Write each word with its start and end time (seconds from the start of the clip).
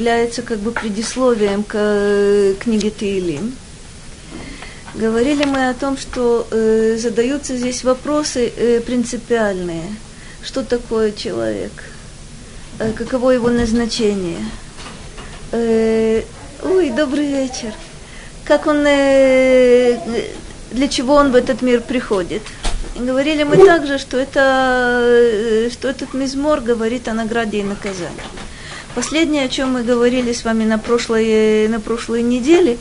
является 0.00 0.40
как 0.40 0.58
бы 0.60 0.72
предисловием 0.72 1.62
к 1.62 1.74
э, 1.74 2.54
книге 2.58 2.90
Таилим. 2.90 3.54
Говорили 4.94 5.44
мы 5.44 5.68
о 5.68 5.74
том, 5.74 5.98
что 5.98 6.46
э, 6.50 6.96
задаются 6.98 7.54
здесь 7.54 7.84
вопросы 7.84 8.50
э, 8.56 8.80
принципиальные. 8.80 9.84
Что 10.42 10.62
такое 10.62 11.12
человек? 11.12 11.72
Э, 12.78 12.92
каково 12.92 13.32
его 13.32 13.50
назначение? 13.50 14.42
Э, 15.52 16.22
ой, 16.62 16.90
добрый 16.90 17.26
вечер. 17.26 17.74
Как 18.46 18.66
он, 18.66 18.86
э, 18.86 19.98
для 20.70 20.88
чего 20.88 21.14
он 21.16 21.30
в 21.30 21.34
этот 21.34 21.60
мир 21.60 21.82
приходит? 21.82 22.42
И 22.96 23.00
говорили 23.00 23.44
мы 23.44 23.58
также, 23.66 23.98
что, 23.98 24.16
это, 24.16 25.02
э, 25.02 25.68
что 25.70 25.88
этот 25.88 26.14
мизмор 26.14 26.62
говорит 26.62 27.06
о 27.06 27.12
награде 27.12 27.58
и 27.58 27.64
наказании. 27.64 28.49
Последнее, 28.94 29.44
о 29.44 29.48
чем 29.48 29.72
мы 29.72 29.84
говорили 29.84 30.32
с 30.32 30.44
вами 30.44 30.64
на 30.64 30.78
прошлой, 30.78 31.68
на 31.68 31.80
прошлой 31.80 32.22
неделе, 32.22 32.76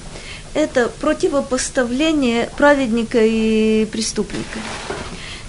это 0.55 0.89
противопоставление 0.99 2.49
праведника 2.57 3.19
и 3.21 3.85
преступника. 3.85 4.59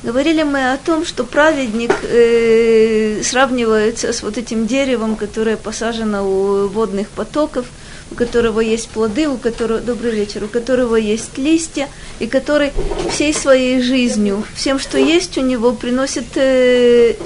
Говорили 0.02 0.42
мы 0.42 0.72
о 0.72 0.78
том, 0.78 1.04
что 1.04 1.24
праведник 1.24 1.92
э, 2.02 3.22
сравнивается 3.22 4.12
с 4.12 4.22
вот 4.22 4.38
этим 4.38 4.66
деревом, 4.66 5.16
которое 5.16 5.56
посажено 5.56 6.26
у 6.26 6.68
водных 6.68 7.08
потоков, 7.08 7.66
у 8.10 8.14
которого 8.14 8.60
есть 8.60 8.88
плоды, 8.88 9.28
у 9.28 9.36
которого, 9.36 9.80
добрый 9.80 10.12
вечер, 10.12 10.44
у 10.44 10.48
которого 10.48 10.96
есть 10.96 11.36
листья, 11.36 11.88
и 12.18 12.26
который 12.26 12.72
всей 13.10 13.34
своей 13.34 13.82
жизнью, 13.82 14.42
всем, 14.54 14.78
что 14.78 14.96
есть 14.98 15.36
у 15.36 15.42
него, 15.42 15.72
приносит, 15.72 16.36
э, 16.36 17.16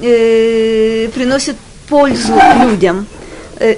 э, 0.00 1.08
приносит 1.12 1.56
пользу 1.90 2.34
людям 2.62 3.06
э, 3.58 3.76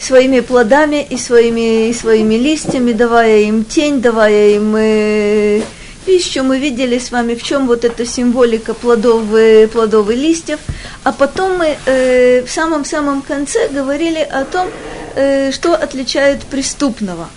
своими 0.00 0.40
плодами 0.40 1.06
и 1.08 1.18
своими, 1.18 1.90
и 1.90 1.92
своими 1.92 2.34
листьями, 2.34 2.92
давая 2.92 3.40
им 3.40 3.64
тень, 3.64 4.00
давая 4.00 4.56
им 4.56 4.74
э, 4.76 5.62
пищу. 6.06 6.42
Мы 6.42 6.58
видели 6.58 6.98
с 6.98 7.10
вами, 7.10 7.34
в 7.34 7.42
чем 7.42 7.66
вот 7.66 7.84
эта 7.84 8.06
символика 8.06 8.72
плодов, 8.72 9.34
э, 9.34 9.68
плодов 9.68 10.10
и 10.10 10.14
листьев. 10.14 10.58
А 11.04 11.12
потом 11.12 11.58
мы 11.58 11.76
э, 11.86 12.42
в 12.46 12.50
самом-самом 12.50 13.20
конце 13.22 13.68
говорили 13.68 14.20
о 14.20 14.44
том, 14.44 14.68
э, 15.14 15.52
что 15.52 15.74
отличает 15.74 16.44
преступного. 16.44 17.28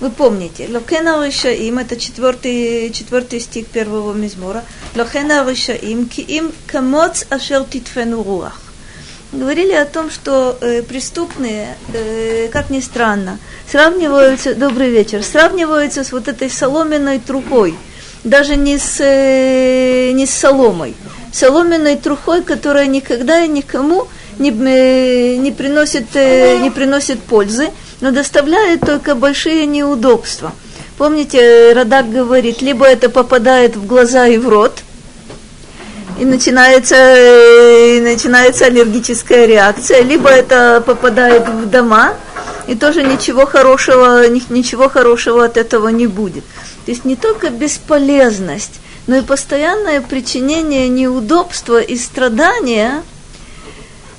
Вы 0.00 0.10
помните, 0.10 0.68
Лохена 0.68 1.24
им 1.24 1.78
это 1.78 1.96
четвертый, 1.96 2.90
четвертый 2.92 3.40
стих 3.40 3.66
первого 3.66 4.12
мизмора. 4.12 4.62
Лохена 4.96 5.48
им 5.82 6.06
ки 6.06 6.20
им 6.20 6.52
камоц 6.66 7.24
ашер 7.30 7.64
титфену 7.64 8.22
руах 8.22 8.71
говорили 9.32 9.72
о 9.72 9.86
том, 9.86 10.10
что 10.10 10.56
э, 10.60 10.82
преступные, 10.82 11.76
э, 11.92 12.48
как 12.52 12.70
ни 12.70 12.80
странно, 12.80 13.38
сравниваются, 13.70 14.54
добрый 14.54 14.90
вечер, 14.90 15.22
сравниваются 15.22 16.04
с 16.04 16.12
вот 16.12 16.28
этой 16.28 16.50
соломенной 16.50 17.18
трухой, 17.18 17.74
даже 18.24 18.56
не 18.56 18.78
с, 18.78 19.00
э, 19.00 20.12
не 20.12 20.26
с 20.26 20.30
соломой, 20.30 20.94
соломенной 21.32 21.96
трухой, 21.96 22.42
которая 22.42 22.86
никогда 22.86 23.40
и 23.40 23.48
никому 23.48 24.06
не, 24.38 24.50
э, 24.50 25.36
не, 25.36 25.50
приносит, 25.50 26.14
э, 26.14 26.58
не 26.58 26.70
приносит 26.70 27.20
пользы, 27.20 27.70
но 28.00 28.10
доставляет 28.10 28.80
только 28.80 29.14
большие 29.14 29.66
неудобства. 29.66 30.52
Помните, 30.98 31.72
Радак 31.72 32.10
говорит, 32.10 32.60
либо 32.60 32.86
это 32.86 33.08
попадает 33.08 33.76
в 33.76 33.86
глаза 33.86 34.26
и 34.26 34.36
в 34.36 34.48
рот– 34.48 34.82
и 36.22 36.24
начинается, 36.24 36.94
и 36.94 38.00
начинается 38.00 38.66
аллергическая 38.66 39.44
реакция, 39.44 40.02
либо 40.02 40.28
это 40.28 40.80
попадает 40.86 41.48
в 41.48 41.68
дома, 41.68 42.14
и 42.68 42.76
тоже 42.76 43.02
ничего 43.02 43.44
хорошего, 43.44 44.28
ничего 44.28 44.88
хорошего 44.88 45.44
от 45.44 45.56
этого 45.56 45.88
не 45.88 46.06
будет. 46.06 46.44
То 46.84 46.92
есть 46.92 47.04
не 47.04 47.16
только 47.16 47.50
бесполезность, 47.50 48.74
но 49.08 49.16
и 49.16 49.22
постоянное 49.22 50.00
причинение 50.00 50.88
неудобства 50.88 51.80
и 51.80 51.96
страдания. 51.96 53.02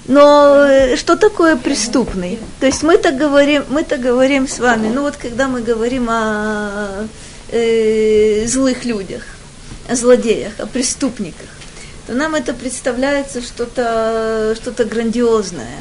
Но 0.06 0.66
э, 0.68 0.98
что 0.98 1.16
такое 1.16 1.56
преступный? 1.56 2.38
То 2.60 2.66
есть 2.66 2.84
мы-то 2.84 3.14
говорим, 3.14 3.64
мы-то 3.70 3.96
говорим 3.96 4.50
с 4.50 4.60
вами, 4.60 4.90
ну 4.94 5.04
вот 5.04 5.16
когда 5.16 5.48
мы 5.48 5.62
говорим 5.62 6.10
о 6.10 7.08
э, 7.50 8.46
злых 8.46 8.84
людях, 8.84 9.22
о 9.88 9.96
злодеях, 9.96 10.60
о 10.60 10.66
преступниках, 10.66 11.53
то 12.08 12.14
нам 12.14 12.36
это 12.36 12.54
представляется 12.54 13.42
что-то 13.42 14.56
что 14.60 14.86
грандиозное, 14.86 15.80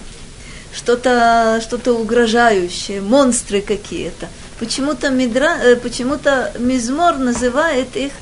что-то 0.74 1.60
что 1.62 1.94
угрожающее, 1.94 3.00
монстры 3.00 3.60
какие-то. 3.60 4.28
Почему-то, 4.58 5.08
э, 5.08 5.76
почему-то 5.76 6.52
Мизмор 6.58 7.18
называет 7.18 7.96
их 7.96 8.12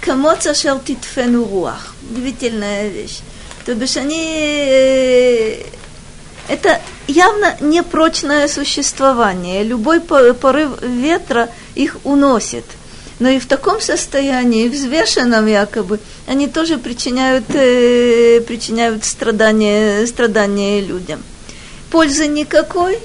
Камоца 0.00 0.54
шалтитфену 0.54 1.44
руах. 1.44 1.94
Удивительная 2.10 2.88
вещь. 2.88 3.20
То 3.64 3.74
бишь 3.74 3.96
они... 3.96 4.22
Э, 4.22 5.62
это 6.48 6.80
явно 7.06 7.56
непрочное 7.60 8.48
существование. 8.48 9.64
Любой 9.64 10.00
порыв 10.00 10.82
ветра 10.82 11.48
их 11.74 11.96
уносит– 12.04 12.64
но 13.18 13.28
и 13.28 13.38
в 13.38 13.46
таком 13.46 13.80
состоянии, 13.80 14.68
взвешенном 14.68 15.46
якобы, 15.46 16.00
они 16.26 16.48
тоже 16.48 16.78
причиняют, 16.78 17.44
э, 17.54 18.40
причиняют 18.40 19.04
страдания, 19.04 20.06
страдания 20.06 20.80
людям. 20.80 21.22
Пользы 21.90 22.26
никакой, 22.26 22.98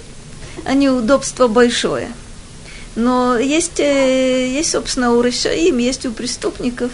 а 0.65 0.73
неудобство 0.73 1.47
большое. 1.47 2.09
Но 2.95 3.37
есть, 3.37 3.79
э, 3.79 4.47
есть 4.47 4.71
собственно, 4.71 5.13
у 5.13 5.21
Рашаим, 5.21 5.77
есть 5.77 6.05
у 6.05 6.11
преступников 6.11 6.91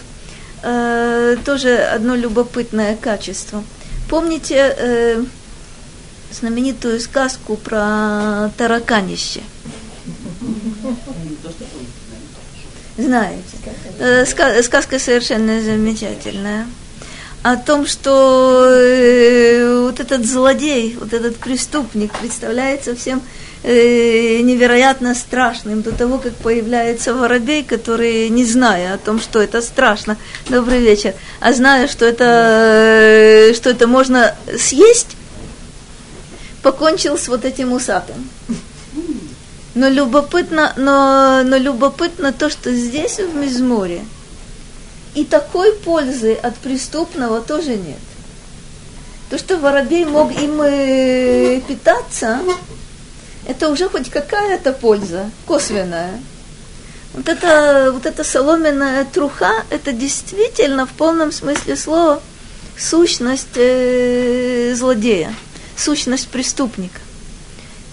э, 0.62 1.36
тоже 1.44 1.78
одно 1.78 2.14
любопытное 2.14 2.96
качество. 2.96 3.64
Помните 4.08 4.74
э, 4.76 5.24
знаменитую 6.30 7.00
сказку 7.00 7.56
про 7.56 8.50
тараканище? 8.56 9.40
Знаете. 12.98 13.42
Э, 13.98 14.24
сказка 14.26 14.98
совершенно 14.98 15.60
замечательная. 15.60 16.66
О 17.42 17.56
том, 17.56 17.86
что 17.86 18.66
э, 18.74 19.80
вот 19.82 20.00
этот 20.00 20.26
злодей, 20.26 20.96
вот 20.98 21.12
этот 21.12 21.36
преступник 21.36 22.12
представляется 22.18 22.96
всем 22.96 23.22
э, 23.62 24.40
невероятно 24.40 25.14
страшным 25.14 25.82
до 25.82 25.92
того, 25.92 26.18
как 26.18 26.34
появляется 26.34 27.14
воробей, 27.14 27.62
который, 27.62 28.28
не 28.30 28.44
зная 28.44 28.94
о 28.94 28.98
том, 28.98 29.20
что 29.20 29.40
это 29.40 29.62
страшно, 29.62 30.16
добрый 30.48 30.80
вечер, 30.80 31.14
а 31.40 31.52
зная, 31.52 31.86
что 31.86 32.04
это, 32.04 33.54
что 33.54 33.70
это 33.70 33.86
можно 33.86 34.34
съесть, 34.58 35.16
покончил 36.62 37.16
с 37.16 37.28
вот 37.28 37.44
этим 37.44 37.72
усатым. 37.72 38.28
Но 39.76 39.90
любопытно, 39.90 40.72
но, 40.78 41.42
но 41.44 41.58
любопытно 41.58 42.32
то, 42.32 42.48
что 42.48 42.74
здесь, 42.74 43.18
в 43.18 43.36
Мизморе, 43.36 44.02
и 45.14 45.22
такой 45.22 45.74
пользы 45.74 46.32
от 46.32 46.56
преступного 46.56 47.42
тоже 47.42 47.76
нет. 47.76 47.98
То, 49.28 49.36
что 49.36 49.58
воробей 49.58 50.06
мог 50.06 50.32
им 50.32 50.62
э, 50.62 51.60
питаться, 51.68 52.40
это 53.46 53.68
уже 53.68 53.90
хоть 53.90 54.08
какая-то 54.08 54.72
польза, 54.72 55.30
косвенная. 55.46 56.22
Вот 57.12 57.28
это, 57.28 57.90
вот 57.92 58.06
эта 58.06 58.24
соломенная 58.24 59.04
труха, 59.04 59.62
это 59.68 59.92
действительно 59.92 60.86
в 60.86 60.92
полном 60.92 61.32
смысле 61.32 61.76
слова 61.76 62.22
сущность 62.78 63.56
э, 63.56 64.74
злодея, 64.74 65.34
сущность 65.76 66.28
преступника. 66.28 67.00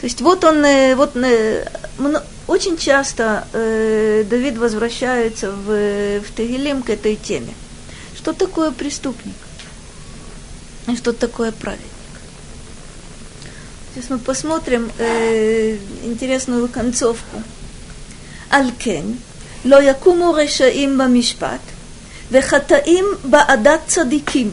То 0.02 0.06
есть 0.06 0.20
вот 0.20 0.44
он, 0.44 0.64
э, 0.64 0.94
вот 0.94 1.16
э, 1.16 1.64
очень 2.46 2.76
часто 2.76 3.46
э, 3.52 4.24
Давид 4.28 4.56
возвращается 4.56 5.50
в, 5.50 6.20
в 6.20 6.34
Тегелим 6.36 6.82
к 6.82 6.90
этой 6.90 7.16
теме. 7.16 7.54
Что 8.16 8.32
такое 8.32 8.70
преступник? 8.70 9.36
И 10.86 10.96
что 10.96 11.12
такое 11.12 11.52
праведник? 11.52 11.86
Сейчас 13.94 14.10
мы 14.10 14.18
посмотрим 14.18 14.90
э, 14.98 15.76
интересную 16.04 16.68
концовку. 16.68 17.42
Алькен, 18.50 19.18
לא 19.64 19.82
יקומו 19.82 20.32
רשעים 20.32 20.98
במשפט, 20.98 21.60
וחטאים 22.30 23.04
בעדת 23.24 23.80
צדיקים, 23.86 24.50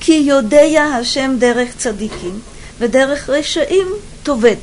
כי 0.00 0.12
יודע 0.12 0.82
השם 1.00 1.36
דרך 1.38 1.76
צדיקים, 1.76 2.40
«Ведерах 2.79 3.29
решаим 3.29 3.89
товет». 4.23 4.59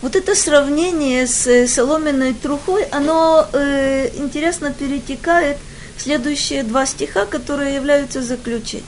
Вот 0.00 0.14
это 0.14 0.36
сравнение 0.36 1.24
э, 1.24 1.26
с 1.26 1.74
соломенной 1.74 2.32
трухой, 2.32 2.84
оно 2.84 3.48
э, 3.52 4.10
интересно 4.16 4.72
перетекает 4.72 5.56
в 5.96 6.02
следующие 6.02 6.62
два 6.62 6.86
стиха, 6.86 7.26
которые 7.26 7.74
являются 7.74 8.22
заключением. 8.22 8.86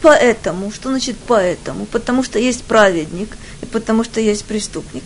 Поэтому, 0.00 0.72
что 0.72 0.88
значит 0.88 1.16
поэтому? 1.26 1.84
Потому 1.84 2.22
что 2.22 2.38
есть 2.38 2.64
праведник 2.64 3.36
и 3.60 3.66
потому 3.66 4.04
что 4.04 4.20
есть 4.20 4.46
преступник. 4.46 5.04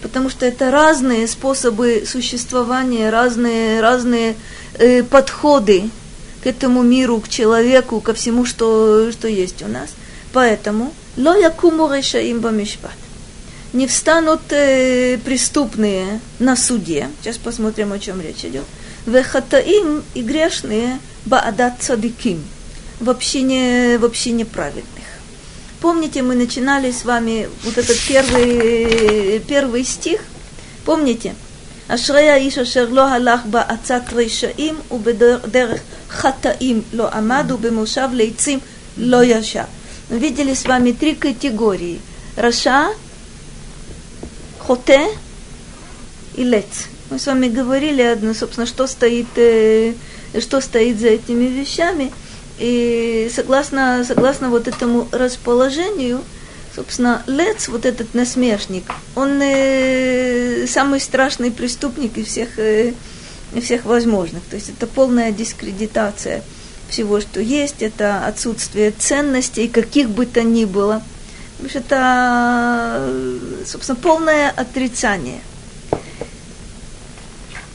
Потому 0.00 0.30
что 0.30 0.46
это 0.46 0.70
разные 0.70 1.28
способы 1.28 2.04
существования, 2.06 3.10
разные, 3.10 3.82
разные 3.82 4.36
э, 4.78 5.02
подходы 5.02 5.90
к 6.42 6.46
этому 6.46 6.82
миру, 6.82 7.20
к 7.20 7.28
человеку, 7.28 8.00
ко 8.00 8.14
всему, 8.14 8.46
что, 8.46 9.12
что 9.12 9.28
есть 9.28 9.62
у 9.62 9.68
нас. 9.68 9.90
Поэтому– 10.32 10.94
ло 11.17 11.35
якуму 11.35 11.87
решаим 11.87 12.39
бамишпат. 12.39 12.91
Не 13.73 13.87
встанут 13.87 14.41
э, 14.51 15.17
преступные 15.23 16.19
на 16.39 16.55
суде. 16.55 17.09
Сейчас 17.21 17.37
посмотрим, 17.37 17.93
о 17.93 17.99
чем 17.99 18.19
речь 18.21 18.43
идет. 18.43 18.65
Вехатаим 19.05 20.03
и 20.13 20.21
грешные 20.21 20.99
баадат 21.25 21.75
цадиким. 21.79 22.43
В 22.99 23.09
общине, 23.09 23.97
в 23.97 24.05
общине 24.05 24.45
праведных. 24.45 25.05
Помните, 25.79 26.21
мы 26.21 26.35
начинали 26.35 26.91
с 26.91 27.05
вами 27.05 27.49
вот 27.63 27.77
этот 27.77 27.97
первый, 28.07 29.39
первый 29.47 29.85
стих. 29.85 30.19
Помните? 30.85 31.33
אשרי 31.93 32.29
האיש 32.29 32.57
אשר 32.57 32.87
לא 32.89 33.07
הלך 33.07 33.41
בעצת 33.45 34.01
רשעים 34.11 34.75
ובדרך 34.91 35.81
חטאים 36.09 36.81
לא 36.93 37.09
עמד 37.09 37.51
ובמושב 37.51 38.09
לעצים 38.13 38.59
לא 38.97 39.23
ישב. 39.23 39.63
Мы 40.08 40.18
видели 40.18 40.54
с 40.54 40.64
вами 40.64 40.92
три 40.92 41.16
категории. 41.16 42.00
Раша, 42.36 42.92
хоте 44.60 45.08
и 46.36 46.44
лец. 46.44 46.86
Мы 47.10 47.18
с 47.18 47.26
вами 47.26 47.48
говорили, 47.48 48.02
одно, 48.02 48.32
собственно, 48.32 48.66
что 48.66 48.86
стоит, 48.86 49.26
э, 49.36 49.94
что 50.40 50.60
стоит 50.60 51.00
за 51.00 51.08
этими 51.08 51.46
вещами. 51.46 52.12
И 52.58 53.30
согласно, 53.34 54.04
согласно 54.06 54.48
вот 54.48 54.68
этому 54.68 55.08
расположению, 55.10 56.20
собственно, 56.74 57.22
Лец, 57.26 57.68
вот 57.68 57.84
этот 57.84 58.14
насмешник, 58.14 58.84
он 59.16 59.40
э, 59.42 60.66
самый 60.68 61.00
страшный 61.00 61.50
преступник 61.50 62.16
из 62.16 62.28
всех, 62.28 62.58
э, 62.58 62.92
всех 63.60 63.84
возможных. 63.84 64.44
То 64.44 64.54
есть 64.54 64.70
это 64.70 64.86
полная 64.86 65.32
дискредитация 65.32 66.44
всего, 66.88 67.20
что 67.20 67.40
есть, 67.40 67.82
это 67.82 68.26
отсутствие 68.26 68.90
ценностей, 68.90 69.68
каких 69.68 70.10
бы 70.10 70.26
то 70.26 70.42
ни 70.42 70.64
было. 70.64 71.02
Потому 71.56 71.70
что 71.70 71.78
это, 71.78 73.66
собственно, 73.66 73.96
полное 73.96 74.50
отрицание. 74.50 75.40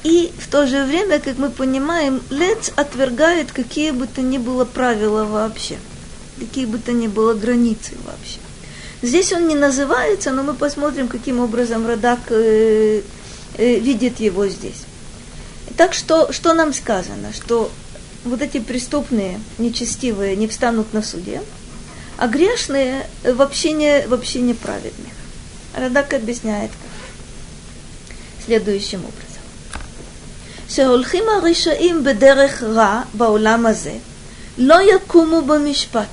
И 0.04 0.32
в 0.38 0.48
то 0.50 0.66
же 0.66 0.84
время, 0.84 1.20
как 1.20 1.38
мы 1.38 1.50
понимаем, 1.50 2.22
Лец 2.30 2.72
отвергает 2.76 3.52
какие 3.52 3.92
бы 3.92 4.08
то 4.08 4.22
ни 4.22 4.38
было 4.38 4.66
правила 4.66 5.26
вообще, 5.26 5.78
какие 6.40 6.66
бы 6.66 6.80
то 6.80 6.92
ни 6.92 7.08
было 7.08 7.34
границы 7.34 7.94
вообще. 8.06 8.40
Здесь 9.04 9.32
он 9.34 9.48
не 9.48 9.56
называется, 9.56 10.32
но 10.32 10.44
мы 10.44 10.54
посмотрим, 10.54 11.08
каким 11.08 11.40
образом 11.40 11.88
Радак 11.88 12.20
э, 12.30 13.02
э, 13.58 13.80
видит 13.80 14.20
его 14.20 14.48
здесь. 14.48 14.84
Так 15.78 15.94
что, 15.94 16.32
что 16.32 16.54
нам 16.54 16.74
сказано? 16.74 17.34
Что 17.34 17.72
вот 18.25 18.43
эти 18.43 18.59
преступные, 18.59 19.41
нечестивые 19.59 20.37
не 20.37 20.49
встанут 20.49 20.93
на 20.93 21.03
суде, 21.03 21.43
а 22.17 22.27
грешные 22.29 23.07
вообще 23.25 23.73
не, 23.73 24.07
вообще 24.07 24.41
неправедных. 24.41 25.13
Радак 25.75 26.15
объясняет 26.15 26.71
как? 26.71 26.97
следующим 28.47 29.01
образом. 29.01 29.23
שהולכים 30.69 31.25
הרשעים 31.29 32.05
בדרך 32.05 32.63
רע 32.63 33.03
בעולם 33.15 33.67
הזה, 33.67 33.95
לא 34.59 34.79
יקומו 34.95 35.43
במשפט. 35.43 36.09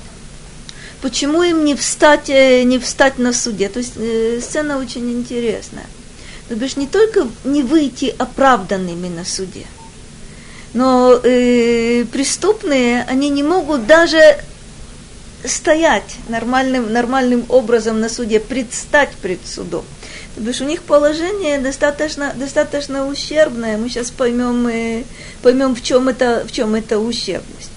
Почему 1.02 1.42
им 1.42 1.66
не 1.66 1.74
встать, 1.74 2.30
не 2.64 2.78
встать 2.78 3.18
на 3.18 3.34
суде? 3.34 3.68
То 3.68 3.78
есть 3.78 3.92
э, 3.96 4.40
сцена 4.40 4.78
очень 4.78 5.12
интересная. 5.12 5.86
То 6.48 6.56
бишь 6.56 6.76
не 6.76 6.86
только 6.86 7.28
не 7.44 7.62
выйти 7.62 8.14
оправданными 8.16 9.08
на 9.08 9.22
суде, 9.26 9.66
но 10.73 11.19
э, 11.23 12.05
преступные, 12.11 13.03
они 13.09 13.29
не 13.29 13.43
могут 13.43 13.87
даже 13.87 14.19
стоять 15.43 16.15
нормальным, 16.27 16.91
нормальным 16.91 17.45
образом 17.49 17.99
на 17.99 18.09
суде, 18.09 18.39
предстать 18.39 19.11
пред 19.21 19.39
судом. 19.45 19.85
Потому 20.35 20.53
что 20.53 20.63
у 20.65 20.67
них 20.67 20.83
положение 20.83 21.57
достаточно, 21.59 22.33
достаточно 22.35 23.07
ущербное. 23.07 23.77
Мы 23.77 23.89
сейчас 23.89 24.11
поймем, 24.11 24.67
э, 24.67 25.03
поймем 25.41 25.75
в, 25.75 25.81
чем 25.81 26.07
это, 26.07 26.45
в 26.47 26.51
чем 26.51 26.75
это 26.75 26.99
ущербность. 26.99 27.71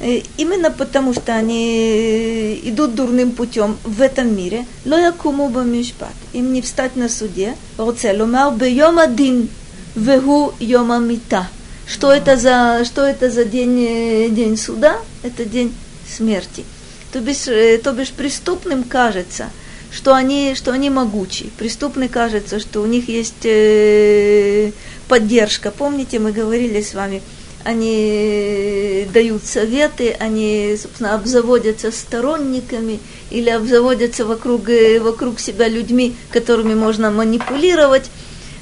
Э, 0.00 0.20
именно 0.36 0.70
потому, 0.70 1.14
что 1.14 1.34
они 1.34 2.60
идут 2.64 2.94
дурным 2.94 3.30
путем 3.30 3.78
в 3.84 4.02
этом 4.02 4.36
мире, 4.36 4.66
но 4.84 4.98
я 4.98 5.12
куму 5.12 5.48
мишпат. 5.48 6.12
Им 6.32 6.52
не 6.52 6.60
встать 6.60 6.96
на 6.96 7.08
суде. 7.08 7.54
Один 7.78 9.48
вегу 9.94 10.52
йома 10.60 10.98
мита. 10.98 11.48
Что 11.86 12.12
это 12.12 12.36
за, 12.36 12.84
что 12.84 13.04
это 13.04 13.30
за 13.30 13.44
день, 13.44 13.84
э, 13.84 14.28
день 14.30 14.56
суда? 14.56 14.98
Это 15.22 15.44
день 15.44 15.74
смерти. 16.08 16.64
То 17.12 17.20
бишь, 17.20 17.44
то 17.82 17.92
бишь 17.92 18.10
преступным 18.10 18.84
кажется– 18.84 19.50
что 19.96 20.14
они, 20.14 20.54
что 20.54 20.72
они 20.72 20.90
могучие. 20.90 21.50
Преступный 21.58 22.08
кажется, 22.08 22.60
что 22.60 22.82
у 22.82 22.86
них 22.86 23.08
есть 23.08 23.44
э, 23.44 24.72
поддержка. 25.08 25.70
Помните, 25.70 26.18
мы 26.18 26.32
говорили 26.32 26.82
с 26.82 26.92
вами, 26.92 27.22
они 27.64 29.08
дают 29.12 29.44
советы, 29.44 30.14
они, 30.20 30.76
собственно, 30.80 31.14
обзаводятся 31.14 31.90
сторонниками 31.90 33.00
или 33.30 33.48
обзаводятся 33.48 34.26
вокруг, 34.26 34.68
э, 34.68 35.00
вокруг 35.00 35.40
себя 35.40 35.66
людьми, 35.66 36.14
которыми 36.30 36.74
можно 36.74 37.10
манипулировать. 37.10 38.10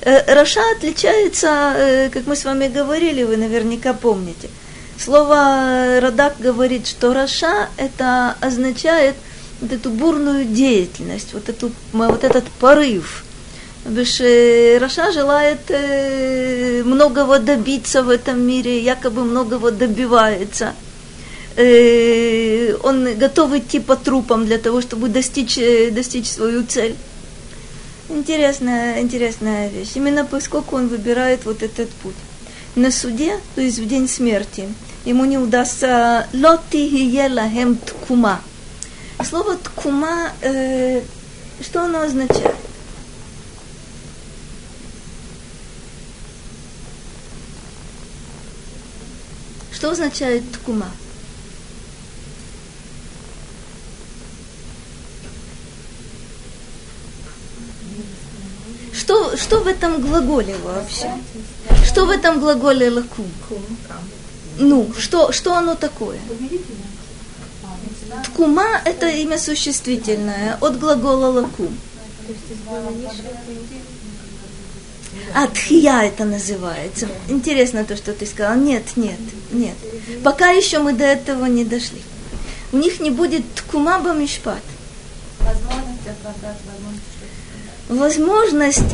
Э, 0.04 0.34
Раша 0.34 0.60
отличается, 0.76 1.74
э, 1.76 2.10
как 2.10 2.26
мы 2.26 2.36
с 2.36 2.44
вами 2.44 2.68
говорили, 2.68 3.24
вы 3.24 3.36
наверняка 3.36 3.94
помните. 3.94 4.48
Слово 4.98 5.98
Радак 6.00 6.34
говорит, 6.38 6.86
что 6.86 7.12
Раша 7.12 7.68
это 7.76 8.36
означает– 8.40 9.16
вот 9.60 9.72
эту 9.72 9.90
бурную 9.90 10.44
деятельность, 10.44 11.32
вот, 11.32 11.48
эту, 11.48 11.70
вот 11.92 12.24
этот 12.24 12.44
порыв. 12.60 13.24
Раша 13.84 15.12
желает 15.12 15.60
э, 15.68 16.82
многого 16.84 17.38
добиться 17.38 18.02
в 18.02 18.08
этом 18.08 18.40
мире, 18.40 18.80
якобы 18.80 19.24
многого 19.24 19.70
добивается. 19.70 20.74
Э, 21.56 22.74
он 22.82 23.14
готов 23.14 23.54
идти 23.54 23.80
по 23.80 23.96
трупам 23.96 24.46
для 24.46 24.58
того, 24.58 24.80
чтобы 24.80 25.08
достичь, 25.08 25.58
э, 25.58 25.90
достичь 25.90 26.30
свою 26.30 26.64
цель. 26.64 26.94
Интересная, 28.14 29.00
интересная 29.00 29.68
вещь. 29.68 29.90
Именно 29.94 30.24
поскольку 30.24 30.76
он 30.76 30.88
выбирает 30.88 31.44
вот 31.44 31.62
этот 31.62 31.90
путь. 31.90 32.14
На 32.76 32.90
суде, 32.90 33.38
то 33.54 33.60
есть 33.60 33.78
в 33.78 33.86
день 33.86 34.08
смерти, 34.08 34.68
ему 35.04 35.24
не 35.26 35.36
удастся 35.36 36.26
лоти 36.32 36.88
хем 36.88 37.76
ткума– 37.76 38.40
Слово 39.22 39.56
ткума, 39.56 40.32
э, 40.42 41.00
что 41.60 41.84
оно 41.84 42.02
означает? 42.02 42.56
Что 49.72 49.90
означает 49.90 50.50
ткума? 50.52 50.90
Что, 59.04 59.36
что 59.36 59.60
в 59.60 59.66
этом 59.66 60.00
глаголе 60.00 60.56
вообще? 60.64 61.10
Что 61.84 62.06
в 62.06 62.10
этом 62.10 62.40
глаголе 62.40 62.88
лакум? 62.88 63.26
Ну, 64.58 64.90
что, 64.96 65.30
что 65.30 65.54
оно 65.54 65.74
такое? 65.74 66.18
Ткума– 68.24 68.80
это 68.86 69.06
имя 69.08 69.38
существительное 69.38 70.56
от 70.58 70.78
глагола 70.78 71.26
лакум. 71.26 71.76
А 75.34 75.48
тхия 75.48 76.04
это 76.04 76.24
называется. 76.24 77.06
Интересно 77.28 77.84
то, 77.84 77.96
что 77.98 78.14
ты 78.14 78.24
сказала. 78.24 78.56
Нет, 78.56 78.96
нет, 78.96 79.20
нет. 79.52 79.76
Пока 80.22 80.48
еще 80.48 80.78
мы 80.78 80.94
до 80.94 81.04
этого 81.04 81.44
не 81.44 81.66
дошли. 81.66 82.00
У 82.72 82.78
них 82.78 83.00
не 83.00 83.10
будет 83.10 83.44
ткума 83.54 84.00
бамишпат. 84.00 84.62
Возможность 85.40 86.08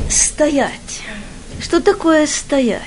стоять. 0.09 1.03
Что 1.61 1.81
такое 1.81 2.27
стоять? 2.27 2.83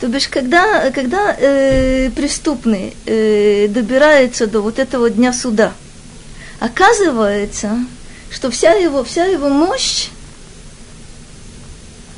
То 0.00 0.08
бишь, 0.08 0.28
когда, 0.28 0.90
когда 0.90 1.34
э, 1.38 2.10
преступный 2.10 2.94
э, 3.06 3.66
добирается 3.68 4.46
до 4.46 4.60
вот 4.60 4.78
этого 4.78 5.08
дня 5.08 5.32
суда, 5.32 5.72
оказывается, 6.60 7.78
что 8.30 8.50
вся 8.50 8.72
его, 8.72 9.02
вся 9.02 9.24
его 9.24 9.48
мощь 9.48 10.08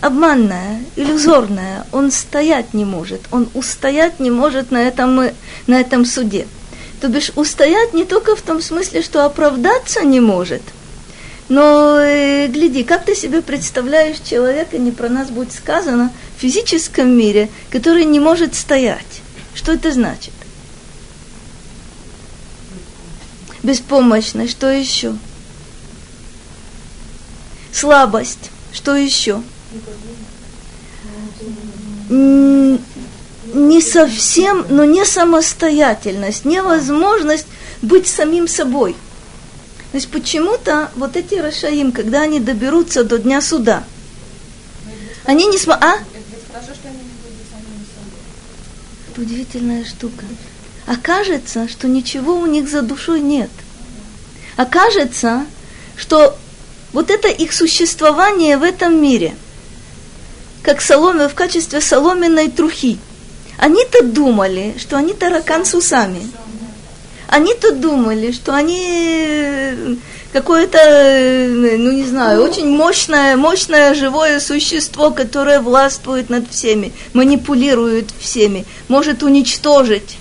обманная, 0.01 0.81
иллюзорная, 0.97 1.87
он 1.93 2.11
стоять 2.11 2.75
не 2.75 2.85
может, 2.85 3.23
он 3.31 3.49
устоять 3.55 4.21
не 4.21 4.31
может 4.31 4.71
на 4.71 4.83
этом, 4.83 5.31
на 5.67 5.81
этом 5.81 6.05
суде. 6.05 6.47
То 7.01 7.09
бишь 7.09 7.31
устоять 7.37 7.95
не 7.95 8.05
только 8.05 8.35
в 8.35 8.43
том 8.43 8.61
смысле, 8.61 9.03
что 9.03 9.25
оправдаться 9.25 10.03
не 10.03 10.21
может, 10.21 10.63
но 11.49 11.99
э, 11.99 12.47
гляди, 12.49 12.85
как 12.85 13.05
ты 13.05 13.15
себе 13.15 13.41
представляешь 13.41 14.19
человека, 14.21 14.77
не 14.79 14.91
про 14.91 15.09
нас 15.09 15.31
будет 15.31 15.53
сказано, 15.53 16.13
в 16.37 16.41
физическом 16.41 17.09
мире, 17.11 17.49
который 17.71 18.05
не 18.05 18.21
может 18.21 18.55
стоять. 18.55 19.23
Что 19.55 19.73
это 19.73 19.91
значит? 19.91 20.35
Беспомощность, 23.63 24.53
что 24.53 24.71
еще? 24.71 25.17
Слабость, 27.73 28.51
что 28.73 28.95
еще? 28.95 29.43
не 32.11 33.81
совсем, 33.81 34.67
но 34.69 34.85
не 34.85 35.05
самостоятельность, 35.05 36.45
невозможность 36.45 37.47
быть 37.83 38.07
самим 38.07 38.49
собой. 38.49 38.97
Есть 39.93 40.11
почему-то 40.11 40.91
вот 40.97 41.17
эти 41.17 41.35
Рашаим, 41.35 41.93
когда 41.93 42.23
они 42.23 42.41
доберутся 42.41 43.05
до 43.05 43.19
дня 43.19 43.41
суда, 43.41 43.85
они 45.25 45.47
не 45.47 45.59
смогут... 45.59 45.85
А? 45.85 45.99
Это 49.11 49.21
удивительная 49.21 49.85
штука. 49.85 50.25
Окажется, 50.87 51.69
что 51.69 51.89
ничего 51.89 52.35
у 52.35 52.47
них 52.47 52.69
за 52.69 52.83
душой 52.83 53.21
нет. 53.21 53.51
Окажется, 54.57 55.47
что 55.97 56.39
вот 56.93 57.11
это 57.11 57.29
их 57.29 57.53
существование 57.53 58.57
в 58.57 58.63
этом 58.63 59.01
мире, 59.01 59.35
как 60.63 60.81
соломе, 60.81 61.29
в 61.29 61.35
качестве 61.35 61.81
соломенной 61.81 62.51
трухи– 62.51 62.99
они-то 63.59 64.05
думали, 64.05 64.77
что 64.79 64.97
они 64.97 65.13
таракан 65.13 65.67
с 65.67 65.75
усами. 65.75 66.31
Они-то 67.29 67.73
думали, 67.73 68.33
что 68.33 68.55
они 68.55 68.87
э, 68.89 69.95
какое-то, 70.33 70.79
э, 70.79 71.77
ну 71.77 71.93
не 71.93 72.05
знаю, 72.05 72.43
очень 72.43 72.67
мощное, 72.69 73.37
мощное 73.37 73.95
живое 73.95 74.41
существо, 74.41 75.11
которое 75.11 75.61
властвует 75.61 76.31
над 76.31 76.51
всеми, 76.51 76.93
манипулирует 77.13 78.07
всеми, 78.19 78.65
может 78.89 79.23
уничтожить. 79.23 80.17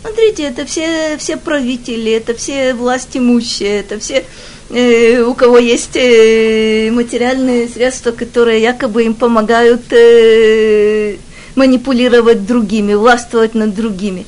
Смотрите, 0.00 0.44
это 0.44 0.64
все, 0.64 1.16
все 1.18 1.36
правители, 1.36 2.12
это 2.12 2.34
все 2.34 2.72
власть 2.72 3.16
имущие, 3.16 3.80
это 3.80 3.98
все, 3.98 4.24
э, 4.70 5.22
у 5.22 5.34
кого 5.34 5.58
есть 5.58 5.96
э, 5.96 6.88
материальные 6.92 7.68
средства, 7.68 8.12
которые 8.12 8.62
якобы 8.62 9.02
им 9.02 9.14
помогают 9.14 9.92
э, 9.92 11.16
манипулировать 11.56 12.46
другими, 12.46 12.94
властвовать 12.94 13.54
над 13.54 13.74
другими. 13.74 14.24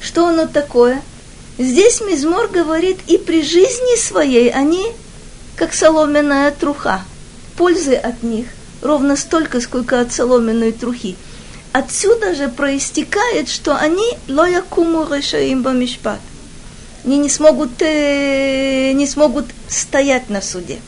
Что 0.00 0.28
оно 0.28 0.46
такое? 0.46 1.02
Здесь 1.58 2.00
Мизмор 2.00 2.48
говорит, 2.48 2.98
и 3.06 3.16
при 3.16 3.42
жизни 3.42 3.96
своей 3.96 4.50
они, 4.50 4.84
как 5.56 5.72
соломенная 5.72 6.50
труха, 6.50 7.02
пользы 7.56 7.94
от 7.94 8.22
них 8.22 8.46
ровно 8.82 9.16
столько, 9.16 9.60
сколько 9.60 10.00
от 10.00 10.12
соломенной 10.12 10.72
трухи. 10.72 11.16
Отсюда 11.72 12.34
же 12.34 12.48
проистекает, 12.48 13.48
что 13.48 13.76
они 13.76 14.04
лоякуму 14.28 15.06
решаим 15.12 15.62
бамишпат. 15.62 16.20
Они 17.04 17.18
не 17.18 17.28
смогут, 17.28 17.82
э, 17.82 18.92
не 18.92 19.06
смогут 19.06 19.46
стоять 19.68 20.30
на 20.30 20.40
суде. 20.40 20.78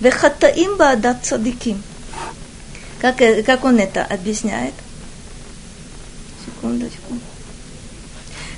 Вехатаим 0.00 0.76
баадат 0.76 1.24
цадиким. 1.24 1.82
Как, 3.00 3.20
э, 3.20 3.42
как 3.42 3.64
он 3.64 3.78
это 3.78 4.04
объясняет? 4.04 4.74
секундочку 6.44 7.18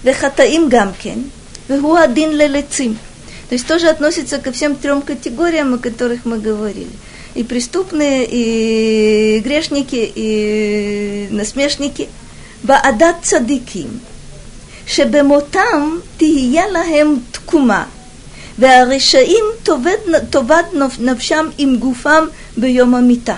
Вехатаим 0.05 0.69
гамкен, 0.69 1.29
вегу 1.67 1.95
один 1.95 2.31
лелецим. 2.31 2.97
То 3.49 3.55
есть 3.55 3.67
тоже 3.67 3.87
относится 3.87 4.37
ко 4.39 4.51
всем 4.51 4.75
трем 4.75 5.01
категориям, 5.01 5.73
о 5.73 5.77
которых 5.77 6.25
мы 6.25 6.39
говорили. 6.39 6.89
И 7.35 7.43
преступные, 7.43 8.27
и 8.29 9.39
грешники, 9.39 10.11
и 10.15 11.27
насмешники. 11.31 12.07
בעדת 12.63 13.15
צדיקים, 13.21 13.87
שבמותם 14.87 15.97
תהיה 16.17 16.67
להם 16.67 17.15
תקומה, 17.31 17.83
והרשעים 18.59 19.45
תאבד 20.29 20.63
נפשם 20.99 21.49
עם 21.57 21.75
גופם 21.75 22.25
ביום 22.57 22.95
המיתה. 22.95 23.35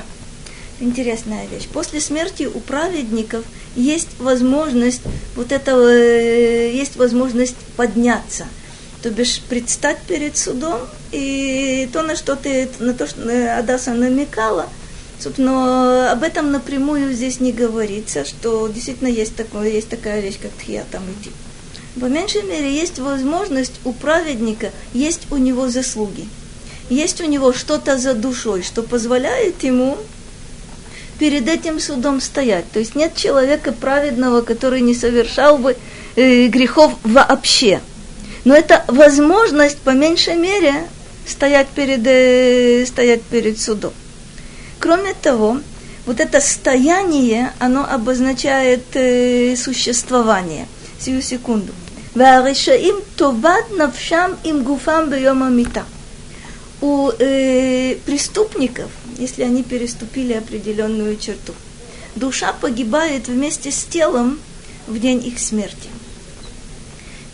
Интересная 0.80 1.47
вещь. 1.47 1.66
После 1.73 2.00
смерти 2.00 2.44
у 2.44 2.61
праведников– 2.61 3.44
есть 3.78 4.08
возможность 4.18 5.02
вот 5.37 5.52
этого, 5.52 5.88
э, 5.88 6.73
есть 6.73 6.97
возможность 6.97 7.56
подняться. 7.76 8.47
То 9.02 9.11
бишь 9.11 9.40
предстать 9.49 9.99
перед 10.08 10.37
судом, 10.37 10.80
и 11.12 11.88
то, 11.92 12.02
на 12.02 12.16
что 12.16 12.35
ты, 12.35 12.68
на 12.80 12.94
то, 12.94 13.06
что 13.06 13.56
Адаса 13.56 13.94
намекала, 13.94 14.66
собственно, 15.20 16.11
об 16.11 16.25
этом 16.25 16.50
напрямую 16.50 17.12
здесь 17.12 17.38
не 17.38 17.52
говорится, 17.52 18.25
что 18.25 18.66
действительно 18.66 19.08
есть, 19.08 19.37
такое, 19.37 19.68
есть 19.68 19.88
такая 19.88 20.20
вещь, 20.20 20.38
как 20.42 20.50
тхия 20.52 20.85
там 20.90 21.04
идти. 21.12 21.30
По 22.00 22.06
меньшей 22.06 22.42
мере, 22.42 22.73
есть 22.75 22.99
возможность 22.99 23.80
у 23.85 23.92
праведника, 23.92 24.73
есть 24.92 25.30
у 25.30 25.37
него 25.37 25.68
заслуги. 25.68 26.28
Есть 26.90 27.20
у 27.20 27.26
него 27.26 27.52
что-то 27.52 27.99
за 27.99 28.14
душой, 28.14 28.62
что 28.62 28.82
позволяет 28.82 29.62
ему 29.62 29.97
перед 31.20 31.48
этим 31.48 31.80
судом 31.80 32.22
стоять. 32.22 32.65
То 32.72 32.80
есть 32.80 32.96
нет 32.96 33.15
человека 33.15 33.72
праведного, 33.72 34.42
который 34.42 34.82
не 34.82 34.96
совершал 34.96 35.58
бы 35.58 35.75
э, 36.15 36.48
грехов 36.48 36.94
вообще. 37.03 37.82
Но 38.46 38.56
это 38.56 38.84
возможность, 38.88 39.77
по 39.77 39.92
меньшей 39.92 40.36
мере, 40.36 40.74
стоять 41.25 41.68
перед, 41.68 42.06
э, 42.06 42.86
стоять 42.86 43.22
перед 43.24 43.60
судом. 43.60 43.94
Кроме 44.80 45.13
того, 45.13 45.60
вот 46.06 46.20
это 46.20 46.42
стояние, 46.42 47.53
оно 47.60 47.88
обозначает 47.89 48.84
э, 48.96 49.56
существование. 49.56 50.68
Сию 51.00 51.22
секунду. 51.22 51.74
והרשעים 52.15 52.96
תאבד 53.15 53.62
נפשם 53.77 54.32
עם 54.44 54.63
גופם 54.63 55.06
ביום 55.10 55.44
המיתה. 55.44 55.82
У 56.82 57.10
э, 57.12 57.96
преступников 58.06 58.92
если 59.19 59.43
они 59.43 59.63
переступили 59.63 60.33
определенную 60.33 61.17
черту. 61.17 61.53
Душа 62.15 62.53
погибает 62.53 63.29
вместе 63.29 63.71
с 63.71 63.85
телом 63.85 64.41
в 64.87 64.99
день 64.99 65.25
их 65.27 65.39
смерти. 65.39 65.89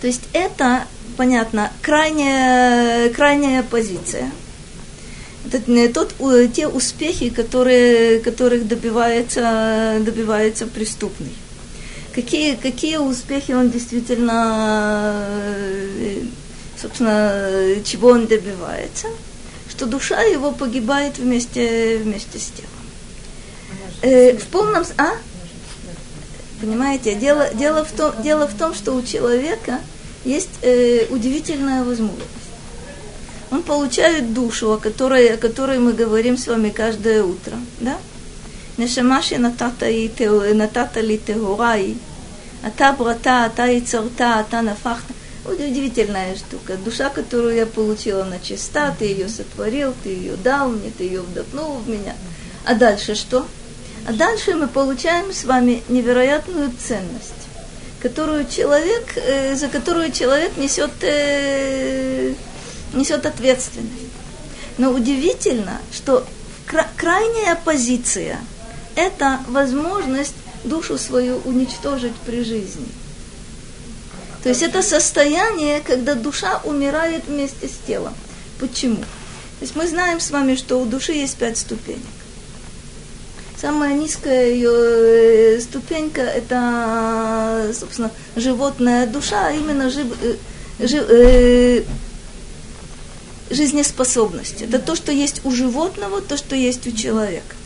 То 0.01 0.07
есть 0.07 0.23
это, 0.33 0.87
понятно, 1.17 1.73
крайняя, 1.83 3.09
крайняя 3.11 3.63
позиция. 3.63 4.31
Это 5.47 5.93
тот, 5.93 6.15
те 6.55 6.67
успехи, 6.67 7.29
которые, 7.31 8.21
которых 8.21 8.67
добивается, 8.67 9.99
добивается 10.01 10.67
преступный. 10.67 11.35
Какие, 12.15 12.57
какие 12.57 12.97
успехи 12.97 13.53
он 13.53 13.71
действительно, 13.71 15.27
э, 15.99 16.23
собственно, 16.81 17.83
чего 17.85 18.09
он 18.09 18.27
добивается– 18.27 19.09
что 19.77 19.87
душа 19.87 20.23
его 20.23 20.53
погибает 20.53 21.19
вместе, 21.19 21.99
вместе 21.99 22.39
с 22.39 22.47
телом. 22.47 22.71
Э, 24.03 24.37
в 24.37 24.47
полном... 24.47 24.85
А? 24.99 25.15
Понимаете, 26.61 27.15
дело, 27.15 27.49
дело, 27.55 27.85
в 27.85 27.93
том, 27.93 28.13
дело 28.23 28.47
в 28.47 28.55
том, 28.55 28.75
что 28.75 28.93
у 28.95 29.03
человека 29.03 29.81
есть 30.25 30.51
э, 30.63 31.07
удивительная 31.11 31.83
возможность. 31.83 32.29
Он 33.51 33.63
получает 33.63 34.33
душу, 34.33 34.73
о 34.73 34.79
которой, 34.79 35.35
о 35.35 35.37
которой 35.37 35.79
мы 35.79 35.93
говорим 35.93 36.39
с 36.39 36.47
вами 36.47 36.71
каждое 36.71 37.23
утро. 37.23 37.57
Да? 37.81 37.97
Нешамаши 38.77 39.39
натата 39.39 39.89
ли 39.91 40.09
тегурай, 41.19 41.97
ата 42.63 42.93
брата, 42.93 43.45
ата 43.45 43.67
и 43.67 43.81
царта, 43.81 44.39
ата 44.39 44.63
нафахта. 44.63 45.13
Удивительная 45.45 46.37
штука. 46.37 46.79
Душа, 46.79 47.11
которую 47.11 47.55
я 47.55 47.67
получила 47.67 48.25
на 48.25 48.41
чиста, 48.41 48.95
ты 48.99 49.05
ее 49.05 49.29
сотворил, 49.29 49.95
ты 50.03 50.09
ее 50.09 50.37
дал 50.37 50.71
мне, 50.71 50.91
ты 50.91 51.05
ее 51.05 51.21
вдохнул 51.21 51.77
в 51.77 51.89
меня. 51.89 52.17
А 52.65 52.75
дальше 52.75 53.15
что? 53.15 53.47
А 54.07 54.13
дальше 54.13 54.55
мы 54.55 54.69
получаем 54.69 55.33
с 55.35 55.45
вами 55.45 55.83
невероятную 55.89 56.73
ценность, 56.73 57.35
которую 58.01 58.49
человек, 58.49 59.17
э, 59.17 59.55
за 59.55 59.69
которую 59.69 60.13
человек 60.13 60.57
несет, 60.57 60.93
э, 61.03 62.33
несет 62.95 63.27
ответственность. 63.27 63.93
Но 64.79 64.93
удивительно, 64.93 65.79
что 65.93 66.27
крайняя 66.97 67.55
позиция– 67.63 68.39
это 68.97 69.41
возможность 69.49 70.35
душу 70.65 70.97
свою 70.97 71.37
уничтожить 71.45 72.15
при 72.25 72.43
жизни– 72.43 72.89
то 74.45 74.51
есть 74.51 74.61
это 74.61 74.83
состояние, 74.83 75.81
когда 75.81 76.15
душа 76.15 76.61
умирает 76.65 77.25
вместе 77.27 77.67
с 77.67 77.87
телом. 77.87 78.13
Почему? 78.61 78.97
То 78.99 79.63
есть 79.63 79.75
мы 79.75 79.89
знаем 79.89 80.21
с 80.21 80.31
вами, 80.31 80.55
что 80.55 80.79
у 80.79 80.85
души 80.85 81.13
есть 81.13 81.39
пять 81.39 81.57
ступенек. 81.57 82.03
Самая 83.59 83.95
низкая 83.95 84.51
ее 84.51 85.59
ступенька– 85.63 86.21
это, 86.21 87.73
собственно, 87.73 88.11
животная 88.37 89.07
душа, 89.07 89.47
а 89.47 89.53
именно 89.53 89.89
жив, 89.89 90.09
жив, 90.79 91.07
э, 91.09 91.85
жизнеспособность. 93.49 94.61
Это 94.61 94.79
то, 94.79 94.95
что 94.95 95.11
есть 95.11 95.41
у 95.45 95.53
животного, 95.53 96.21
то, 96.21 96.37
что 96.37 96.55
есть 96.55 96.87
у 96.87 96.93
человека. 96.93 97.57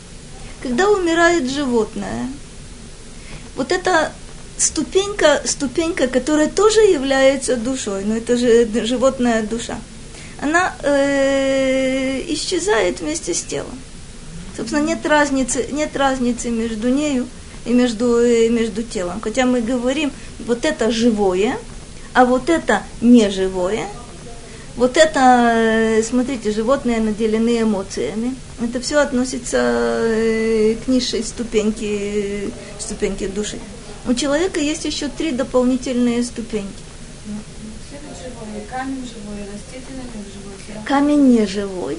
Когда 0.62 0.88
умирает 0.88 1.50
животное, 1.50 2.28
вот 3.56 3.72
эта 3.72 4.12
ступенька, 4.58 5.42
ступенька, 5.44 6.08
которая 6.08 6.48
тоже 6.48 6.80
является 6.80 7.56
душой, 7.56 8.04
но 8.04 8.16
это 8.16 8.36
же 8.36 8.66
животная 8.84 9.42
душа, 9.42 9.78
она 10.40 10.74
э, 10.82 12.22
исчезает 12.28 13.00
вместе 13.00 13.34
с 13.34 13.42
телом. 13.42 13.78
Собственно, 14.56 14.82
нет 14.82 15.04
разницы, 15.06 15.66
нет 15.72 15.96
разницы 15.96 16.50
между 16.50 16.88
нею 16.88 17.26
и 17.64 17.72
между, 17.72 18.24
и 18.24 18.48
между 18.48 18.82
телом. 18.82 19.20
Хотя 19.20 19.46
мы 19.46 19.60
говорим, 19.60 20.12
вот 20.46 20.64
это 20.64 20.90
живое, 20.90 21.56
а 22.12 22.24
вот 22.24 22.50
это 22.50 22.82
неживое– 23.00 23.86
вот 24.78 24.96
это, 24.96 25.54
э, 25.56 26.02
смотрите, 26.04 26.52
животные 26.52 27.00
наделены 27.00 27.62
эмоциями. 27.62 28.36
Это 28.62 28.80
все 28.80 28.98
относится 28.98 29.58
э, 29.58 30.76
к 30.76 30.86
низшей 30.86 31.24
ступеньке, 31.24 32.50
ступеньке 32.78 33.26
души. 33.26 33.58
У 34.08 34.14
человека 34.14 34.58
есть 34.58 34.84
еще 34.84 35.08
три 35.08 35.30
дополнительные 35.30 36.24
ступеньки. 36.24 36.66
Камень 40.84 41.28
не 41.28 41.46
живой. 41.46 41.98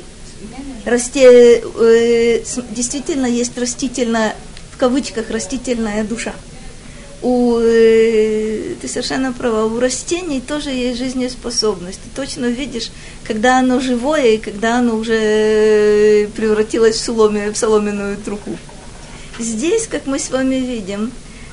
Расте, 0.86 1.62
э, 1.62 2.44
действительно 2.72 3.25
есть 3.25 3.58
растительная, 3.58 4.36
в 4.72 4.78
кавычках, 4.78 5.30
растительная 5.30 6.04
душа 6.04 6.34
у, 7.22 7.58
э, 7.60 8.75
ты 8.82 8.88
совершенно 8.88 9.34
права, 9.34 9.66
у 9.66 9.80
растений 9.80 10.42
тоже 10.42 10.70
есть 10.70 11.00
жизнеспособность. 11.00 12.00
Ты 12.01 12.10
точно 12.16 12.46
видишь, 12.46 12.92
когда 13.25 13.60
оно 13.60 13.80
живое 13.80 14.36
и 14.36 14.38
когда 14.38 14.78
оно 14.78 14.96
уже 14.96 16.30
превратилось 16.36 16.96
в, 16.96 17.04
соломе, 17.04 17.51
в 17.51 17.58
соломенную 17.58 18.18
труху. 18.18 18.58
Здесь, 19.38 19.88
как 19.88 20.06
мы 20.06 20.20
с 20.20 20.30
вами 20.30 20.56
видим, 20.56 21.12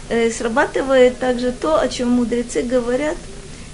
э, 0.09 0.31
срабатывает 0.31 1.19
также 1.19 1.53
то, 1.53 1.79
о 1.79 1.89
чем 1.89 2.11
мудрецы 2.11 2.63
говорят, 2.63 3.17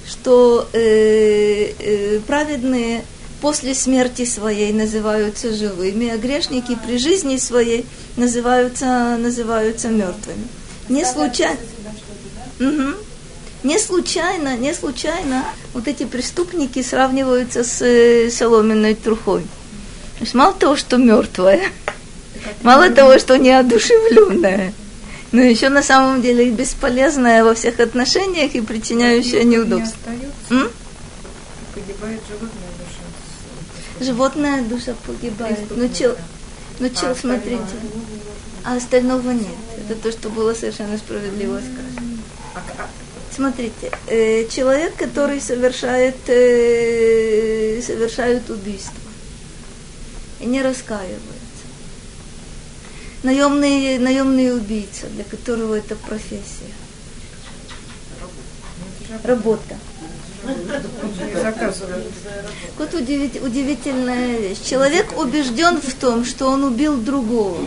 что 0.06 0.68
э, 0.72 1.72
э, 1.78 2.20
праведные 2.26 3.04
после 3.40 3.74
смерти 3.74 4.24
своей 4.24 4.72
называются 4.72 5.52
живыми, 5.52 6.08
а 6.08 6.16
грешники 6.16 6.78
при 6.86 6.96
жизни 6.98 7.36
своей 7.36 7.84
называются, 8.16 9.16
называются 9.18 9.88
мертвыми. 9.88 10.46
Не 10.88 11.04
случайно. 11.04 11.58
Угу. 12.60 12.94
Не 13.64 13.78
случайно, 13.78 14.56
не 14.56 14.74
случайно 14.74 15.44
вот 15.72 15.86
эти 15.86 16.04
преступники 16.04 16.82
сравниваются 16.82 17.64
с 17.64 17.80
э, 17.82 18.30
соломенной 18.30 18.94
трухой. 18.94 19.42
То 19.42 20.24
есть 20.24 20.34
мало 20.34 20.52
того, 20.52 20.76
что 20.76 20.96
мертвая, 20.96 21.62
мало 22.62 22.90
того, 22.90 23.18
что 23.18 23.36
неодушевленная, 23.36 24.72
но 25.32 25.40
еще 25.40 25.70
на 25.70 25.82
самом 25.82 26.20
деле 26.20 26.50
бесполезная 26.50 27.42
во 27.42 27.54
всех 27.54 27.80
отношениях 27.80 28.54
и 28.54 28.60
причиняющая 28.60 29.44
неудобства. 29.44 30.10
Не 30.50 30.68
погибает 31.74 32.20
животная 32.28 32.70
душа. 32.78 34.04
Животная 34.04 34.62
душа 34.62 34.94
погибает. 35.06 35.58
Ну, 35.70 35.88
чел, 35.88 36.16
ну, 36.78 36.88
чел, 36.90 37.10
а 37.10 37.14
смотрите. 37.14 37.62
А 38.64 38.76
остального 38.76 39.30
нет. 39.30 39.48
Это 39.78 40.00
то, 40.00 40.12
что 40.12 40.28
было 40.28 40.54
совершенно 40.54 40.98
справедливо 40.98 41.58
сказано. 41.58 42.18
Смотрите, 43.34 43.90
э, 44.08 44.46
человек, 44.48 44.94
который 44.96 45.40
совершает, 45.40 46.16
э, 46.26 47.80
совершает 47.80 48.50
убийство 48.50 48.92
и 50.38 50.44
не 50.44 50.60
раскаивается. 50.60 51.41
Наемный, 53.22 53.98
наемный 53.98 54.54
убийца, 54.54 55.06
для 55.06 55.24
которого 55.24 55.74
это 55.74 55.94
профессия. 55.94 56.72
Работа. 59.22 59.76
Вот 62.78 62.94
удивительная 62.94 64.38
вещь. 64.38 64.58
Человек 64.64 65.16
убежден 65.16 65.80
в 65.80 65.94
том, 65.94 66.24
что 66.24 66.48
он 66.48 66.64
убил 66.64 66.96
другого. 66.96 67.64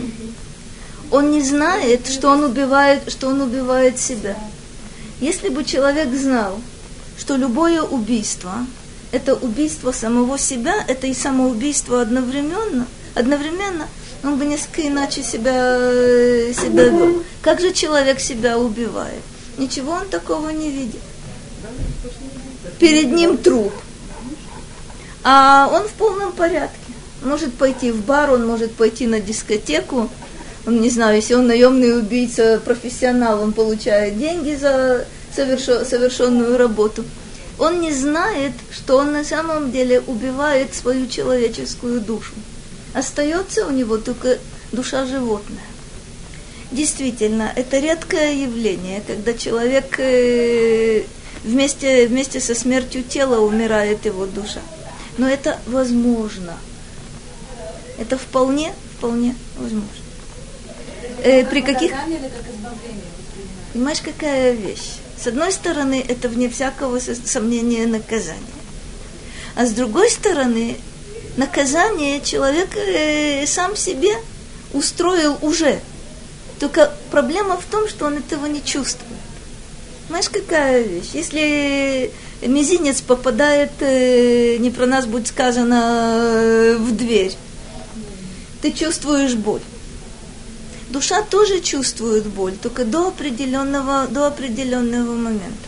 Он 1.10 1.30
не 1.30 1.40
знает, 1.40 2.06
что 2.08 2.28
он 2.28 2.44
убивает, 2.44 3.10
что 3.10 3.28
он 3.28 3.40
убивает 3.40 3.98
себя. 3.98 4.36
Если 5.20 5.48
бы 5.48 5.64
человек 5.64 6.12
знал, 6.12 6.60
что 7.16 7.36
любое 7.36 7.80
убийство– 7.80 8.66
это 9.12 9.34
убийство 9.34 9.92
самого 9.92 10.36
себя, 10.38 10.84
это 10.86 11.06
и 11.06 11.14
самоубийство 11.14 12.02
одновременно, 12.02 12.86
одновременно 13.14 13.88
он 14.22 14.38
бы 14.38 14.44
несколько 14.44 14.86
иначе 14.86 15.22
себя, 15.22 15.78
себя 16.52 16.84
вел. 16.84 17.22
Как 17.42 17.60
же 17.60 17.72
человек 17.72 18.20
себя 18.20 18.58
убивает? 18.58 19.22
Ничего 19.58 19.92
он 19.92 20.08
такого 20.08 20.50
не 20.50 20.70
видит. 20.70 21.00
Перед 22.78 23.12
ним 23.12 23.38
труп. 23.38 23.72
А 25.24 25.68
он 25.72 25.88
в 25.88 25.92
полном 25.92 26.32
порядке. 26.32 26.76
Может 27.22 27.54
пойти 27.54 27.90
в 27.90 28.04
бар, 28.04 28.30
он 28.30 28.46
может 28.46 28.72
пойти 28.74 29.06
на 29.06 29.20
дискотеку, 29.20 30.10
он, 30.66 30.80
не 30.80 30.90
знаю, 30.90 31.16
если 31.16 31.34
он 31.34 31.46
наемный 31.46 31.96
убийца, 31.98 32.60
профессионал, 32.64 33.40
он 33.40 33.52
получает 33.52 34.18
деньги 34.18 34.56
за 34.56 35.06
совершенную 35.34 36.58
работу. 36.58 37.04
Он 37.58 37.80
не 37.80 37.92
знает, 37.92 38.52
что 38.70 38.98
он 38.98 39.12
на 39.12 39.24
самом 39.24 39.70
деле 39.70 40.00
убивает 40.00 40.74
свою 40.74 41.06
человеческую 41.06 42.00
душу. 42.00 42.32
Остается 42.96 43.66
у 43.66 43.70
него 43.70 43.98
только 43.98 44.38
душа 44.72 45.06
животная. 45.06 45.60
Действительно, 46.72 47.52
это 47.54 47.78
редкое 47.78 48.32
явление, 48.34 49.02
когда 49.06 49.34
человек 49.34 50.00
э, 50.00 51.04
вместе, 51.44 52.08
вместе 52.08 52.40
со 52.40 52.54
смертью 52.54 53.04
тела 53.04 53.40
умирает 53.40 54.04
его 54.06 54.26
душа. 54.26 54.60
Но 55.18 55.28
это 55.28 55.60
возможно. 55.66 56.56
Это 57.98 58.18
вполне, 58.18 58.72
вполне 58.96 59.36
возможно 59.58 60.06
э, 61.26 61.44
при 61.44 61.60
каких... 61.60 61.92
Понимаешь, 63.72 64.00
какая 64.00 64.52
вещь? 64.52 64.92
С 65.22 65.26
одной 65.26 65.52
стороны, 65.52 66.02
это 66.06 66.28
вне 66.28 66.48
всякого 66.48 66.98
сомнения 66.98 67.86
наказание. 67.86 68.40
А 69.54 69.66
с 69.66 69.72
другой 69.72 70.10
стороны, 70.10 70.76
наказание 71.36 72.20
человек 72.20 72.76
э, 72.76 73.46
сам 73.46 73.76
себе 73.76 74.14
устроил 74.72 75.36
уже. 75.42 75.80
Только 76.58 76.92
проблема 77.10 77.56
в 77.56 77.64
том, 77.64 77.88
что 77.88 78.06
он 78.06 78.18
этого 78.18 78.46
не 78.46 78.64
чувствует. 78.64 79.20
Знаешь, 80.08 80.28
какая 80.28 80.82
вещь? 80.82 81.10
Если 81.12 82.12
мизинец 82.42 83.00
попадает, 83.00 83.72
э, 83.80 84.56
не 84.58 84.70
про 84.70 84.86
нас 84.86 85.06
будет 85.06 85.28
сказано, 85.28 86.20
э, 86.32 86.76
в 86.78 86.96
дверь, 86.96 87.34
ты 88.62 88.72
чувствуешь 88.72 89.34
боль 89.34 89.60
душа 90.96 91.22
тоже 91.22 91.60
чувствует 91.60 92.24
боль, 92.26 92.54
только 92.56 92.84
до 92.84 93.08
определенного, 93.08 94.06
до 94.06 94.26
определенного 94.26 95.14
момента. 95.14 95.65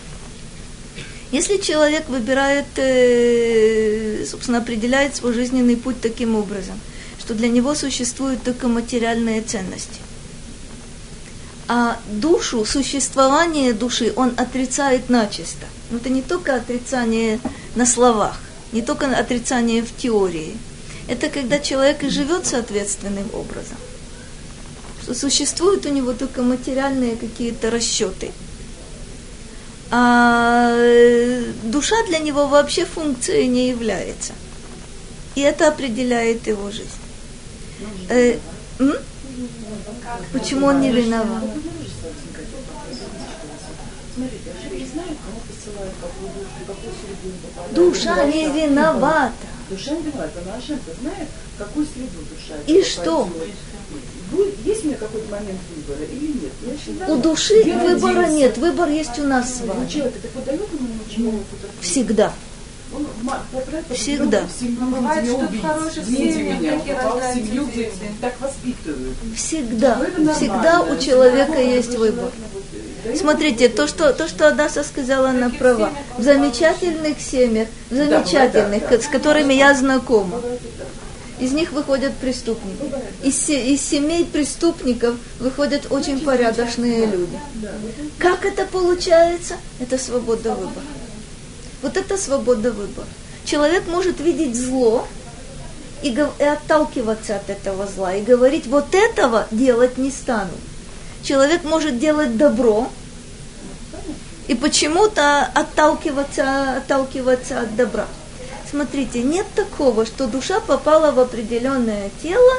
Если 1.31 1.59
человек 1.59 2.09
выбирает, 2.09 2.67
э, 2.77 4.25
собственно, 4.27 4.59
определяет 4.59 5.17
свой 5.17 5.35
жизненный 5.35 5.77
путь 5.77 6.01
таким 6.01 6.37
образом, 6.37 6.81
что 7.19 7.35
для 7.35 7.49
него 7.49 7.75
существуют 7.75 8.43
только 8.43 8.69
материальные 8.69 9.43
ценности, 9.43 10.01
а 11.69 12.01
душу, 12.11 12.64
существование 12.64 13.75
души 13.75 14.12
он 14.17 14.33
отрицает 14.38 15.11
начисто. 15.11 15.67
Это 15.93 16.09
не 16.09 16.23
только 16.23 16.55
отрицание 16.55 17.41
на 17.75 17.85
словах, 17.85 18.41
не 18.73 18.81
только 18.81 19.07
отрицание 19.07 19.83
в 19.83 19.95
теории. 19.95 20.57
Это 21.09 21.29
когда 21.29 21.59
человек 21.59 22.05
и 22.05 22.09
живет 22.09 22.47
соответственным 22.47 23.29
образом 23.35 23.77
что 25.09 25.14
существуют 25.14 25.87
у 25.87 25.88
него 25.88 26.12
только 26.12 26.43
материальные 26.43 27.17
какие-то 27.17 27.71
расчеты. 27.71 28.31
А 29.90 30.77
душа 31.64 31.96
для 32.07 32.18
него 32.18 32.46
вообще 32.46 32.85
функцией 32.85 33.46
не 33.46 33.68
является. 33.68 34.35
И 35.35 35.40
это 35.40 35.68
определяет 35.68 36.46
его 36.46 36.70
жизнь. 36.70 36.88
Э, 38.09 38.38
Почему 40.33 40.66
он 40.66 40.81
не 40.81 40.90
виноват? 40.90 41.42
попадает. 47.42 47.74
Душа 47.74 48.24
не 48.24 48.48
виновата. 48.48 49.33
Душа 49.70 49.90
не 49.92 50.03
виновата, 50.03 50.40
но 50.46 50.55
Ашем-то 50.55 50.94
знает, 51.01 51.29
какую 51.57 51.87
среду 51.87 52.18
душа 52.31 52.55
И 52.66 52.83
что? 52.83 53.29
Будет, 54.31 54.55
есть 54.64 54.85
у 54.85 54.88
меня 54.88 54.97
какой-то 54.99 55.31
момент 55.31 55.59
выбора 55.75 56.05
или 56.05 56.27
нет? 56.33 56.53
Я 56.67 56.77
считаю, 56.77 57.12
У 57.14 57.17
души 57.23 57.55
я 57.64 57.79
выбора 57.79 58.14
родился. 58.17 58.35
нет, 58.37 58.59
выбор 58.59 58.88
есть 58.88 59.19
у 59.19 59.23
нас 59.23 59.55
с 59.55 59.61
вами. 59.61 59.88
человек 59.88 60.14
это 60.17 60.29
подает 60.29 60.61
ему 60.73 60.88
чему 61.14 61.41
Всегда. 61.81 62.33
Он 62.95 63.07
Всегда. 63.95 64.47
бывает, 64.81 65.27
что 65.27 65.38
в 65.47 65.61
хороших 65.61 66.07
семьях 66.07 66.79
такие 66.79 66.97
рождаются 66.97 68.01
так 68.21 68.41
воспитывают. 68.41 69.17
Всегда. 69.37 69.99
Ну, 70.17 70.35
Всегда 70.35 70.81
у 70.83 70.97
человека 70.97 71.61
есть 71.61 71.95
выбор. 71.97 72.31
дает 73.05 73.19
Смотрите, 73.19 73.69
то, 73.69 73.87
что, 73.87 74.12
то, 74.12 74.27
что 74.29 74.49
Адаса 74.49 74.83
сказала, 74.85 75.31
она 75.31 75.47
Таких 75.47 75.59
права. 75.59 75.91
В 76.17 76.23
замечательных 76.23 77.21
семьях, 77.21 77.69
в 77.91 77.95
замечательных, 77.95 78.91
с 78.91 79.07
которыми 79.07 79.53
я 79.55 79.75
знакома. 79.75 80.41
Из 81.40 81.53
них 81.53 81.72
выходят 81.72 82.14
преступники. 82.14 82.92
Из, 83.22 83.48
из 83.48 83.81
семей 83.81 84.24
преступников 84.24 85.16
выходят 85.38 85.90
очень 85.90 86.20
порядочные 86.20 87.07
люди. 87.07 87.38
Как 88.18 88.44
это 88.44 88.66
получается? 88.66 89.57
Это 89.79 89.98
свобода 89.98 90.55
выбора. 90.55 90.87
Вот 91.83 91.96
это 91.96 92.16
свобода 92.16 92.72
выбора. 92.72 93.07
Человек 93.44 93.87
может 93.87 94.20
видеть 94.20 94.57
зло 94.57 95.07
и, 96.03 96.09
и 96.09 96.44
отталкиваться 96.44 97.37
от 97.37 97.51
этого 97.51 97.87
зла, 97.87 98.14
и 98.14 98.22
говорить, 98.22 98.66
вот 98.66 98.94
этого 98.94 99.46
делать 99.51 99.98
не 99.98 100.11
стану. 100.11 100.53
Человек 101.22 101.64
может 101.64 101.98
делать 101.98 102.37
добро, 102.37 102.90
и 104.48 104.55
почему-то 104.55 105.44
отталкиваться, 105.55 106.79
отталкиваться 106.79 107.61
от 107.61 107.77
добра. 107.77 108.07
Смотрите, 108.70 109.22
нет 109.22 109.46
такого, 109.54 110.04
что 110.04 110.26
душа 110.26 110.61
попала 110.61 111.11
в 111.12 111.18
определенное 111.18 112.11
тело, 112.22 112.52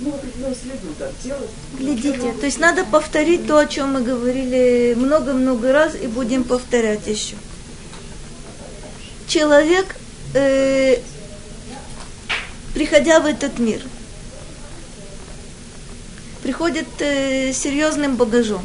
Ну, 0.00 0.14
определенную 0.14 0.54
среду, 0.54 0.94
да, 0.98 1.10
делать. 1.24 1.50
Глядите, 1.78 2.32
то 2.32 2.46
есть 2.46 2.58
надо 2.58 2.84
повторить 2.84 3.46
то, 3.46 3.56
о 3.56 3.66
чем 3.66 3.94
мы 3.94 4.02
говорили 4.02 4.94
много-много 4.96 5.72
раз 5.72 5.94
и 5.94 6.06
будем 6.06 6.44
повторять 6.44 7.06
еще. 7.06 7.34
Человек, 9.26 9.96
э, 10.34 10.98
приходя 12.74 13.18
в 13.20 13.26
этот 13.26 13.58
мир, 13.58 13.82
приходит 16.42 16.86
э, 17.00 17.52
серьезным 17.52 18.16
багажом. 18.16 18.64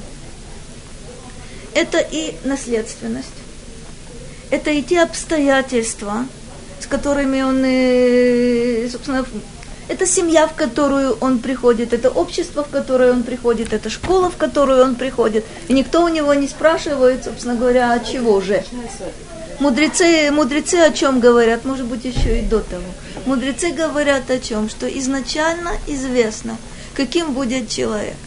Это 1.74 1.98
и 1.98 2.36
наследственность, 2.43 3.30
это 4.52 4.69
и 4.69 4.84
те 4.84 5.02
обстоятельства, 5.02 6.28
с 6.84 6.88
которыми 6.88 7.41
он, 7.41 7.63
э, 7.65 8.89
собственно, 8.91 9.26
это 9.88 10.06
семья, 10.06 10.48
в 10.48 10.54
которую 10.54 11.17
он 11.22 11.39
приходит, 11.39 11.93
это 11.93 12.10
общество, 12.10 12.63
в 12.63 12.69
которое 12.69 13.12
он 13.12 13.24
приходит, 13.24 13.72
это 13.72 13.89
школа, 13.89 14.30
в 14.30 14.36
которую 14.36 14.84
он 14.84 14.96
приходит. 14.96 15.46
И 15.69 15.74
никто 15.74 16.04
у 16.04 16.10
него 16.10 16.34
не 16.34 16.48
спрашивает, 16.48 17.24
собственно 17.24 17.56
говоря, 17.56 17.93
а 17.93 18.00
чего 18.00 18.41
же. 18.41 18.63
Мудрецы, 19.60 20.30
мудрецы 20.32 20.76
о 20.76 20.91
чем 20.91 21.19
говорят, 21.19 21.63
может 21.63 21.86
быть, 21.86 22.04
еще 22.04 22.39
и 22.39 22.41
до 22.41 22.60
того. 22.60 22.84
Мудрецы 23.26 23.72
говорят 23.72 24.30
о 24.30 24.39
чем, 24.39 24.67
что 24.67 24.88
изначально 24.88 25.72
известно, 25.88 26.58
каким 26.96 27.34
будет 27.34 27.69
человек. 27.69 28.17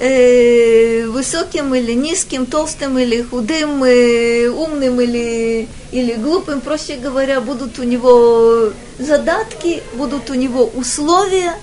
Высоким 0.00 1.74
или 1.74 1.92
низким, 1.92 2.46
толстым 2.46 2.98
или 2.98 3.20
худым, 3.20 3.84
э, 3.84 4.48
умным 4.48 4.98
или, 4.98 5.68
или 5.92 6.14
глупым, 6.14 6.62
проще 6.62 6.96
говоря, 6.96 7.42
будут 7.42 7.78
у 7.78 7.82
него 7.82 8.72
задатки, 8.98 9.82
будут 9.94 10.30
у 10.30 10.34
него 10.34 10.64
условия, 10.64 11.54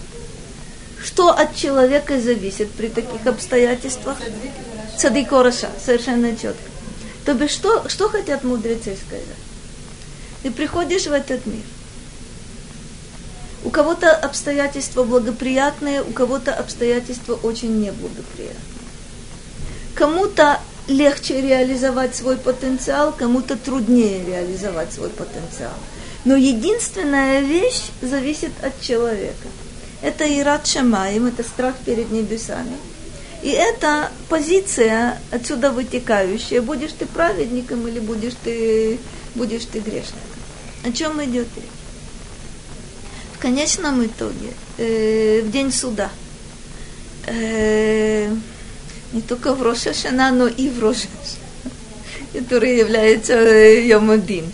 что 1.03 1.29
от 1.29 1.55
человека 1.55 2.19
зависит 2.21 2.69
при 2.69 2.89
таких 2.89 3.25
обстоятельствах. 3.25 4.17
Цадик 4.99 5.33
Ороша, 5.33 5.69
совершенно 5.83 6.33
четко. 6.33 6.61
То 7.25 7.33
бишь, 7.33 7.51
что, 7.51 7.89
что 7.89 8.07
хотят 8.07 8.43
мудрецы 8.43 8.95
сказать? 9.07 9.25
Ты 10.43 10.51
приходишь 10.51 11.07
в 11.07 11.11
этот 11.11 11.43
мир. 11.47 11.63
У 13.63 13.69
кого-то 13.69 14.11
обстоятельства 14.11 15.03
благоприятные, 15.03 16.01
у 16.01 16.11
кого-то 16.11 16.53
обстоятельства 16.53 17.33
очень 17.35 17.79
неблагоприятные. 17.79 18.55
Кому-то 19.95 20.59
легче 20.87 21.41
реализовать 21.41 22.15
свой 22.15 22.37
потенциал, 22.37 23.11
кому-то 23.11 23.57
труднее 23.57 24.23
реализовать 24.25 24.93
свой 24.93 25.09
потенциал. 25.09 25.73
Но 26.23 26.35
единственная 26.35 27.41
вещь 27.41 27.89
зависит 28.01 28.51
от 28.63 28.79
человека. 28.81 29.47
Это 30.01 30.25
ират 30.39 30.67
шамаем, 30.67 31.25
это 31.25 31.43
страх 31.43 31.75
перед 31.83 32.11
небесами. 32.11 32.77
И 33.41 33.49
это 33.49 34.11
позиция 34.29 35.19
отсюда 35.31 35.71
вытекающая. 35.71 36.61
Будешь 36.61 36.93
ты 36.93 37.05
праведником 37.05 37.87
или 37.87 37.99
будешь 37.99 38.33
ты, 38.43 38.99
будешь 39.35 39.65
ты 39.65 39.79
грешником. 39.79 40.21
О 40.83 40.91
чем 40.91 41.23
идет 41.23 41.47
речь? 41.55 41.76
Конечном 43.39 44.05
итоге, 44.05 44.53
э, 44.77 45.41
в 45.43 45.51
день 45.51 45.71
суда, 45.71 46.09
э, 47.27 48.29
не 49.13 49.21
только 49.21 49.53
в 49.53 49.61
Рошашана, 49.61 50.31
но 50.31 50.47
и 50.47 50.69
в 50.69 50.79
Рошаш, 50.79 51.09
который 52.33 52.77
является 52.77 53.33
Йомадин. 53.35 54.45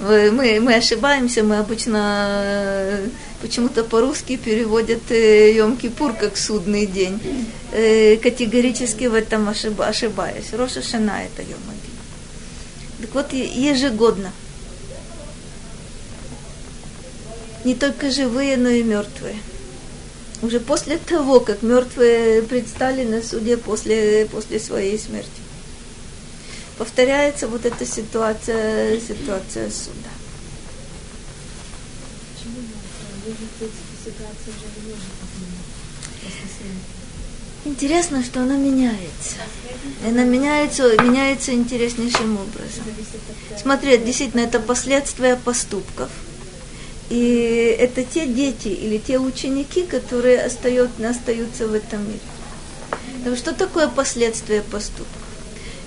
Мы, 0.00 0.60
мы 0.60 0.74
ошибаемся, 0.74 1.42
мы 1.42 1.58
обычно 1.58 2.42
э, 2.42 3.08
почему-то 3.42 3.84
по-русски 3.84 4.36
переводят 4.36 5.10
э, 5.10 5.52
Йом-Кипур 5.52 6.16
как 6.18 6.38
судный 6.38 6.86
день. 6.86 7.20
Э, 7.72 8.16
категорически 8.16 9.04
в 9.04 9.14
этом 9.14 9.48
ошиба, 9.50 9.86
ошибаюсь. 9.86 10.52
Роша 10.52 10.80
Шана 10.80 11.22
это 11.22 11.42
Йом-Один. 11.42 11.90
Так 13.02 13.14
вот, 13.14 13.32
ежегодно 13.34 14.32
не 17.64 17.74
только 17.74 18.10
живые, 18.10 18.56
но 18.56 18.68
и 18.68 18.82
мертвые. 18.82 19.36
Уже 20.42 20.58
после 20.60 20.96
того, 20.96 21.40
как 21.40 21.62
мертвые 21.62 22.42
предстали 22.42 23.04
на 23.04 23.22
суде 23.22 23.56
после, 23.56 24.26
после 24.26 24.58
своей 24.58 24.98
смерти. 24.98 25.28
Повторяется 26.78 27.46
вот 27.46 27.66
эта 27.66 27.84
ситуация, 27.84 28.98
ситуация 29.00 29.70
суда. 29.70 30.08
Интересно, 37.66 38.24
что 38.24 38.40
она 38.40 38.56
меняется. 38.56 39.36
Она 40.06 40.24
меняется, 40.24 40.96
меняется 41.02 41.52
интереснейшим 41.52 42.38
образом. 42.38 42.84
Смотри, 43.60 43.98
действительно, 43.98 44.40
это 44.40 44.58
последствия 44.58 45.36
поступков. 45.36 46.08
И 47.10 47.76
это 47.78 48.04
те 48.04 48.26
дети 48.26 48.68
или 48.68 48.96
те 48.98 49.18
ученики, 49.18 49.82
которые 49.82 50.42
остают, 50.42 50.90
остаются 51.00 51.66
в 51.66 51.74
этом 51.74 52.06
мире. 52.06 52.20
Так 53.24 53.36
что 53.36 53.52
такое 53.52 53.88
последствия 53.88 54.62
поступка? 54.62 55.18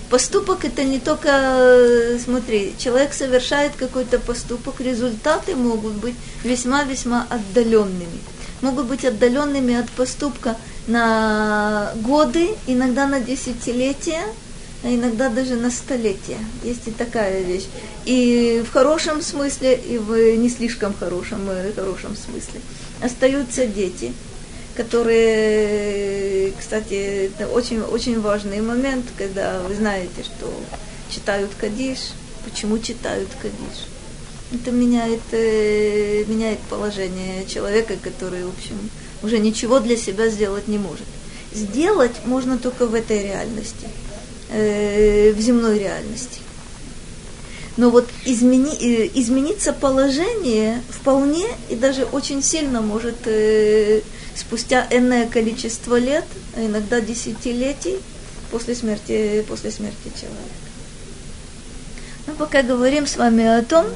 Поступок 0.10 0.66
это 0.66 0.84
не 0.84 1.00
только, 1.00 1.30
э, 1.32 2.20
смотри, 2.24 2.76
человек 2.78 3.14
совершает 3.14 3.72
какой-то 3.76 4.20
поступок, 4.20 4.82
результаты 4.82 5.56
могут 5.56 5.94
быть 5.94 6.16
весьма-весьма 6.44 7.26
отдаленными. 7.30 8.20
Могут 8.62 8.86
быть 8.86 9.06
отдаленными 9.06 9.74
от 9.74 9.90
поступка 9.90 10.56
на 10.88 11.94
годы, 11.96 12.50
иногда 12.68 13.08
на 13.08 13.22
десятилетия, 13.22 14.22
а 14.84 14.94
иногда 14.94 15.30
даже 15.30 15.56
на 15.56 15.72
столетия. 15.72 16.38
Есть 16.64 16.88
и 16.88 16.92
такая 16.92 17.42
вещь. 17.42 17.68
И 18.06 18.64
в 18.68 18.72
хорошем 18.72 19.22
смысле, 19.22 19.76
и 19.76 19.98
в 19.98 20.36
не 20.36 20.50
слишком 20.50 20.94
хорошем, 20.94 21.50
э, 21.50 21.72
хорошем 21.74 22.16
смысле. 22.18 22.60
Остаются 23.02 23.66
дети, 23.66 24.14
которые, 24.76 26.52
кстати, 26.60 27.28
это 27.28 27.48
очень, 27.48 27.82
очень 27.82 28.20
важный 28.20 28.62
момент, 28.62 29.06
когда 29.18 29.62
вы 29.62 29.76
знаете, 29.76 30.24
что 30.24 30.52
читают 31.10 31.52
Кадиш. 31.60 32.00
Почему 32.44 32.78
читают 32.78 33.30
Кадиш? 33.42 33.88
Это 34.52 34.72
меняет, 34.72 35.22
э, 35.32 36.26
меняет 36.28 36.60
положение 36.70 37.46
человека, 37.46 37.96
который, 38.04 38.44
в 38.44 38.50
общем, 38.50 38.90
уже 39.24 39.40
ничего 39.40 39.80
для 39.80 39.96
себя 39.96 40.28
сделать 40.28 40.68
не 40.68 40.78
может. 40.78 41.06
Сделать 41.54 42.26
можно 42.26 42.58
только 42.58 42.86
в 42.86 42.94
этой 42.94 43.24
реальности, 43.24 43.88
в 44.54 45.40
земной 45.40 45.80
реальности. 45.80 46.44
Но 47.76 47.90
вот 47.90 48.08
измени, 48.26 48.76
э, 48.76 49.10
измениться 49.16 49.74
положение 49.74 50.82
вполне 50.90 51.46
и 51.70 51.76
даже 51.76 52.04
очень 52.06 52.44
сильно 52.44 52.82
может 52.82 53.16
э, 53.26 54.02
спустя 54.36 54.86
энное 54.92 55.28
количество 55.28 55.98
лет, 55.98 56.26
а 56.56 56.64
иногда 56.64 57.02
десятилетий 57.02 57.98
после 58.52 58.76
смерти, 58.76 59.44
после 59.48 59.72
смерти 59.72 60.12
человека. 60.14 60.40
Мы 62.28 62.34
пока 62.36 62.62
говорим 62.62 63.08
с 63.08 63.18
вами 63.18 63.44
о 63.46 63.64
том, 63.64 63.88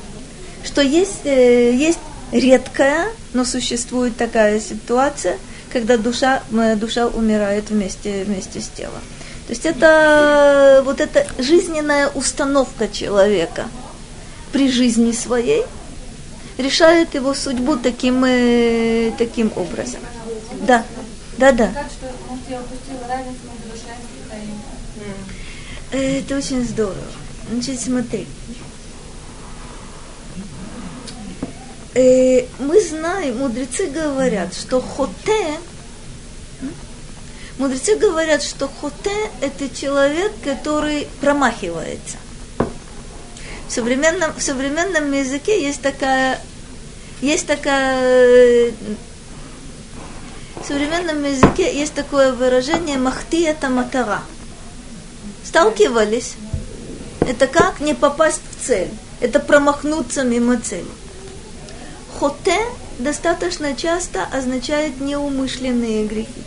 что 0.64 0.82
есть, 0.82 1.26
э, 1.26 1.72
есть 1.72 2.00
редкая, 2.32 3.10
но 3.34 3.46
существует 3.46 4.18
такая 4.18 4.60
ситуация, 4.60 5.38
когда 5.72 5.98
душа, 5.98 6.42
душа 6.78 7.08
умирает 7.08 7.70
вместе, 7.70 8.24
вместе 8.24 8.60
с 8.60 8.70
телом. 8.70 9.04
То 9.48 9.54
есть 9.54 9.66
это 9.66 10.82
вот 10.84 11.00
эта 11.00 11.26
жизненная 11.42 12.10
установка 12.10 12.90
человека 12.90 13.70
при 14.52 14.70
жизни 14.70 15.14
своей 15.14 15.64
решает 16.58 17.16
его 17.16 17.34
судьбу 17.34 17.78
таким, 17.78 18.26
э, 18.26 19.14
таким 19.18 19.54
образом. 19.56 20.02
Да, 20.68 20.84
да, 21.38 21.54
да. 21.54 21.72
Это 25.92 26.38
очень 26.38 26.66
здорово. 26.66 26.96
Значит, 27.50 27.80
смотри. 27.80 28.28
Э, 31.94 32.46
мы 32.60 32.82
знаем, 32.82 33.38
мудрецы 33.38 33.88
говорят, 33.88 34.54
что 34.54 34.82
хоте, 34.82 35.58
мудрецы 37.58 37.96
говорят, 37.96 38.44
что 38.44 38.68
хоте– 38.68 39.16
это 39.42 39.70
человек, 39.70 40.32
который 40.44 41.08
промахивается. 41.22 42.18
В 43.68 43.72
современном, 43.72 44.34
в 44.34 44.42
современном 44.42 45.12
языке 45.12 45.62
есть 45.62 45.82
такая, 45.82 46.40
есть 47.22 47.48
такая, 47.48 48.72
в 50.56 50.66
современном 50.66 51.24
языке 51.24 51.78
есть 51.78 51.94
такое 51.94 52.32
выражение 52.32 52.98
«махти 52.98 53.44
это 53.44 53.70
матара». 53.70 54.22
Сталкивались? 55.44 56.36
Это 57.22 57.48
как 57.48 57.82
не 57.82 57.94
попасть 57.94 58.42
в 58.52 58.66
цель? 58.66 58.90
Это 59.20 59.40
промахнуться 59.40 60.24
мимо 60.24 60.60
цели. 60.60 60.86
Хоте 62.20 62.58
достаточно 63.00 63.76
часто 63.76 64.24
означает 64.26 65.00
неумышленные 65.02 66.06
грехи. 66.06 66.47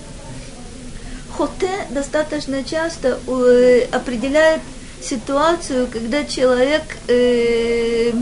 Хоте 1.41 1.71
достаточно 1.89 2.63
часто 2.63 3.19
э, 3.27 3.87
определяет 3.93 4.61
ситуацию, 5.03 5.89
когда 5.91 6.23
человек 6.25 6.83
э, 7.09 8.13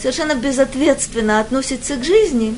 совершенно 0.00 0.34
безответственно 0.34 1.38
относится 1.38 1.94
к 1.94 2.02
жизни, 2.02 2.56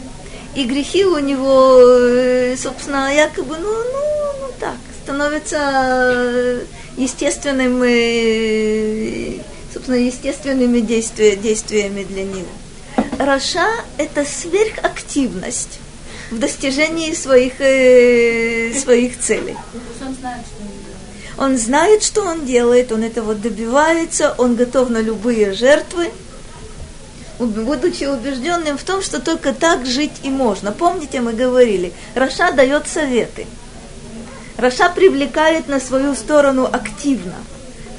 и 0.54 0.64
грехи 0.64 1.04
у 1.04 1.18
него, 1.18 1.76
э, 1.78 2.56
собственно, 2.56 3.14
якобы, 3.14 3.58
ну, 3.58 3.68
ну, 3.68 4.46
ну 4.46 4.52
так, 4.58 4.78
становятся 5.02 6.60
естественным, 6.96 7.82
э, 7.82 9.40
собственно, 9.74 9.96
естественными 9.96 10.80
действия, 10.80 11.36
действиями 11.36 12.04
для 12.04 12.24
него. 12.24 12.48
Раша– 13.18 13.68
это 13.98 14.24
сверхактивность 14.24 15.80
в 16.34 16.38
достижении 16.38 17.14
своих, 17.14 17.60
э, 17.60 18.72
своих 18.74 19.18
целей. 19.20 19.56
Он 21.36 21.58
знает, 21.58 22.02
что 22.02 22.22
он 22.22 22.44
делает, 22.44 22.92
он 22.92 23.02
этого 23.02 23.34
добивается, 23.34 24.34
он 24.38 24.56
готов 24.56 24.90
на 24.90 25.00
любые 25.00 25.52
жертвы, 25.52 26.10
будучи 27.38 28.04
убежденным 28.04 28.78
в 28.78 28.84
том, 28.84 29.02
что 29.02 29.20
только 29.20 29.52
так 29.52 29.86
жить 29.86 30.12
и 30.22 30.30
можно. 30.30 30.72
Помните, 30.72 31.20
мы 31.20 31.32
говорили, 31.32 31.92
Раша 32.14 32.52
дает 32.52 32.86
советы. 32.86 33.46
Раша 34.56 34.88
привлекает 34.90 35.68
на 35.68 35.80
свою 35.80 36.14
сторону 36.14 36.68
активно– 36.70 37.34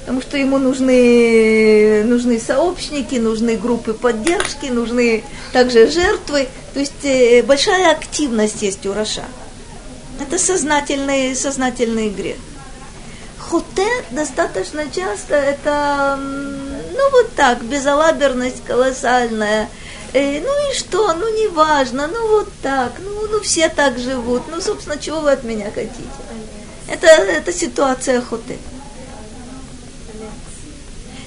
потому 0.06 0.22
что 0.22 0.38
ему 0.38 0.60
нужны, 0.60 2.04
нужны 2.06 2.40
сообщники, 2.40 3.16
нужны 3.16 3.58
группы 3.58 3.96
поддержки, 3.96 4.68
нужны 4.68 5.24
также 5.52 5.90
жертвы. 5.90 6.48
То 6.76 6.80
есть 6.80 7.04
э, 7.04 7.42
большая 7.42 7.92
активность 7.92 8.62
есть 8.62 8.86
у 8.86 8.94
Раша. 8.94 9.24
Это 10.22 10.38
сознательный, 10.38 11.36
сознательный 11.36 12.10
грех. 12.10 12.38
Хоте 13.40 13.88
достаточно 14.12 14.84
часто 14.92 15.34
это, 15.34 16.20
ну 16.20 17.12
вот 17.12 17.34
так, 17.36 17.64
безалаберность 17.64 18.64
колоссальная. 18.64 19.70
Э, 20.14 20.40
ну 20.40 20.72
и 20.72 20.76
что, 20.76 21.16
ну 21.16 21.36
не 21.36 21.48
важно, 21.48 22.06
ну 22.06 22.28
вот 22.28 22.50
так, 22.62 22.92
ну, 23.04 23.28
ну 23.32 23.40
все 23.40 23.70
так 23.70 23.98
живут, 23.98 24.44
ну 24.52 24.62
собственно, 24.62 25.00
чего 25.00 25.22
вы 25.22 25.32
от 25.32 25.44
меня 25.44 25.72
хотите? 25.74 26.04
Это, 26.88 27.08
это 27.08 27.52
ситуация 27.52 28.22
хоте. 28.22 28.60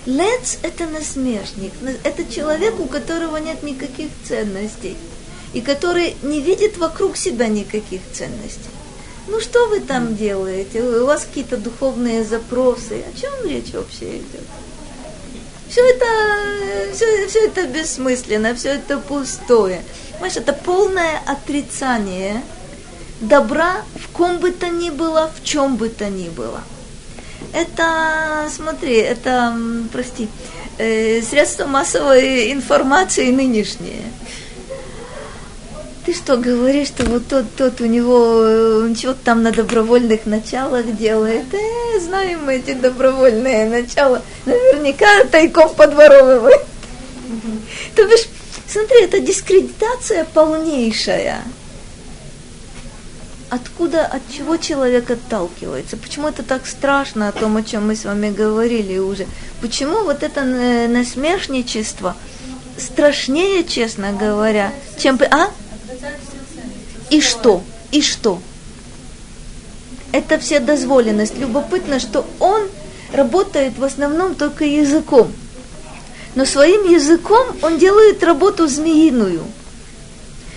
Лец– 0.09 0.57
это 0.63 0.87
насмешник, 0.87 1.71
это 2.03 2.25
человек, 2.25 2.81
у 2.81 2.87
которого 2.87 3.37
нет 3.37 3.63
никаких 3.63 4.09
ценностей, 4.27 4.97
и 5.53 5.61
который 5.61 6.17
не 6.23 6.41
видит 6.41 6.79
вокруг 6.79 7.19
себя 7.19 7.47
никаких 7.49 8.01
ценностей. 8.15 8.71
Ну 9.27 9.39
что 9.39 9.67
вы 9.67 9.81
там 9.81 10.17
делаете? 10.17 10.83
У 10.83 11.05
вас 11.05 11.27
какие-то 11.27 11.59
духовные 11.59 12.25
запросы. 12.25 13.05
О 13.07 13.21
чем 13.21 13.31
речь 13.45 13.75
вообще 13.75 14.17
идет? 14.17 14.47
Все 15.69 15.87
это, 15.87 16.07
все, 16.95 17.27
все 17.27 17.41
это 17.41 17.67
бессмысленно, 17.67 18.55
все 18.55 18.71
это 18.71 18.97
пустое. 18.97 19.83
Понимаешь, 20.13 20.39
это 20.39 20.55
полное 20.55 21.21
отрицание 21.27 22.43
добра 23.21 23.83
в 23.95 24.09
ком 24.09 24.39
бы 24.39 24.53
то 24.53 24.71
ни 24.71 24.89
было, 24.89 25.31
в 25.37 25.45
чем 25.45 25.77
бы 25.77 25.91
то 25.91 26.09
ни 26.09 26.31
было 26.31 26.63
это, 27.53 28.49
смотри, 28.51 28.97
это, 28.97 29.57
прости, 29.93 30.29
э, 30.79 31.23
средства 31.23 31.67
массовой 31.67 32.53
информации 32.53 33.31
нынешние. 33.31 34.03
Ты 36.05 36.15
что 36.15 36.39
говоришь, 36.39 36.89
что 36.89 37.05
вот 37.05 37.27
тот, 37.29 37.45
тот 37.55 37.81
у 37.83 37.87
него 37.87 38.43
э, 38.43 38.95
чего-то 38.99 39.19
там 39.25 39.43
на 39.43 39.53
добровольных 39.53 40.25
началах 40.25 40.97
делает? 40.97 41.53
Э, 41.53 42.01
знаем 42.01 42.47
мы 42.47 42.57
эти 42.57 42.73
добровольные 42.73 43.69
начала. 43.69 44.23
Наверняка 44.47 45.25
тайком 45.31 45.75
подворовывает. 45.75 46.63
То 47.95 48.05
бишь, 48.05 48.27
смотри, 48.67 49.03
это 49.03 49.21
дискредитация 49.21 50.25
полнейшая 50.25 51.43
откуда, 53.51 54.07
от 54.07 54.23
чего 54.35 54.57
человек 54.57 55.11
отталкивается? 55.11 55.97
Почему 55.97 56.29
это 56.29 56.43
так 56.43 56.67
страшно 56.67 57.29
о 57.29 57.33
том, 57.33 57.57
о 57.57 57.63
чем 57.63 57.87
мы 57.87 57.97
с 57.97 58.05
вами 58.05 58.31
говорили 58.31 58.99
уже? 58.99 59.27
Почему 59.61 60.05
вот 60.05 60.23
это 60.23 60.45
насмешничество 60.45 62.17
страшнее, 62.77 63.65
честно 63.65 64.13
говоря, 64.13 64.73
чем... 64.99 65.19
А? 65.31 65.51
И 67.11 67.21
что? 67.21 67.63
И 67.91 68.03
что? 68.03 68.41
Это 70.13 70.39
вся 70.39 70.61
дозволенность. 70.61 71.39
Любопытно, 71.39 72.01
что 72.01 72.27
он 72.39 72.69
работает 73.13 73.79
в 73.79 73.85
основном 73.85 74.35
только 74.35 74.65
языком. 74.65 75.33
Но 76.35 76.45
своим 76.45 76.85
языком 76.85 77.47
он 77.63 77.79
делает 77.79 78.23
работу 78.23 78.67
змеиную. 78.69 79.43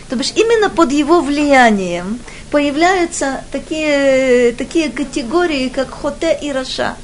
То 0.09 0.15
бишь 0.15 0.33
именно 0.35 0.69
под 0.69 0.91
его 0.91 1.21
влиянием 1.21 2.19
появляются 2.51 3.43
такие, 3.51 4.51
такие 4.51 4.89
категории, 4.89 5.69
как 5.69 5.89
хоте 5.89 6.37
и 6.39 6.51
раша. 6.51 6.95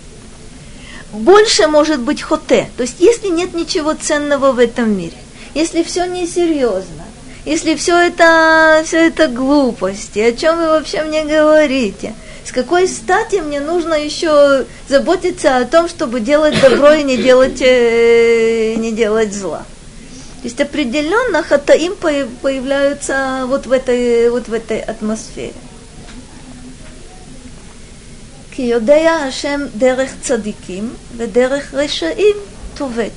Больше 1.11 1.67
может 1.67 2.01
быть 2.01 2.21
хоте. 2.21 2.69
То 2.75 2.83
есть, 2.83 2.97
если 2.99 3.29
нет 3.29 3.53
ничего 3.53 3.93
ценного 3.93 4.51
в 4.51 4.59
этом 4.59 4.95
мире, 4.95 5.15
если 5.55 5.83
все 5.83 6.05
несерьезно, 6.05 7.05
если 7.45 7.75
все 7.75 7.97
это, 7.97 8.83
все 8.85 9.07
это 9.07 9.29
глупости, 9.29 10.19
о 10.19 10.33
чем 10.33 10.57
вы 10.57 10.65
вообще 10.65 11.03
мне 11.03 11.23
говорите? 11.23 12.13
С 12.43 12.51
какой 12.51 12.87
стати 12.87 13.37
мне 13.37 13.61
нужно 13.61 13.93
еще 13.93 14.65
заботиться 14.87 15.57
о 15.57 15.65
том, 15.65 15.87
чтобы 15.87 16.19
делать 16.19 16.61
добро 16.61 16.93
и 16.93 17.03
не 17.03 17.17
делать, 17.17 17.61
э, 17.61 18.75
не 18.75 18.91
делать 18.91 19.33
зла? 19.33 19.65
То 20.42 20.48
есть 20.48 20.60
определенно 20.60 21.42
хатаим 21.42 21.94
появляются 21.96 23.44
вот 23.46 23.66
в 23.66 23.72
этой, 23.72 24.28
вот 24.30 24.48
в 24.48 24.52
этой 24.52 24.80
атмосфере. 24.80 25.54
כי 28.54 28.62
יודע 28.62 29.12
השם 29.28 29.60
דרך 29.74 30.10
צדיקים 30.20 30.94
ודרך 31.16 31.74
רשעים 31.74 32.36
тувет. 32.74 33.12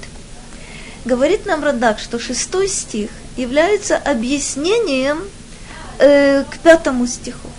Говорит 1.06 1.46
нам 1.46 1.64
Радак, 1.64 2.00
что 2.00 2.18
шестой 2.18 2.68
стих 2.68 3.12
является 3.38 3.96
объяснением 3.98 5.20
э, 6.00 6.44
к 6.44 6.58
пятому 6.64 7.06
стиху. 7.06 7.50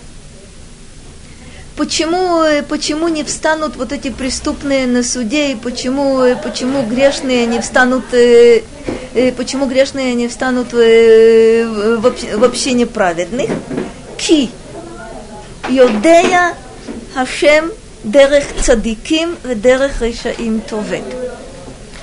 почему, 1.76 2.42
э, 2.42 2.62
почему 2.62 3.08
не 3.08 3.24
встанут 3.24 3.76
вот 3.76 3.92
эти 3.92 4.10
преступные 4.10 4.86
на 4.86 5.02
суде, 5.02 5.52
и 5.52 5.54
почему, 5.54 6.20
э, 6.20 6.36
почему 6.36 6.82
грешные 6.82 7.46
не 7.46 7.60
встанут, 7.60 8.04
э, 8.12 8.62
почему 9.36 9.66
грешные 9.66 10.14
не 10.14 10.28
встанут 10.28 10.72
вообще 10.72 12.72
неправедных? 12.72 13.50
Ки 14.16 14.50
Йодея 15.68 16.54
Хашем 17.14 17.72
Дерех 18.04 18.44
Цадиким 18.62 19.36
и 19.48 19.54
Дерех 19.54 20.00
Решаим 20.00 20.60
Товек. 20.60 21.04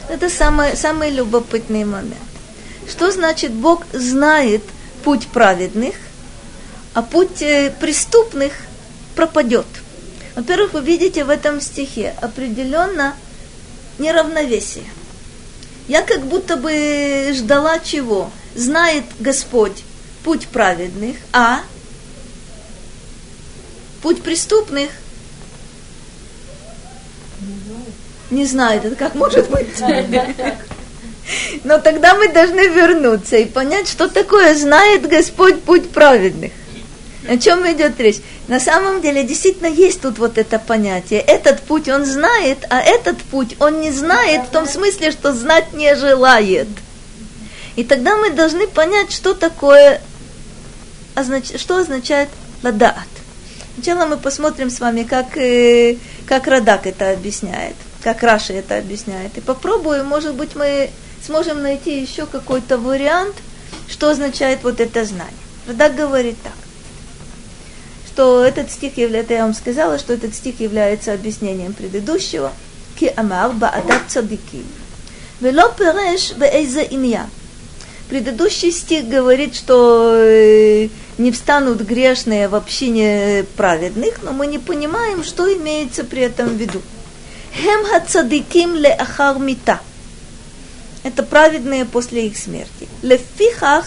Это 0.09 0.29
самый, 0.29 0.75
самый 0.75 1.11
любопытный 1.11 1.83
момент. 1.83 2.15
Что 2.89 3.11
значит 3.11 3.51
Бог 3.51 3.83
знает 3.93 4.63
путь 5.03 5.27
праведных, 5.27 5.93
а 6.93 7.01
путь 7.01 7.43
преступных– 7.79 8.53
пропадет? 9.19 9.65
Во-первых, 10.35 10.71
вы 10.71 10.81
видите 10.81 11.25
в 11.25 11.29
этом 11.29 11.59
стихе 11.59 12.15
определенно 12.21 13.17
неравновесие. 13.97 14.85
Я 15.89 16.03
как 16.03 16.25
будто 16.25 16.55
бы 16.55 17.33
ждала 17.35 17.79
чего? 17.79 18.31
Знает 18.55 19.03
Господь 19.19 19.83
путь 20.23 20.47
праведных, 20.47 21.17
а 21.33 21.59
путь 24.01 24.23
преступных 24.23 24.89
не 28.31 28.45
знает. 28.45 28.85
Это 28.85 28.95
как 28.95 29.15
может 29.15 29.49
быть? 29.49 29.81
Но 31.65 31.77
тогда 31.79 32.15
мы 32.15 32.29
должны 32.29 32.69
вернуться 32.69 33.35
и 33.35 33.43
понять, 33.43 33.89
что 33.89 34.07
такое 34.07 34.55
знает 34.55 35.09
Господь 35.09 35.61
путь 35.61 35.89
праведных. 35.89 36.53
О 37.29 37.37
чем 37.37 37.61
идет 37.71 37.99
речь? 37.99 38.21
На 38.47 38.59
самом 38.59 39.01
деле 39.01 39.23
действительно 39.23 39.67
есть 39.67 40.01
тут 40.01 40.17
вот 40.17 40.39
это 40.39 40.57
понятие. 40.57 41.19
Этот 41.19 41.61
путь 41.61 41.87
он 41.87 42.03
знает, 42.03 42.65
а 42.71 42.81
этот 42.81 43.21
путь 43.21 43.55
он 43.59 43.81
не 43.81 43.91
знает 43.91 44.47
в 44.47 44.49
том 44.49 44.67
смысле, 44.67 45.11
что 45.11 45.31
знать 45.31 45.71
не 45.73 45.95
желает. 45.95 46.67
И 47.75 47.83
тогда 47.83 48.17
мы 48.17 48.31
должны 48.31 48.65
понять, 48.65 49.11
что 49.11 49.35
такое, 49.35 50.01
что 51.55 51.77
означает 51.77 52.29
ладаат. 52.63 53.07
Сначала 53.75 54.07
мы 54.07 54.17
посмотрим 54.17 54.71
с 54.71 54.79
вами, 54.79 55.03
как, 55.03 55.37
э, 55.37 55.97
как 56.25 56.47
Радак 56.47 56.87
это 56.87 57.11
объясняет, 57.11 57.75
как 58.03 58.23
Раши 58.23 58.53
это 58.53 58.79
объясняет. 58.79 59.37
И 59.37 59.41
попробуем, 59.41 60.07
может 60.07 60.33
быть, 60.33 60.55
мы 60.55 60.89
сможем 61.23 61.61
найти 61.61 62.01
еще 62.01 62.25
какой-то 62.25 62.79
вариант, 62.79 63.35
что 63.87 64.09
означает 64.09 64.63
вот 64.63 64.79
это 64.79 65.05
знание. 65.05 65.45
Радак 65.67 65.95
говорит 65.95 66.35
так 66.41 66.53
что 68.19 68.43
этот 68.43 68.69
стих 68.69 68.97
является, 68.97 69.33
я 69.33 69.43
вам 69.43 69.53
сказала, 69.53 69.97
что 69.97 70.11
этот 70.11 70.35
стих 70.35 70.59
является 70.59 71.13
объяснением 71.13 71.71
предыдущего. 71.71 72.51
Ки 72.99 73.13
амар 73.15 73.53
баадат 73.53 74.01
цадики. 74.09 74.61
Вело 75.39 75.69
переш 75.69 76.33
беэйзе 76.33 76.85
инья. 76.91 77.29
Предыдущий 78.09 78.73
стих 78.73 79.07
говорит, 79.07 79.55
что 79.55 80.15
э, 80.17 80.89
не 81.17 81.31
встанут 81.31 81.79
грешные 81.79 82.49
в 82.49 82.55
общине 82.55 83.45
праведных, 83.55 84.21
но 84.21 84.33
мы 84.33 84.47
не 84.47 84.59
понимаем, 84.59 85.23
что 85.23 85.47
имеется 85.53 86.03
при 86.03 86.23
этом 86.23 86.49
в 86.49 86.55
виду. 86.55 86.81
Хем 87.53 87.85
хацадиким 87.85 88.75
ле 88.75 88.91
ахар 88.91 89.39
мита. 89.39 89.79
Это 91.03 91.23
праведные 91.23 91.85
после 91.85 92.27
их 92.27 92.37
смерти. 92.37 92.89
Лефихах 93.01 93.85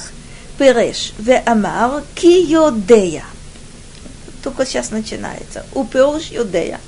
переш 0.56 1.12
ве 1.18 1.36
амар 1.44 2.02
ки 2.14 2.40
йодея 2.50 3.24
только 4.43 4.65
сейчас 4.65 4.91
начинается. 4.91 5.65
Упеуш 5.73 6.31
Юдея. 6.31 6.79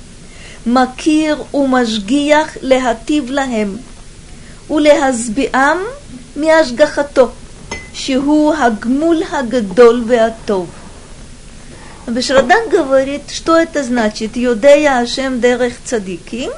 מכיר 0.66 1.42
ומשגיח 1.54 2.56
להטיב 2.62 3.30
להם 3.30 3.76
ולהשביעם 4.70 5.78
מהשגחתו, 6.36 7.28
שהוא 7.92 8.54
הגמול 8.54 9.22
הגדול 9.32 10.04
והטוב. 10.06 10.66
Бешрадак 12.08 12.68
говорит, 12.70 13.30
что 13.30 13.56
это 13.56 13.84
значит 13.84 14.36
Юдея 14.36 14.98
Ашем 14.98 15.40
Дерех 15.40 15.74
Цадиким, 15.84 16.50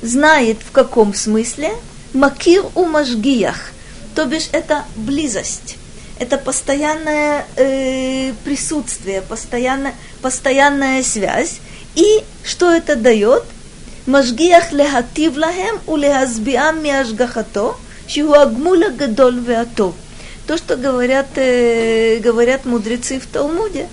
знает 0.00 0.58
в 0.66 0.70
каком 0.70 1.12
смысле 1.12 1.72
Макир 2.14 2.64
у 2.74 2.86
Машгиях, 2.86 3.72
то 4.14 4.24
бишь 4.24 4.48
это 4.52 4.84
близость 4.96 5.76
это 6.19 6.37
постоянное 6.37 7.45
э, 7.57 8.33
присутствие, 8.43 9.21
постоянно, 9.21 9.93
постоянная 10.21 11.03
связь. 11.03 11.59
И 11.95 12.23
что 12.43 12.71
это 12.71 12.95
дает? 12.95 13.43
Машгиях 14.05 14.71
лехатив 14.71 15.35
лахем 15.35 15.79
у 15.87 15.95
лехазбиам 15.95 16.83
миашгахато, 16.83 17.75
чего 18.07 18.39
агмуля 18.39 18.91
гадоль 18.91 19.39
веатов. 19.39 19.95
То, 20.47 20.57
что 20.57 20.77
говорят, 20.77 21.27
э, 21.37 22.19
говорят 22.19 22.65
мудрецы 22.65 23.19
в 23.19 23.25
Талмуде, 23.25 23.87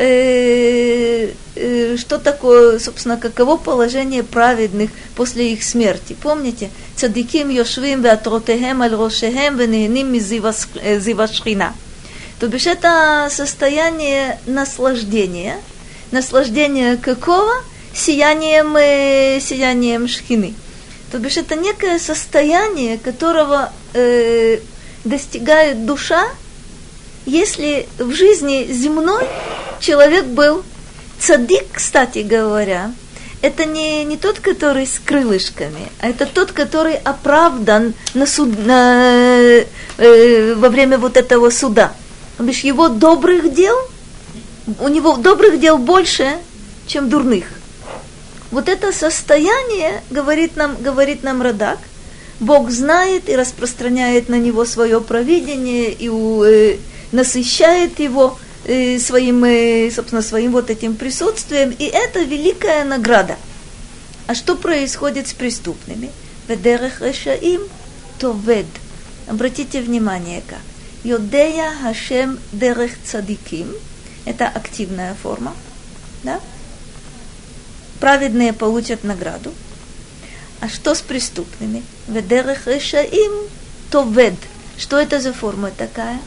э, 0.00 1.32
э, 1.56 1.96
что 1.98 2.18
такое, 2.18 2.78
собственно, 2.78 3.18
каково 3.18 3.56
положение 3.56 4.22
праведных 4.22 4.90
после 5.14 5.52
их 5.52 5.62
смерти. 5.62 6.16
Помните? 6.20 6.70
Цадиким 6.96 7.50
йошвим 7.50 8.02
веатротехем 8.02 8.82
аль 8.82 8.94
рошехем 8.94 9.58
венehnim 9.58 10.10
мизива 10.10 11.26
шхина. 11.26 11.74
То 12.38 12.48
бишь 12.48 12.66
это 12.66 13.28
состояние 13.30 14.38
наслаждения. 14.46 15.58
Наслаждение 16.10 16.96
какого? 16.96 17.52
Сиянием, 17.94 18.76
э, 18.76 19.38
сиянием 19.40 20.08
шхины. 20.08 20.54
То 21.12 21.18
бишь 21.18 21.36
это 21.36 21.56
некое 21.56 21.98
состояние, 21.98 22.96
которого 22.96 23.70
э, 23.92 24.60
достигает 25.04 25.84
душа, 25.84 26.24
если 27.26 27.86
в 27.98 28.12
жизни 28.14 28.66
земной 28.70 29.26
человек 29.80 30.26
был 30.26 30.62
цадик, 31.18 31.64
кстати 31.72 32.20
говоря, 32.20 32.92
это 33.42 33.64
не, 33.64 34.04
не 34.04 34.16
тот, 34.16 34.38
который 34.38 34.86
с 34.86 34.98
крылышками, 34.98 35.90
а 36.00 36.08
это 36.08 36.26
тот, 36.26 36.52
который 36.52 36.94
оправдан 36.96 37.94
на 38.14 38.26
суд, 38.26 38.58
на, 38.66 39.62
э, 39.96 40.54
во 40.54 40.68
время 40.68 40.98
вот 40.98 41.16
этого 41.16 41.50
суда. 41.50 41.92
Бишь, 42.38 42.60
его 42.60 42.88
добрых 42.88 43.52
дел, 43.54 43.76
у 44.78 44.88
него 44.88 45.16
добрых 45.16 45.58
дел 45.58 45.78
больше, 45.78 46.36
чем 46.86 47.08
дурных. 47.08 47.44
Вот 48.50 48.68
это 48.68 48.92
состояние, 48.92 50.02
говорит 50.10 50.56
нам, 50.56 50.76
говорит 50.80 51.22
нам 51.22 51.40
Радак, 51.40 51.78
Бог 52.40 52.70
знает 52.70 53.28
и 53.28 53.36
распространяет 53.36 54.28
на 54.28 54.36
него 54.36 54.64
свое 54.64 55.00
провидение 55.00 55.92
и 55.92 56.08
э, 56.10 56.76
насыщает 57.12 58.00
его 58.00 58.38
своим, 58.64 59.44
э, 59.44 59.90
собственно, 59.90 60.22
своим 60.22 60.52
вот 60.52 60.70
этим 60.70 60.94
присутствием, 60.94 61.70
и 61.70 61.84
это 61.84 62.20
великая 62.20 62.84
награда. 62.84 63.36
А 64.26 64.34
что 64.34 64.54
происходит 64.56 65.28
с 65.28 65.32
преступными? 65.32 66.10
Ведерех 66.46 67.00
решаим 67.00 67.62
товед. 68.18 68.66
Обратите 69.26 69.80
внимание, 69.80 70.42
как. 70.46 70.60
Йодея 71.02 71.72
Хашем 71.82 72.38
Дерех 72.52 72.92
Цадиким. 73.04 73.72
Это 74.24 74.46
активная 74.46 75.14
форма. 75.14 75.54
Да? 76.22 76.40
Праведные 77.98 78.52
получат 78.52 79.04
награду. 79.04 79.52
А 80.60 80.68
что 80.68 80.94
с 80.94 81.00
преступными? 81.00 81.82
Ведерех 82.06 82.66
Решаим 82.66 83.48
Товед. 83.90 84.34
Что 84.76 84.98
это 84.98 85.20
за 85.20 85.32
форма 85.32 85.70
такая? 85.70 86.20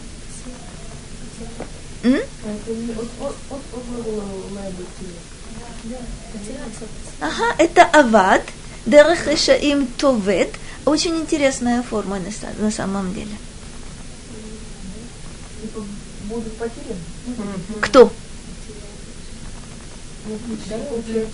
Ага, 7.20 7.56
это 7.58 7.84
авад, 7.84 8.44
дерех 8.86 9.28
решаим 9.28 9.88
товет. 9.88 10.50
Очень 10.86 11.16
интересная 11.16 11.82
форма 11.82 12.20
на, 12.20 12.64
на 12.66 12.72
самом 12.72 13.14
деле. 13.14 13.32
Кто? 17.82 18.12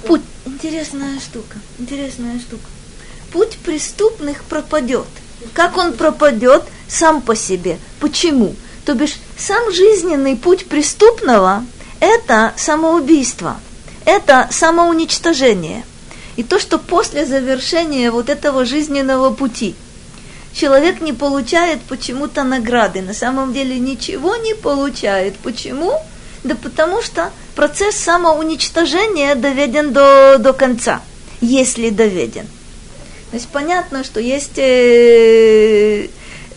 Путь. 0.07 0.21
Интересная 0.45 1.19
штука. 1.19 1.57
Интересная 1.79 2.39
штука. 2.39 2.65
Путь 3.31 3.57
преступных 3.57 4.43
пропадет. 4.43 5.07
Как 5.53 5.77
он 5.77 5.93
пропадет 5.93 6.63
сам 6.87 7.21
по 7.21 7.35
себе? 7.35 7.77
Почему? 7.99 8.55
То 8.85 8.93
бишь, 8.93 9.17
сам 9.37 9.71
жизненный 9.71 10.35
путь 10.35 10.65
преступного– 10.67 11.65
это 11.99 12.53
самоубийство, 12.57 13.59
это 14.05 14.47
самоуничтожение. 14.51 15.83
И 16.37 16.43
то, 16.43 16.59
что 16.59 16.79
после 16.79 17.25
завершения 17.25 18.11
вот 18.11 18.29
этого 18.29 18.65
жизненного 18.65 19.33
пути 19.33 19.75
человек 20.53 21.01
не 21.01 21.13
получает 21.13 21.81
почему-то 21.81 22.43
награды, 22.43 23.01
на 23.01 23.13
самом 23.13 23.53
деле 23.53 23.77
ничего 23.77 24.35
не 24.37 24.55
получает. 24.55 25.35
Почему? 25.37 25.93
Да 26.43 26.55
потому 26.55 27.01
что 27.01 27.31
процесс 27.55 27.95
самоуничтожения 27.95 29.35
доведен 29.35 29.91
до, 29.91 30.37
до 30.39 30.53
конца, 30.53 31.01
если 31.41 31.89
доведен. 31.89 32.47
То 33.31 33.35
есть 33.35 33.49
понятно, 33.49 34.03
что 34.03 34.19
есть 34.19 34.57
э, 34.57 36.07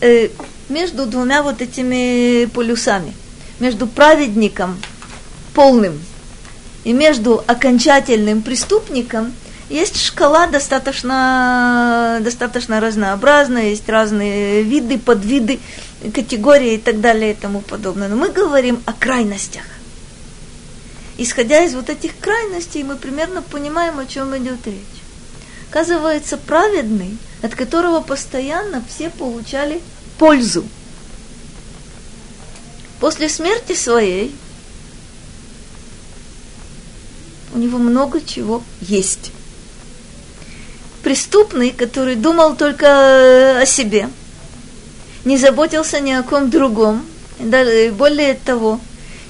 э, 0.01 0.29
между 0.73 1.05
двумя 1.05 1.43
вот 1.43 1.61
этими 1.61 2.45
полюсами. 2.45 3.13
Между 3.59 3.87
праведником 3.87 4.77
полным 5.53 5.99
и 6.83 6.91
между 6.91 7.43
окончательным 7.47 8.41
преступником 8.41 9.31
Есть 9.69 9.99
шкала 9.99 10.47
достаточно, 10.47 12.19
достаточно 12.21 12.79
разнообразная, 12.79 13.69
есть 13.69 13.87
разные 13.89 14.61
виды, 14.61 14.99
подвиды, 14.99 15.59
категории 16.13 16.73
и 16.73 16.77
так 16.77 16.99
далее 16.99 17.31
и 17.31 17.35
тому 17.35 17.61
подобное. 17.61 18.07
Но 18.09 18.15
мы 18.15 18.29
говорим 18.29 18.83
о 18.85 18.93
крайностях. 18.93 19.63
Исходя 21.17 21.63
из 21.63 21.73
вот 21.75 21.89
этих 21.89 22.11
крайностей, 22.19 22.83
мы 22.83 22.97
примерно 22.97 23.41
понимаем, 23.41 23.99
о 23.99 24.05
чем 24.05 24.35
идет 24.37 24.65
речь. 24.65 24.77
Оказывается, 25.71 26.37
праведный, 26.37 27.17
от 27.41 27.55
которого 27.55 28.01
постоянно 28.01 28.83
все 28.87 29.09
получали 29.09 29.81
пользу. 30.23 30.63
После 33.01 33.27
смерти 33.27 33.75
своей 33.75 34.33
у 37.53 37.57
него 37.57 37.77
много 37.77 38.21
чего 38.21 38.63
есть. 38.79 39.33
Преступный, 41.03 41.71
который 41.71 42.15
думал 42.15 42.55
только 42.55 43.59
о 43.59 43.65
себе, 43.65 44.09
не 45.25 45.37
заботился 45.37 45.99
ни 45.99 46.13
о 46.13 46.23
ком 46.23 46.49
другом, 46.49 47.05
более 47.39 48.35
того, 48.35 48.79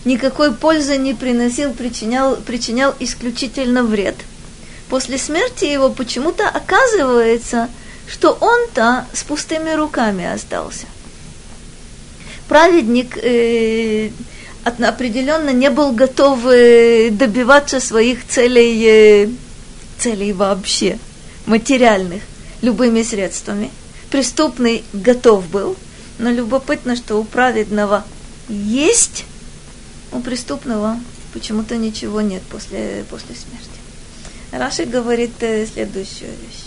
никакой 0.06 0.54
пользы 0.54 0.98
не 0.98 1.16
приносил, 1.16 1.74
причинял, 1.74 2.36
причинял 2.36 2.94
исключительно 3.00 3.82
вред. 3.82 4.18
После 4.89 5.18
смерти 5.18 5.66
его 5.66 5.89
почему-то 5.89 6.48
оказывается, 6.48 7.70
что 8.08 8.32
он-то 8.39 9.06
с 9.14 9.24
пустыми 9.24 9.72
руками 9.72 10.26
остался. 10.26 10.88
Праведник 12.47 13.18
э, 13.18 14.10
определенно 14.64 15.49
не 15.51 15.70
был 15.70 15.91
готов 15.91 16.45
э, 16.45 17.10
добиваться 17.12 17.80
своих 17.80 18.28
целей, 18.28 18.86
э, 18.86 19.30
целей 19.97 20.34
вообще, 20.34 20.99
материальных, 21.45 22.22
любыми 22.62 23.04
средствами. 23.04 23.72
Преступный 24.10 24.84
готов 24.93 25.47
был, 25.47 25.76
но 26.20 26.30
любопытно, 26.30 26.95
что 26.95 27.18
у 27.18 27.24
праведного 27.24 28.04
есть, 28.47 29.26
у 30.12 30.20
преступного 30.20 30.99
почему-то 31.34 31.78
ничего 31.78 32.22
нет 32.22 32.43
после, 32.43 33.04
после 33.10 33.36
смерти. 33.36 33.70
Раши 34.51 34.86
говорит 34.86 35.32
э, 35.41 35.66
следующую 35.66 36.30
вещь. 36.30 36.62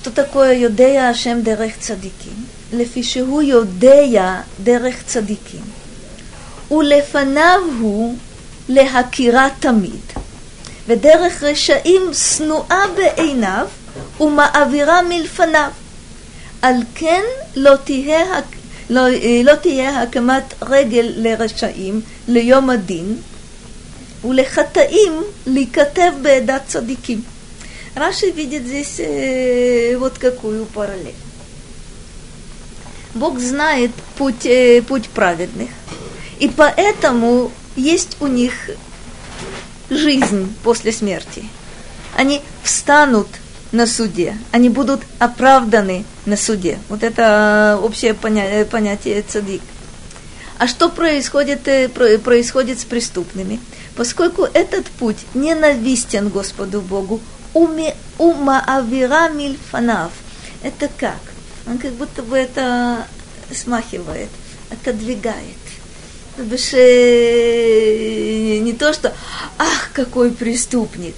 Что 0.00 0.10
такое 0.10 0.52
Йодея 0.54 1.08
Ашем 1.08 1.42
Дерех 1.42 1.78
Цадиким? 1.78 2.46
לפי 2.72 3.02
שהוא 3.02 3.42
יודע 3.42 4.40
דרך 4.64 5.02
צדיקים, 5.06 5.60
ולפניו 6.70 7.60
הוא 7.80 8.16
להכירה 8.68 9.48
תמיד, 9.60 10.00
ודרך 10.86 11.42
רשעים 11.42 12.02
שנואה 12.14 12.82
בעיניו 12.96 13.66
ומעבירה 14.20 15.02
מלפניו. 15.02 15.70
על 16.62 16.76
כן 16.94 17.22
לא 17.56 17.76
תהיה, 17.84 18.24
לא, 18.90 19.02
לא 19.44 19.54
תהיה 19.54 20.02
הקמת 20.02 20.54
רגל 20.62 21.12
לרשעים 21.16 22.00
ליום 22.28 22.70
הדין, 22.70 23.16
ולחטאים 24.24 25.22
להיכתב 25.46 26.12
בעדת 26.22 26.62
צדיקים. 26.66 27.22
Раши 27.95 28.31
видит 28.31 28.65
здесь 28.65 28.99
э, 28.99 29.97
вот 29.97 30.17
какую 30.17 30.65
параллель. 30.65 31.15
Бог 33.13 33.39
знает 33.39 33.91
путь, 34.17 34.45
э, 34.45 34.81
путь 34.81 35.09
праведных, 35.09 35.69
и 36.39 36.47
поэтому 36.47 37.51
есть 37.75 38.17
у 38.21 38.27
них 38.27 38.53
жизнь 39.89 40.53
после 40.63 40.93
смерти. 40.93 41.43
Они 42.15 42.41
встанут 42.63 43.27
на 43.73 43.85
суде, 43.85 44.37
они 44.51 44.69
будут 44.69 45.01
оправданы 45.19 46.05
на 46.25 46.37
суде. 46.37 46.79
Вот 46.87 47.03
это 47.03 47.77
э, 47.77 47.85
общее 47.85 48.13
поня- 48.13 48.49
э, 48.49 48.65
понятие 48.65 49.21
цадик. 49.21 49.61
А 50.57 50.67
что 50.67 50.89
происходит, 50.89 51.67
э, 51.67 51.89
происходит 51.89 52.79
с 52.79 52.85
преступными? 52.85 53.59
Поскольку 53.97 54.43
этот 54.43 54.85
путь 54.87 55.17
ненавистен 55.33 56.29
Господу 56.29 56.81
Богу, 56.81 57.19
ума 57.53 58.63
авира 58.65 59.29
мильфанав. 59.29 60.11
Это 60.63 60.89
как? 60.97 61.19
он 61.67 61.77
как 61.77 61.91
будто 61.93 62.23
бы 62.23 62.37
это 62.37 63.05
смахивает, 63.53 64.29
отодвигает. 64.69 65.57
То 66.35 66.43
бишь, 66.43 66.73
не 66.73 68.73
то, 68.73 68.93
что 68.93 69.13
«ах, 69.57 69.91
какой 69.93 70.31
преступник!» 70.31 71.15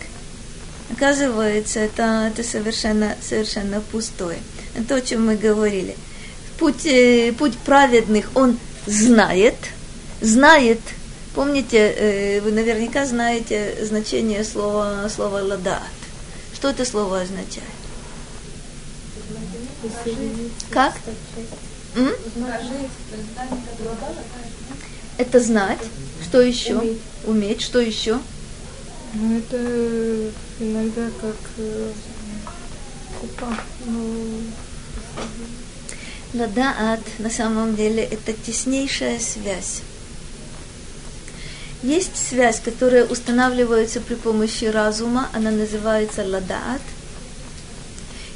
Оказывается, 0.91 1.79
это, 1.79 2.31
это 2.31 2.47
совершенно, 2.47 3.15
совершенно 3.21 3.81
пустое. 3.81 4.37
Это 4.75 4.89
то, 4.89 4.95
о 4.95 5.01
чем 5.01 5.25
мы 5.25 5.35
говорили. 5.35 5.95
Путь, 6.59 6.85
э, 6.85 7.33
путь 7.37 7.57
праведных 7.57 8.29
он 8.35 8.59
знает, 8.85 9.55
знает. 10.21 10.79
Помните, 11.33 11.77
э, 11.77 12.41
вы 12.41 12.51
наверняка 12.51 13.07
знаете 13.07 13.75
значение 13.81 14.43
слова, 14.43 15.09
слова 15.09 15.41
«ладат». 15.41 15.81
Что 16.63 16.69
это 16.69 16.85
слово 16.85 17.19
означает? 17.23 17.67
Как? 20.69 20.95
М? 21.97 22.13
Это 25.17 25.41
знать. 25.41 25.79
Что 26.23 26.39
еще? 26.39 26.77
Уметь. 26.77 27.01
Уметь. 27.25 27.61
Что 27.61 27.81
еще? 27.81 28.17
Ну, 29.13 29.39
это 29.39 30.31
иногда 30.61 31.09
как 31.19 31.35
э, 31.57 31.91
купа. 33.19 33.57
Ну, 33.85 34.43
Ладаат 36.33 37.01
на 37.19 37.29
самом 37.29 37.75
деле 37.75 38.05
это 38.05 38.31
теснейшая 38.31 39.19
связь. 39.19 39.81
Есть 41.83 42.15
связь, 42.15 42.59
которая 42.59 43.05
устанавливается 43.05 44.01
при 44.01 44.15
помощи 44.15 44.65
разума, 44.65 45.29
она 45.33 45.51
называется 45.51 46.23
ладаат– 46.25 46.81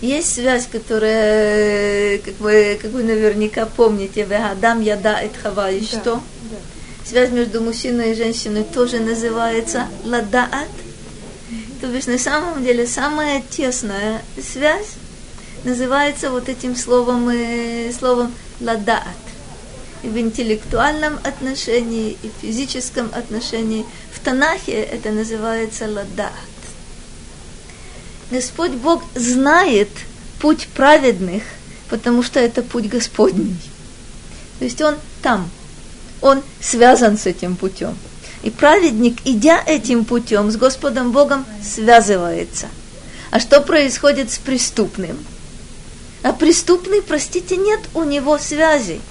есть 0.01 0.35
связь, 0.35 0.67
которая, 0.71 2.19
как 2.19 2.39
вы, 2.39 2.77
как 2.79 2.91
вы 2.91 3.01
наверняка 3.01 3.65
помните, 3.65 4.23
Вегадам 4.23 4.81
Яда 4.81 5.19
et 5.23 5.31
Хава 5.41 5.71
и 5.71 5.83
что? 5.83 6.21
Да. 6.51 6.57
Связь 7.03 7.31
между 7.31 7.61
мужчиной 7.61 8.11
и 8.11 8.15
женщиной 8.15 8.63
тоже 8.63 8.99
называется 8.99 9.87
Ладаат. 10.03 10.67
То 11.81 11.87
есть 11.87 12.07
на 12.07 12.19
самом 12.19 12.63
деле 12.63 12.85
самая 12.85 13.41
тесная 13.49 14.21
связь 14.39 14.97
называется 15.63 16.29
вот 16.29 16.47
этим 16.47 16.75
словом, 16.75 17.29
э, 17.29 17.91
словом 17.97 18.31
Ладаат. 18.59 19.03
И 20.03 20.07
в 20.07 20.17
интеллектуальном 20.17 21.19
отношении, 21.23 22.17
и 22.21 22.29
в 22.29 22.41
физическом 22.41 23.09
отношении. 23.13 23.85
В 24.11 24.19
Танахе 24.19 24.73
это 24.73 25.11
называется 25.11 25.87
Ладаат. 25.87 26.31
Господь 28.29 28.71
Бог 28.71 29.03
знает 29.15 29.89
путь 30.39 30.67
праведных, 30.73 31.43
потому 31.89 32.23
что 32.23 32.39
это 32.39 32.61
путь 32.61 32.89
Господний. 32.89 33.57
То 34.59 34.65
есть 34.65 34.81
он 34.81 34.95
там, 35.21 35.49
он 36.21 36.41
связан 36.59 37.17
с 37.17 37.25
этим 37.25 37.55
путем. 37.55 37.97
И 38.43 38.49
праведник, 38.49 39.19
идя 39.25 39.61
этим 39.65 40.05
путем, 40.05 40.51
с 40.51 40.57
Господом 40.57 41.11
Богом 41.11 41.45
связывается. 41.63 42.67
А 43.31 43.39
что 43.39 43.61
происходит 43.61 44.31
с 44.31 44.37
преступным? 44.37 45.17
А 46.23 46.33
преступный, 46.33 47.01
простите, 47.01 47.57
нет 47.57 47.79
у 47.93 48.03
него 48.03 48.37
связи. 48.37 49.01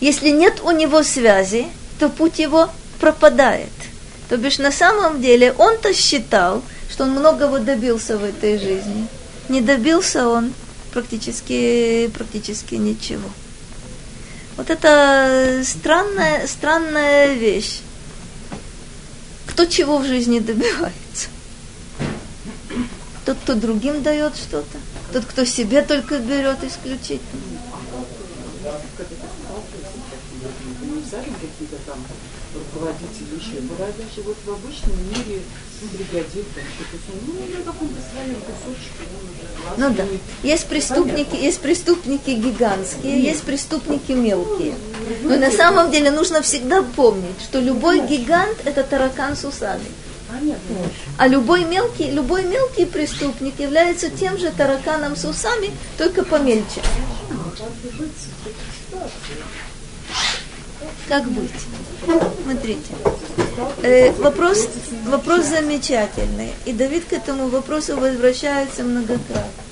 Если 0.00 0.30
нет 0.30 0.60
у 0.62 0.70
него 0.70 1.02
связи, 1.02 1.66
то 1.98 2.08
путь 2.08 2.38
его 2.38 2.70
пропадает. 2.98 3.68
То 4.28 4.36
бишь 4.38 4.58
на 4.58 4.72
самом 4.72 5.20
деле 5.20 5.52
он-то 5.52 5.92
считал, 5.92 6.62
что 6.90 7.04
он 7.04 7.10
многого 7.10 7.58
добился 7.58 8.16
в 8.16 8.24
этой 8.24 8.58
жизни. 8.58 9.06
Не 9.48 9.60
добился 9.60 10.28
он 10.28 10.52
практически, 10.92 12.10
практически 12.14 12.76
ничего. 12.76 13.28
Вот 14.56 14.70
это 14.70 15.62
странная, 15.64 16.46
странная 16.46 17.34
вещь. 17.34 17.80
Кто 19.46 19.66
чего 19.66 19.98
в 19.98 20.06
жизни 20.06 20.38
добивается? 20.38 21.28
Тот, 23.26 23.36
кто 23.42 23.54
другим 23.54 24.02
дает 24.02 24.36
что-то. 24.36 24.78
Тот, 25.12 25.24
кто 25.24 25.44
себе 25.44 25.82
только 25.82 26.18
берет 26.18 26.62
исключительно. 26.64 27.20
Руководители 32.54 33.34
еще. 33.38 33.60
Бывает 33.62 33.94
даже 33.96 34.26
вот 34.26 34.36
в 34.44 34.50
обычном 34.50 34.96
мире 35.08 35.42
ну, 35.82 35.88
бригадир, 35.88 36.44
там, 36.54 36.64
ну, 37.26 37.32
на 37.58 37.64
каком-то 37.64 38.00
своем 38.10 38.36
кусочке 38.40 39.02
он 39.18 39.28
уже 39.30 39.44
Ну 39.76 39.94
да. 39.94 40.04
Есть 40.42 40.66
преступники, 40.66 41.36
есть 41.36 41.60
преступники 41.60 42.30
гигантские, 42.30 43.16
Нет. 43.16 43.24
есть 43.24 43.42
преступники 43.42 44.12
мелкие. 44.12 44.74
Но 45.22 45.36
на 45.36 45.50
самом 45.50 45.90
деле 45.90 46.10
нужно 46.10 46.42
всегда 46.42 46.82
помнить, 46.82 47.40
что 47.42 47.60
любой 47.60 48.06
гигант– 48.06 48.58
это 48.64 48.82
таракан 48.82 49.36
с 49.36 49.44
усами. 49.44 49.86
А 51.18 51.26
любой 51.26 51.64
мелкий, 51.64 52.10
любой 52.10 52.44
мелкий 52.44 52.86
преступник 52.86 53.58
является 53.58 54.10
тем 54.10 54.38
же 54.38 54.50
тараканом 54.52 55.16
с 55.16 55.24
усами, 55.24 55.70
только 55.98 56.24
помельче. 56.24 56.80
Как 61.08 61.24
быть? 61.30 61.50
Смотрите. 62.42 62.92
Э, 63.82 64.12
вопрос, 64.12 64.68
вопрос 65.06 65.46
замечательный. 65.46 66.52
И 66.64 66.72
Давид 66.72 67.04
к 67.04 67.12
этому 67.12 67.48
вопросу 67.48 67.96
возвращается 67.96 68.82
многократно 68.82 69.69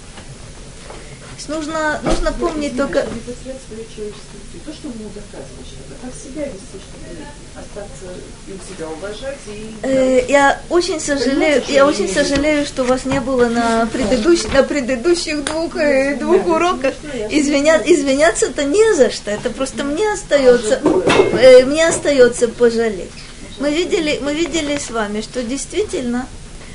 нужно, 1.49 2.01
нужно 2.05 2.33
помнить 2.33 2.77
только... 2.77 3.03
То, 3.03 4.73
что 4.73 4.89
ему 4.89 5.11
доказывать 5.15 5.79
как 6.03 6.13
себя 6.15 6.45
вести, 6.47 6.79
чтобы 6.79 7.27
остаться 7.57 8.15
и 8.47 8.53
себя 8.53 8.89
уважать. 8.89 9.39
И... 9.49 9.75
Э, 9.83 10.25
я 10.29 10.61
очень 10.69 11.01
сожалею, 11.01 11.63
я 11.69 11.87
очень 11.87 12.09
сожалею, 12.09 12.65
что 12.65 12.85
вас 12.85 13.05
не 13.05 13.21
было 13.21 13.47
на, 13.47 13.87
предыдущих, 13.87 14.53
на 14.53 14.63
предыдущих 14.63 15.45
двух, 15.45 15.77
э, 15.77 16.17
двух 16.17 16.47
уроках. 16.47 16.95
Извиня, 17.31 17.83
извиняться-то 17.85 18.65
не 18.65 18.95
за 18.95 19.11
что, 19.11 19.31
это 19.31 19.51
просто 19.51 19.85
мне 19.85 20.13
остается, 20.13 20.81
э, 20.85 21.65
мне 21.65 21.87
остается 21.87 22.49
пожалеть. 22.49 23.11
Мы 23.59 23.71
видели, 23.71 24.21
мы 24.23 24.35
видели 24.35 24.79
с 24.79 24.91
вами, 24.91 25.21
что 25.21 25.43
действительно 25.43 26.27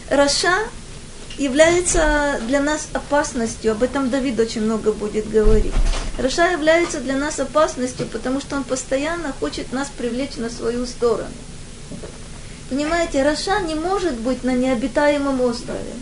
Раша 0.09 0.53
является 1.38 2.39
для 2.47 2.61
нас 2.61 2.88
опасностью, 2.93 3.71
об 3.71 3.84
этом 3.84 4.09
Давид 4.09 4.39
очень 4.39 4.61
много 4.61 4.91
будет 4.91 5.29
говорить. 5.29 5.73
Раша 6.17 6.51
является 6.51 6.99
для 6.99 7.15
нас 7.15 7.39
опасностью, 7.39 8.05
потому 8.07 8.39
что 8.39 8.55
он 8.55 8.63
постоянно 8.63 9.34
хочет 9.39 9.71
нас 9.73 9.89
привлечь 9.97 10.36
на 10.38 10.49
свою 10.49 10.86
сторону. 10.86 11.31
Понимаете, 12.69 13.23
Раша 13.23 13.59
не 13.61 13.75
может 13.75 14.13
быть 14.15 14.43
на 14.43 14.53
необитаемом 14.53 15.41
острове. 15.41 15.93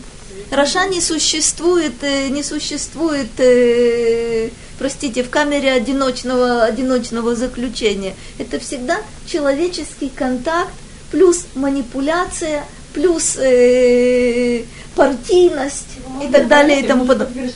Раша 0.49 0.85
не 0.87 1.01
существует, 1.01 1.93
э, 2.01 2.27
не 2.27 2.43
существует, 2.43 3.29
э, 3.37 4.49
простите, 4.77 5.23
в 5.23 5.29
камере 5.29 5.71
одиночного, 5.71 6.63
одиночного 6.63 7.35
заключения. 7.35 8.15
Это 8.37 8.59
всегда 8.59 8.99
человеческий 9.27 10.09
контакт 10.09 10.73
плюс 11.11 11.45
манипуляция, 11.55 12.65
плюс 12.93 13.37
э, 13.37 14.63
партийность 14.95 15.97
и 16.23 16.31
так 16.31 16.47
далее 16.47 16.81
и 16.81 16.87
тому 16.87 17.05
подобное. 17.05 17.51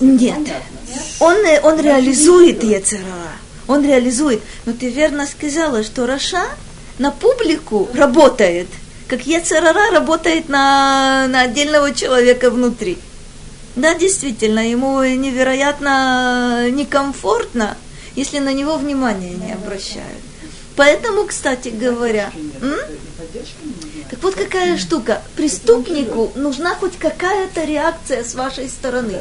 Нет. 0.00 0.38
Он, 1.20 1.36
э, 1.44 1.60
он 1.62 1.80
реализует 1.80 2.62
Ецерара. 2.62 3.32
Он 3.66 3.84
реализует. 3.84 4.40
Но 4.64 4.72
ты 4.72 4.88
верно 4.88 5.26
сказала, 5.26 5.82
что 5.82 6.06
Раша 6.06 6.44
на 6.98 7.10
публику 7.10 7.88
работает, 7.94 8.68
как 9.08 9.26
Ецерара 9.26 9.90
работает 9.92 10.48
на, 10.48 11.26
на 11.28 11.42
отдельного 11.42 11.94
человека 11.94 12.50
внутри. 12.50 12.98
Да, 13.76 13.94
действительно, 13.94 14.68
ему 14.68 15.02
невероятно 15.04 16.68
некомфортно, 16.70 17.76
если 18.16 18.38
на 18.38 18.52
него 18.52 18.76
внимания 18.76 19.34
не 19.34 19.52
обращают. 19.52 20.27
Поэтому, 20.78 21.24
кстати 21.24 21.70
говоря, 21.70 22.30
так 24.10 24.22
вот 24.22 24.36
какая 24.36 24.78
штука. 24.78 25.22
Преступнику 25.34 26.30
нужна 26.36 26.76
хоть 26.76 26.96
какая-то 26.96 27.64
реакция 27.64 28.22
с 28.22 28.36
вашей 28.36 28.68
стороны. 28.68 29.18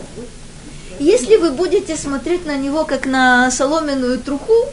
Если 1.00 1.36
вы 1.38 1.50
будете 1.50 1.98
смотреть 1.98 2.46
на 2.46 2.58
него 2.58 2.86
как 2.86 3.08
на 3.08 3.50
соломенную 3.50 4.20
труху, 4.20 4.68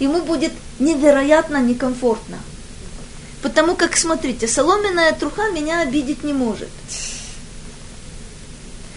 ему 0.00 0.20
будет 0.20 0.52
невероятно 0.80 1.62
некомфортно. 1.62 2.36
Потому 3.40 3.74
как, 3.74 3.96
смотрите, 3.96 4.46
соломенная 4.46 5.12
труха 5.12 5.48
меня 5.48 5.80
обидеть 5.80 6.24
не 6.24 6.34
может. 6.34 6.68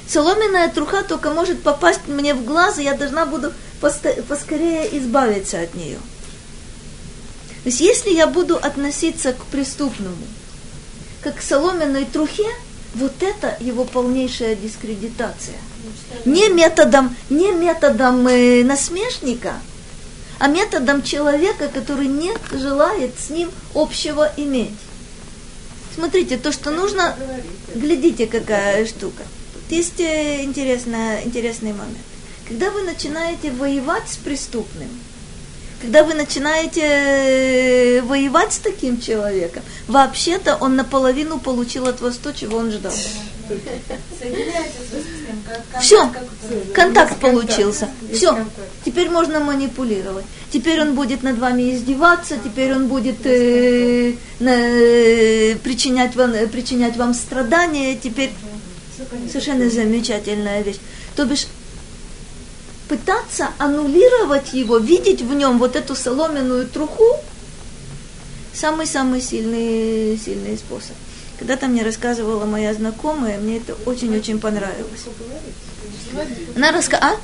Соломенная 0.05 0.67
труха 0.67 1.03
только 1.03 1.31
может 1.31 1.63
попасть 1.63 2.07
мне 2.07 2.33
в 2.33 2.43
глаз, 2.43 2.77
и 2.77 2.83
я 2.83 2.93
должна 2.93 3.25
буду 3.25 3.53
поскорее 3.79 4.97
избавиться 4.97 5.61
от 5.61 5.73
нее. 5.73 5.99
То 7.67 7.69
есть 7.69 7.81
если 7.81 8.11
я 8.11 8.27
буду 8.27 8.55
относиться 8.55 9.33
к 9.33 9.43
преступному 9.47 10.15
как 11.19 11.35
к 11.35 11.41
соломенной 11.41 12.05
трухе, 12.05 12.47
вот 12.95 13.21
это 13.21 13.57
его 13.59 13.83
полнейшая 13.83 14.55
дискредитация. 14.55 15.57
Не 16.23 16.47
методом, 16.47 17.13
не 17.29 17.51
методом 17.51 18.25
э, 18.25 18.63
насмешника, 18.63 19.55
а 20.39 20.47
методом 20.47 21.03
человека, 21.03 21.67
который 21.67 22.07
не 22.07 22.31
желает 22.53 23.19
с 23.19 23.29
ним 23.29 23.51
общего 23.75 24.31
иметь. 24.37 24.71
Смотрите, 25.93 26.37
то, 26.37 26.53
что 26.53 26.71
нужно, 26.71 27.17
глядите, 27.75 28.27
какая 28.27 28.85
штука. 28.85 29.23
Тут 29.53 29.69
есть 29.71 29.99
э, 29.99 30.41
интересный, 30.41 31.25
интересный 31.25 31.73
момент. 31.73 31.97
Когда 32.47 32.71
вы 32.71 32.83
начинаете 32.83 33.51
воевать 33.51 34.07
с 34.07 34.15
преступным– 34.15 34.87
когда 35.81 36.03
вы 36.03 36.13
начинаете 36.13 36.81
э, 36.81 38.01
воевать 38.01 38.53
с 38.53 38.57
таким 38.57 38.99
человеком, 38.99 39.63
вообще-то 39.87 40.55
он 40.55 40.75
наполовину 40.75 41.39
получил 41.39 41.87
от 41.87 42.01
вас 42.01 42.17
то, 42.17 42.33
чего 42.33 42.57
он 42.57 42.71
ждал. 42.71 42.93
Все, 45.81 46.11
контакт 46.73 47.19
получился. 47.19 47.89
Все, 48.13 48.45
теперь 48.83 49.09
можно 49.09 49.39
манипулировать. 49.39 50.25
Теперь 50.51 50.81
он 50.81 50.95
будет 50.95 51.23
над 51.23 51.37
вами 51.37 51.75
издеваться, 51.75 52.37
теперь 52.43 52.73
он 52.73 52.87
будет 52.87 53.25
э, 53.25 54.13
э, 54.39 55.55
причинять, 55.57 56.15
вам, 56.15 56.33
причинять 56.51 56.97
вам 56.97 57.13
страдания. 57.13 57.95
Теперь 57.95 58.31
совершенно 59.31 59.69
замечательная 59.69 60.61
вещь. 60.61 60.77
То 61.15 61.25
бишь 61.25 61.47
пытаться 62.87 63.49
аннулировать 63.57 64.53
его, 64.53 64.77
видеть 64.77 65.21
в 65.21 65.33
нем 65.33 65.59
вот 65.59 65.75
эту 65.75 65.95
соломенную 65.95 66.67
труху, 66.67 67.17
самый-самый 68.53 69.21
сильный, 69.21 70.17
сильный 70.17 70.57
способ. 70.57 70.95
Когда-то 71.39 71.67
мне 71.67 71.83
рассказывала 71.83 72.45
моя 72.45 72.73
знакомая, 72.73 73.37
мне 73.37 73.57
это 73.57 73.75
очень-очень 73.85 74.39
понравилось. 74.39 75.05
Она 76.55 76.71
рассказала... 76.71 77.13
А? 77.13 77.19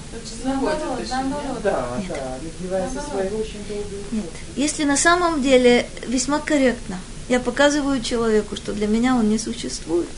Нет. 4.12 4.26
Если 4.56 4.84
на 4.84 4.98
самом 4.98 5.42
деле 5.42 5.88
весьма 6.08 6.40
корректно, 6.40 7.00
я 7.28 7.40
показываю 7.40 8.02
человеку, 8.02 8.56
что 8.56 8.74
для 8.74 8.86
меня 8.86 9.16
он 9.16 9.30
не 9.30 9.40
существует. 9.40 10.10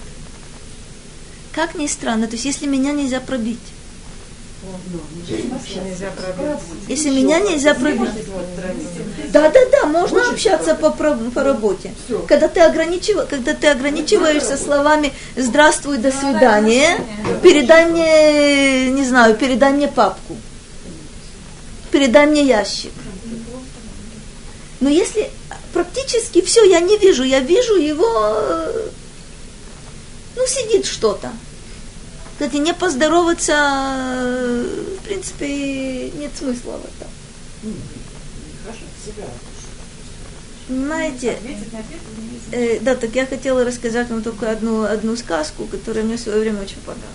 Как 1.53 1.75
ни 1.75 1.87
странно, 1.87 2.27
то 2.27 2.33
есть 2.33 2.43
если 2.43 2.67
меня 2.67 2.91
нельзя 2.91 3.21
пробить, 3.21 3.59
если 6.87 7.09
меня 7.09 7.39
нельзя 7.39 7.73
пробить. 7.73 8.09
Да, 9.31 9.49
да, 9.49 9.59
да, 9.71 9.85
можно 9.87 10.29
общаться 10.29 10.75
по, 10.75 10.91
по 10.91 11.43
работе. 11.43 11.93
Когда 12.27 12.47
ты, 12.47 12.61
ограничив... 12.61 13.27
когда 13.29 13.53
ты 13.53 13.67
ограничиваешься 13.67 14.57
словами 14.57 15.13
«здравствуй, 15.35 15.97
до 15.97 16.11
свидания», 16.11 16.97
передай 17.43 17.85
мне, 17.85 18.91
не 18.91 19.05
знаю, 19.05 19.35
передай 19.35 19.73
мне 19.73 19.87
папку, 19.87 20.35
передай 21.91 22.25
мне 22.25 22.43
ящик. 22.43 22.91
Но 24.79 24.89
если 24.89 25.29
практически 25.73 26.41
все 26.41 26.63
я 26.63 26.79
не 26.79 26.97
вижу, 26.97 27.23
я 27.23 27.39
вижу 27.39 27.75
его, 27.75 28.37
ну, 30.35 30.47
сидит 30.47 30.85
что-то. 30.85 31.31
Кстати, 32.35 32.57
не 32.57 32.73
поздороваться, 32.73 33.53
в 34.99 35.05
принципе, 35.05 36.09
нет 36.11 36.31
смысла 36.37 36.73
в 36.73 36.83
этом. 36.83 37.07
Понимаете, 40.67 41.37
э, 42.51 42.79
да, 42.81 42.95
так 42.95 43.15
я 43.15 43.25
хотела 43.25 43.63
рассказать 43.63 44.09
вам 44.09 44.21
только 44.21 44.51
одну, 44.51 44.83
одну 44.83 45.15
сказку, 45.15 45.63
которая 45.63 46.03
мне 46.03 46.17
в 46.17 46.19
свое 46.19 46.41
время 46.41 46.61
очень 46.61 46.81
понравилась. 46.81 47.07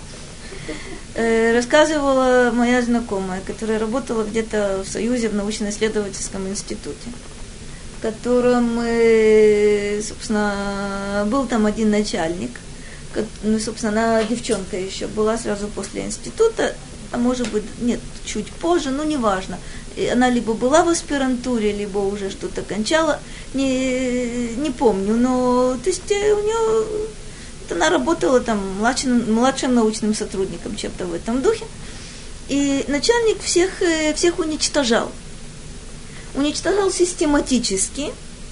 Э, 1.13 1.53
рассказывала 1.53 2.49
моя 2.51 2.81
знакомая, 2.81 3.41
которая 3.45 3.77
работала 3.77 4.23
где-то 4.23 4.83
в 4.83 4.89
Союзе 4.89 5.29
в 5.29 5.35
научно-исследовательском 5.35 6.47
институте, 6.47 7.09
в 7.99 8.01
котором, 8.01 8.79
э, 8.79 10.01
собственно, 10.01 11.27
был 11.29 11.45
там 11.45 11.67
один 11.67 11.91
начальник– 11.91 12.51
ну, 13.43 13.59
собственно, 13.59 13.91
она 13.91 14.23
девчонка 14.23 14.77
еще 14.77 15.07
была 15.07 15.37
сразу 15.37 15.67
после 15.67 16.05
института, 16.05 16.75
а 17.11 17.17
может 17.17 17.49
быть, 17.49 17.63
нет, 17.79 17.99
чуть 18.25 18.51
позже, 18.51 18.89
ну, 18.89 19.03
неважно. 19.03 19.59
И 19.95 20.05
она 20.07 20.29
либо 20.29 20.53
была 20.53 20.83
в 20.83 20.89
аспирантуре, 20.89 21.73
либо 21.73 21.99
уже 21.99 22.29
что-то 22.29 22.61
кончала, 22.61 23.19
не, 23.53 24.55
не 24.55 24.69
помню, 24.69 25.15
но, 25.15 25.77
то 25.83 25.89
есть, 25.89 26.09
э, 26.11 26.33
у 26.33 26.43
нее, 26.43 26.85
она 27.69 27.89
работала 27.89 28.39
там 28.39 28.77
младшим, 28.77 29.33
младшим 29.33 29.75
научным 29.75 30.15
сотрудником, 30.15 30.75
чем-то 30.75 31.05
в 31.05 31.13
этом 31.13 31.41
духе. 31.41 31.65
И 32.47 32.85
начальник 32.87 33.41
всех, 33.41 33.81
э, 33.81 34.13
всех 34.13 34.39
уничтожал. 34.39 35.11
Уничтожал 36.35 36.91
систематически, 36.91 38.11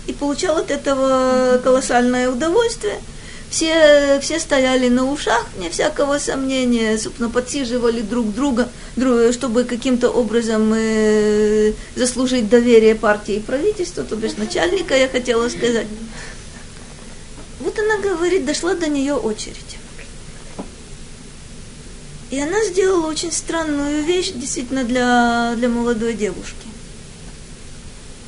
и 0.09 0.13
получал 0.13 0.57
от 0.57 0.71
этого 0.71 1.59
колоссальное 1.63 2.29
удовольствие. 2.29 2.99
Все, 3.49 4.19
все 4.21 4.39
стояли 4.39 4.89
на 4.89 5.11
ушах, 5.11 5.47
не 5.57 5.69
всякого 5.69 6.19
сомнения, 6.19 6.97
собственно, 6.99 7.29
подсиживали 7.29 8.01
друг 8.01 8.31
друга, 8.33 8.69
чтобы 9.31 9.63
каким-то 9.63 10.09
образом 10.11 10.71
э, 10.75 11.73
заслужить 11.95 12.47
доверие 12.47 12.93
партии 12.93 13.35
и 13.35 13.39
правительству, 13.39 14.03
то 14.03 14.15
бишь 14.15 14.37
начальника, 14.37 14.95
я 14.95 15.07
хотела 15.07 15.49
сказать. 15.49 15.87
Вот 17.59 17.77
она 17.79 17.97
говорит, 17.97 18.45
дошла 18.45 18.75
до 18.75 18.87
нее 18.87 19.15
очередь. 19.15 19.77
И 22.29 22.39
она 22.39 22.63
сделала 22.65 23.07
очень 23.07 23.31
странную 23.31 24.03
вещь, 24.03 24.31
действительно, 24.31 24.83
для, 24.83 25.55
для 25.57 25.69
молодой 25.69 26.13
девушки. 26.13 26.67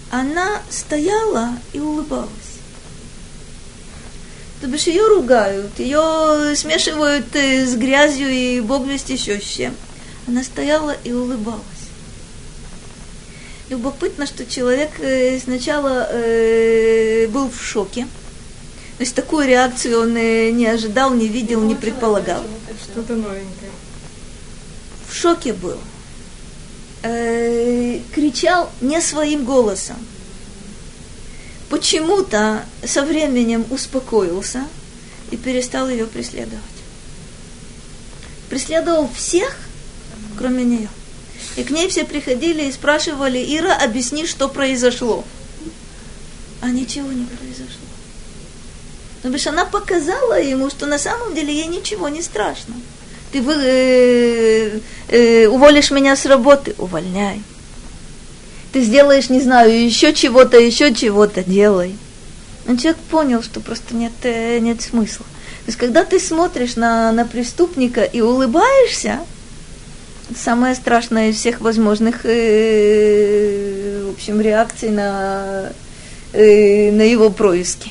Она 0.09 0.61
стояла 0.71 1.51
и 1.73 1.79
улыбалась. 1.79 2.29
То 4.61 4.67
бишь 4.67 4.85
ее 4.85 5.07
ругают, 5.07 5.79
ее 5.79 6.55
смешивают 6.55 7.35
э, 7.35 7.65
с 7.65 7.75
грязью 7.75 8.29
и 8.29 8.61
бог 8.61 8.85
весть 8.85 9.09
еще 9.09 9.39
с 9.39 9.43
чем. 9.43 9.75
Она 10.27 10.43
стояла 10.43 10.95
и 11.03 11.11
улыбалась. 11.11 11.63
Любопытно, 13.69 14.27
что 14.27 14.45
человек 14.45 14.91
э, 14.99 15.39
сначала 15.39 16.07
э, 16.11 17.27
был 17.27 17.49
в 17.49 17.59
шоке. 17.59 18.03
То 18.97 19.03
есть 19.03 19.15
такую 19.15 19.47
реакцию 19.47 20.01
он 20.01 20.13
не 20.13 20.67
ожидал, 20.67 21.11
не 21.11 21.27
видел, 21.27 21.61
не 21.61 21.73
предполагал. 21.73 22.43
Что-то 22.83 23.15
новенькое 23.15 23.71
в 25.09 25.13
шоке 25.13 25.51
был, 25.51 25.77
кричал 27.01 28.71
не 28.79 29.01
своим 29.01 29.43
голосом. 29.43 29.97
Почему-то 31.71 32.65
со 32.85 33.01
временем 33.01 33.65
успокоился 33.69 34.65
и 35.31 35.37
перестал 35.37 35.89
ее 35.89 36.05
преследовать. 36.05 36.59
Преследовал 38.49 39.09
всех, 39.15 39.55
кроме 40.37 40.65
нее. 40.65 40.89
И 41.55 41.63
к 41.63 41.69
ней 41.69 41.87
все 41.87 42.03
приходили 42.03 42.65
и 42.65 42.71
спрашивали, 42.73 43.43
Ира, 43.57 43.73
объясни, 43.75 44.27
что 44.27 44.49
произошло. 44.49 45.23
А 46.61 46.69
ничего 46.69 47.09
не 47.11 47.25
произошло. 47.25 47.87
Но 49.23 49.29
бишь 49.29 49.47
она 49.47 49.63
показала 49.63 50.39
ему, 50.39 50.69
что 50.69 50.85
на 50.85 50.99
самом 50.99 51.33
деле 51.33 51.55
ей 51.55 51.67
ничего 51.67 52.09
не 52.09 52.21
страшно 52.21 52.75
ты 53.31 53.41
вы, 53.41 53.53
э, 53.53 54.79
э, 55.07 55.47
уволишь 55.47 55.91
меня 55.91 56.15
с 56.15 56.25
работы, 56.25 56.75
увольняй. 56.77 57.41
Ты 58.71 58.81
сделаешь, 58.83 59.29
не 59.29 59.41
знаю, 59.41 59.83
еще 59.83 60.13
чего-то, 60.13 60.57
еще 60.59 60.93
чего-то, 60.93 61.43
делай. 61.43 61.95
Но 62.65 62.77
человек 62.77 63.01
понял, 63.09 63.43
что 63.43 63.59
просто 63.59 63.95
нет, 63.95 64.13
э, 64.23 64.59
нет 64.59 64.81
смысла. 64.81 65.25
То 65.65 65.67
есть, 65.67 65.77
когда 65.77 66.05
ты 66.05 66.19
смотришь 66.19 66.75
на, 66.75 67.11
на 67.11 67.25
преступника 67.25 68.03
и 68.03 68.21
улыбаешься, 68.21 69.19
самое 70.35 70.75
страшное 70.75 71.29
из 71.29 71.37
всех 71.37 71.59
возможных, 71.59 72.21
э, 72.23 74.05
в 74.07 74.11
общем, 74.11 74.39
реакций 74.39 74.89
на, 74.89 75.71
э, 76.33 76.91
на 76.91 77.01
его 77.01 77.29
происки. 77.29 77.89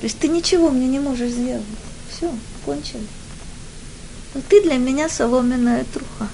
То 0.00 0.04
есть 0.04 0.18
ты 0.18 0.28
ничего 0.28 0.70
мне 0.70 0.86
не 0.86 1.00
можешь 1.00 1.30
сделать. 1.30 1.64
Все, 2.10 2.30
кончили 2.64 3.02
но 4.34 4.40
ты 4.48 4.62
для 4.62 4.76
меня 4.76 5.08
соломенная 5.08 5.84
труха. 5.92 6.28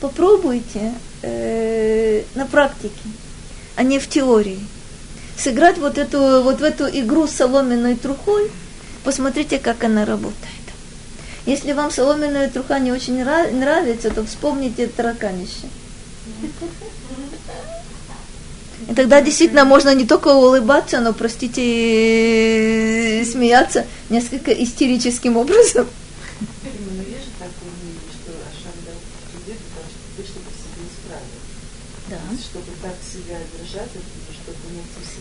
Попробуйте 0.00 0.94
э, 1.24 2.22
на 2.34 2.46
практике, 2.46 2.92
а 3.76 3.82
не 3.82 3.98
в 3.98 4.08
теории. 4.08 4.60
Сыграть 5.36 5.78
вот 5.78 5.98
эту, 5.98 6.42
вот 6.42 6.60
в 6.60 6.62
эту 6.62 6.84
игру 6.86 7.26
с 7.26 7.32
соломенной 7.32 7.96
трухой, 7.96 8.50
посмотрите, 9.02 9.58
как 9.58 9.82
она 9.84 10.04
работает. 10.04 10.34
Если 11.46 11.72
вам 11.72 11.90
соломенная 11.90 12.48
труха 12.48 12.78
не 12.78 12.92
очень 12.92 13.22
нравится, 13.22 14.10
то 14.10 14.24
вспомните 14.24 14.86
тараканище. 14.86 15.68
И 18.88 18.94
тогда 18.94 19.20
действительно 19.20 19.64
можно 19.64 19.94
не 19.94 20.06
только 20.06 20.28
улыбаться, 20.28 21.00
но, 21.00 21.12
простите, 21.12 21.62
смеяться 23.24 23.86
несколько 24.10 24.52
истерическим 24.52 25.36
образом. 25.36 25.86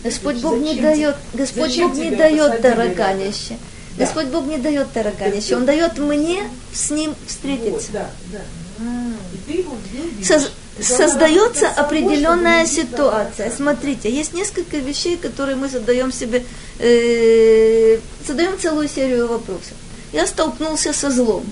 Господь 0.04 0.38
Бог 0.38 0.58
не 0.60 0.80
дает, 0.80 1.16
Господь 1.34 1.78
Бог 1.80 1.96
не 1.96 2.12
дает 2.12 2.62
тараканище. 2.62 3.58
Да. 3.98 4.06
Господь 4.06 4.28
Бог 4.28 4.46
не 4.46 4.58
дает 4.58 4.92
тараканище. 4.92 5.56
Он 5.56 5.66
дает 5.66 5.98
мне 5.98 6.44
с 6.74 6.90
ним 6.90 7.16
встретиться. 7.28 7.92
Вот, 7.92 7.92
да, 7.92 8.10
да. 8.32 8.40
А. 8.80 10.24
Соз, 10.24 10.52
создается 10.80 11.68
определенная 11.70 12.66
ситуация. 12.66 13.52
Смотрите, 13.52 14.12
есть 14.12 14.34
несколько 14.34 14.78
вещей, 14.78 15.18
которые 15.18 15.56
мы 15.56 15.70
задаем 15.70 16.12
себе, 16.12 16.44
э, 16.80 18.00
задаем 18.28 18.58
целую 18.60 18.88
серию 18.88 19.28
вопросов. 19.28 19.74
Я 20.12 20.26
столкнулся 20.26 20.94
со 20.94 21.12
злом. 21.12 21.46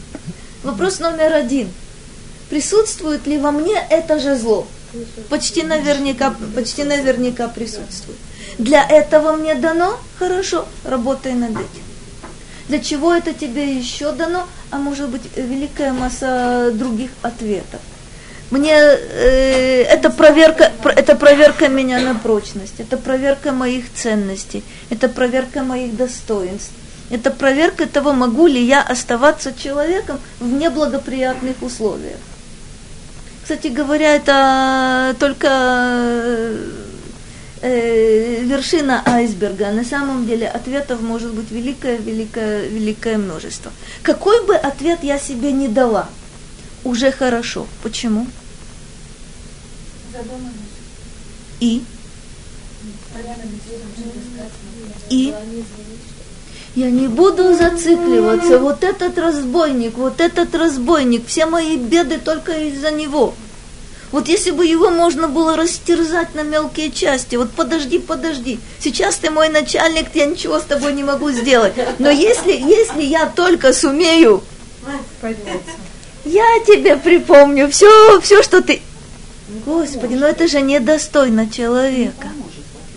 Вопрос 0.63 0.99
номер 0.99 1.33
один. 1.33 1.69
Присутствует 2.49 3.25
ли 3.27 3.37
во 3.37 3.51
мне 3.51 3.75
это 3.89 4.19
же 4.19 4.35
зло? 4.35 4.67
Почти 5.29 5.63
наверняка, 5.63 6.33
почти 6.55 6.83
наверняка 6.83 7.47
присутствует. 7.47 8.19
Для 8.57 8.85
этого 8.87 9.33
мне 9.33 9.55
дано, 9.55 9.97
хорошо, 10.19 10.67
работай 10.83 11.33
над 11.33 11.51
этим. 11.51 11.83
Для 12.67 12.79
чего 12.79 13.13
это 13.13 13.33
тебе 13.33 13.75
еще 13.77 14.11
дано, 14.11 14.47
а 14.69 14.77
может 14.77 15.09
быть 15.09 15.23
великая 15.35 15.93
масса 15.93 16.71
других 16.73 17.11
ответов. 17.21 17.79
Мне 18.49 18.73
э, 18.73 19.83
это 19.83 20.09
проверка, 20.09 20.71
это 20.83 21.15
проверка 21.15 21.69
меня 21.69 21.99
на 22.01 22.15
прочность, 22.15 22.79
это 22.79 22.97
проверка 22.97 23.53
моих 23.53 23.91
ценностей, 23.93 24.63
это 24.89 25.07
проверка 25.07 25.63
моих 25.63 25.95
достоинств, 25.95 26.73
это 27.09 27.31
проверка 27.31 27.87
того, 27.87 28.11
могу 28.11 28.47
ли 28.47 28.61
я 28.61 28.81
оставаться 28.81 29.53
человеком 29.53 30.19
в 30.39 30.47
неблагоприятных 30.51 31.61
условиях. 31.61 32.17
Кстати 33.43 33.67
говоря, 33.67 34.15
это 34.15 35.15
только 35.19 35.47
э, 37.61 38.43
вершина 38.43 39.03
айсберга. 39.05 39.71
На 39.71 39.83
самом 39.83 40.25
деле 40.25 40.47
ответов 40.47 41.01
может 41.01 41.33
быть 41.33 41.51
великое, 41.51 41.97
великое, 41.97 42.67
великое 42.67 43.17
множество. 43.17 43.71
Какой 44.03 44.45
бы 44.45 44.55
ответ 44.55 45.03
я 45.03 45.19
себе 45.19 45.51
не 45.51 45.67
дала, 45.67 46.09
уже 46.83 47.11
хорошо. 47.11 47.67
Почему? 47.83 48.27
И? 51.59 51.83
И? 55.09 55.33
Я 56.75 56.89
не 56.89 57.07
буду 57.07 57.53
зацикливаться. 57.53 58.59
Вот 58.59 58.83
этот 58.83 59.17
разбойник, 59.17 59.97
вот 59.97 60.21
этот 60.21 60.55
разбойник, 60.55 61.27
все 61.27 61.45
мои 61.45 61.75
беды 61.75 62.17
только 62.17 62.53
из-за 62.53 62.91
него. 62.91 63.33
Вот 64.11 64.27
если 64.27 64.51
бы 64.51 64.65
его 64.65 64.89
можно 64.89 65.27
было 65.29 65.55
растерзать 65.55 66.35
на 66.35 66.43
мелкие 66.43 66.91
части, 66.91 67.37
вот 67.37 67.51
подожди, 67.51 67.97
подожди, 67.97 68.59
сейчас 68.79 69.15
ты 69.15 69.29
мой 69.29 69.47
начальник, 69.47 70.07
я 70.13 70.25
ничего 70.25 70.59
с 70.59 70.63
тобой 70.63 70.93
не 70.93 71.03
могу 71.03 71.31
сделать. 71.31 71.73
Но 71.97 72.09
если, 72.09 72.51
если 72.51 73.03
я 73.03 73.27
только 73.27 73.71
сумею, 73.71 74.43
я 76.25 76.45
тебе 76.67 76.97
припомню 76.97 77.69
все, 77.69 78.19
все, 78.21 78.43
что 78.43 78.61
ты... 78.61 78.81
Господи, 79.65 80.13
ну 80.13 80.25
это 80.25 80.47
же 80.47 80.61
недостойно 80.61 81.49
человека. 81.49 82.27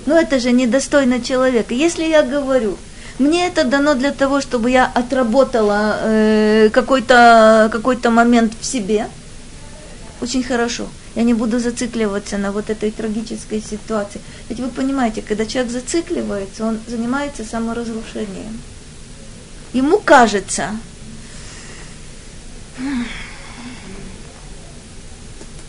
Ну 0.06 0.16
это 0.16 0.38
же 0.38 0.52
недостойно 0.52 1.20
человека. 1.20 1.74
Если 1.74 2.04
я 2.04 2.22
говорю, 2.22 2.76
мне 3.18 3.46
это 3.46 3.64
дано 3.64 3.94
для 3.94 4.12
того, 4.12 4.40
чтобы 4.40 4.70
я 4.70 4.86
отработала 4.86 5.98
э, 6.02 6.70
какой-то 6.72 7.68
какой 7.72 7.96
момент 8.10 8.52
в 8.60 8.64
себе, 8.64 9.08
очень 10.20 10.42
хорошо 10.42 10.88
я 11.14 11.22
не 11.22 11.34
буду 11.34 11.58
зацикливаться 11.58 12.38
на 12.38 12.50
вот 12.50 12.70
этой 12.70 12.90
трагической 12.90 13.62
ситуации. 13.62 14.20
Ведь 14.48 14.58
вы 14.58 14.68
понимаете, 14.68 15.22
когда 15.22 15.46
человек 15.46 15.72
зацикливается, 15.72 16.64
он 16.64 16.78
занимается 16.86 17.44
саморазрушением. 17.44 18.60
Ему 19.72 20.00
кажется, 20.00 20.70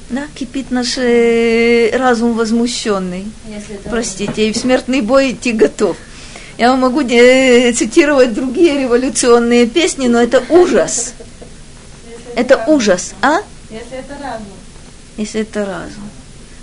да, 0.09 0.23
кипит 0.35 0.71
наш 0.71 0.97
э, 0.97 1.95
разум 1.95 2.33
возмущенный. 2.33 3.25
Простите, 3.85 4.49
и 4.49 4.53
в 4.53 4.57
смертный 4.57 5.01
бой 5.01 5.31
идти 5.31 5.51
готов. 5.51 5.97
Я 6.57 6.71
вам 6.71 6.81
могу 6.81 7.01
э, 7.01 7.71
цитировать 7.73 8.33
другие 8.33 8.79
революционные 8.81 9.67
песни, 9.67 10.07
но 10.07 10.21
это 10.21 10.43
ужас. 10.49 11.13
Это 12.35 12.63
ужас, 12.67 13.13
а? 13.21 13.39
Если 13.69 13.97
это 13.97 14.13
разум 14.21 14.47
если 15.17 15.41
это 15.41 15.65
разум. 15.65 16.09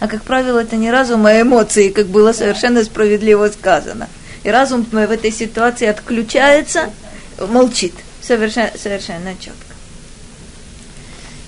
А 0.01 0.09
как 0.09 0.23
правило, 0.25 0.59
это 0.59 0.77
не 0.77 0.91
разум, 0.91 1.27
а 1.27 1.41
эмоции, 1.41 1.91
как 1.91 2.07
было 2.07 2.33
совершенно 2.33 2.85
справедливо 2.85 3.49
сказано. 3.49 4.09
И 4.43 4.51
разум 4.51 4.85
в 4.91 4.97
этой 4.97 5.31
ситуации 5.31 5.87
отключается, 5.87 6.91
молчит. 7.39 7.95
Совершенно, 8.21 8.71
совершенно 8.77 9.35
четко. 9.37 9.75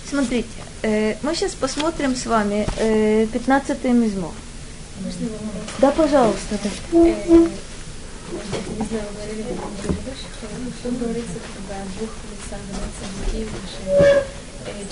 Смотрите, 0.09 0.49
э, 0.83 1.17
мы 1.23 1.35
сейчас 1.35 1.53
посмотрим 1.53 2.15
с 2.15 2.27
вами 2.27 2.67
э, 2.79 3.25
15-й 3.25 3.91
мизмор. 3.91 4.33
Да, 5.79 5.91
пожалуйста. 5.91 6.59
Да. 6.93 7.35
Не 8.35 8.87
знаю, 8.87 9.09
говорили 9.15 9.45
что 10.81 10.89
говорится, 10.91 11.39
когда 11.55 11.81
двух 11.97 12.11
лицах 12.29 12.61
становятся 12.61 13.05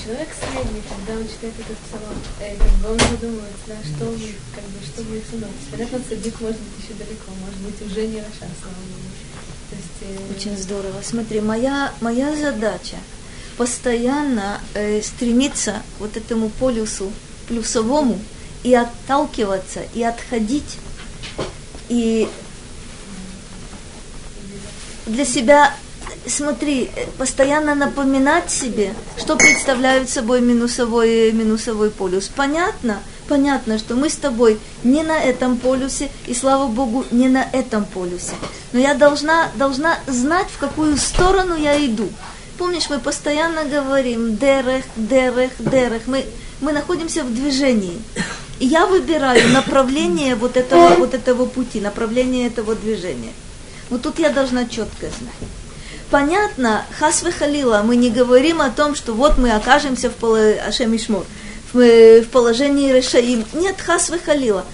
человек 0.02 0.28
средний, 0.34 0.82
когда 0.88 1.20
он 1.20 1.28
читает 1.28 1.54
этот 1.58 1.78
псалом, 1.78 2.18
как 2.38 2.78
бы 2.78 2.90
он 2.90 2.98
задумывается, 2.98 3.66
да, 3.68 3.76
что 3.84 4.04
вы, 4.10 4.34
как 4.54 4.64
бы, 4.64 4.78
что 4.84 5.02
будет 5.04 5.32
мной. 5.32 5.50
Понятно, 5.70 6.00
садик 6.08 6.40
может 6.40 6.58
быть 6.58 6.84
еще 6.84 6.94
далеко, 6.94 7.30
может 7.40 7.60
быть 7.60 7.82
уже 7.82 8.06
не 8.06 8.18
Раша, 8.18 8.50
слава 8.60 8.82
Богу. 8.90 10.34
Очень 10.36 10.56
здорово. 10.56 11.00
Смотри, 11.02 11.40
моя, 11.40 11.92
моя 12.00 12.34
задача 12.36 12.96
постоянно 13.56 14.60
э, 14.74 15.00
стремиться 15.02 15.82
вот 15.98 16.16
этому 16.16 16.48
полюсу 16.48 17.12
плюсовому 17.48 18.18
и 18.64 18.74
отталкиваться, 18.74 19.80
и 19.94 20.02
отходить, 20.02 20.78
и 21.88 22.28
для 25.06 25.24
себя 25.24 25.72
смотри, 26.26 26.90
постоянно 27.18 27.74
напоминать 27.74 28.50
себе, 28.50 28.94
что 29.16 29.36
представляют 29.36 30.08
собой 30.08 30.40
минусовой, 30.40 31.32
минусовой 31.32 31.90
полюс. 31.90 32.28
Понятно? 32.28 33.00
Понятно, 33.28 33.78
что 33.78 33.94
мы 33.94 34.08
с 34.08 34.16
тобой 34.16 34.58
не 34.82 35.02
на 35.02 35.18
этом 35.18 35.56
полюсе, 35.56 36.10
и 36.26 36.34
слава 36.34 36.66
Богу, 36.66 37.04
не 37.10 37.28
на 37.28 37.46
этом 37.52 37.84
полюсе. 37.84 38.34
Но 38.72 38.78
я 38.78 38.94
должна, 38.94 39.48
должна 39.54 39.98
знать, 40.06 40.48
в 40.48 40.58
какую 40.58 40.96
сторону 40.96 41.56
я 41.56 41.84
иду. 41.84 42.08
Помнишь, 42.58 42.90
мы 42.90 42.98
постоянно 42.98 43.64
говорим 43.64 44.36
дерех, 44.36 44.84
дерех, 44.96 45.52
дерех. 45.58 46.02
Мы, 46.06 46.26
мы 46.60 46.72
находимся 46.72 47.24
в 47.24 47.32
движении. 47.32 48.00
И 48.58 48.66
я 48.66 48.86
выбираю 48.86 49.48
направление 49.48 50.34
вот 50.34 50.56
этого, 50.56 50.94
вот 50.96 51.14
этого 51.14 51.46
пути, 51.46 51.80
направление 51.80 52.48
этого 52.48 52.74
движения. 52.74 53.32
Вот 53.92 54.02
тут 54.02 54.18
я 54.18 54.30
должна 54.30 54.64
четко 54.64 55.06
знать 55.06 55.50
понятно, 56.12 56.84
хасвы 56.98 57.32
халила, 57.32 57.82
мы 57.82 57.96
не 57.96 58.10
говорим 58.10 58.60
о 58.60 58.68
том, 58.68 58.94
что 58.94 59.14
вот 59.14 59.38
мы 59.38 59.50
окажемся 59.50 60.10
в, 60.10 60.12
поло... 60.12 60.38
Ашемишмур, 60.68 61.24
в, 61.72 62.20
в 62.20 62.28
положении 62.28 62.92
решаим. 62.92 63.44
Нет, 63.54 63.80
хасвы 63.80 64.18
халила. 64.18 64.64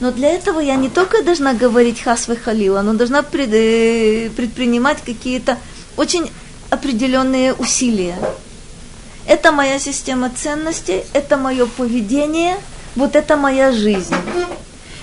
Но 0.00 0.12
для 0.12 0.28
этого 0.28 0.60
я 0.60 0.76
не 0.76 0.90
только 0.90 1.22
должна 1.22 1.54
говорить 1.54 2.02
хасвы 2.02 2.36
халила, 2.36 2.82
но 2.82 2.92
должна 2.92 3.22
пред, 3.22 3.54
э, 3.54 4.30
предпринимать 4.36 4.98
какие-то 5.02 5.56
очень 5.96 6.30
определенные 6.68 7.54
усилия. 7.54 8.16
Это 9.26 9.50
моя 9.50 9.78
система 9.78 10.30
ценностей, 10.30 11.04
это 11.14 11.38
мое 11.38 11.64
поведение, 11.66 12.56
вот 12.96 13.16
это 13.16 13.36
моя 13.38 13.72
жизнь. 13.72 14.14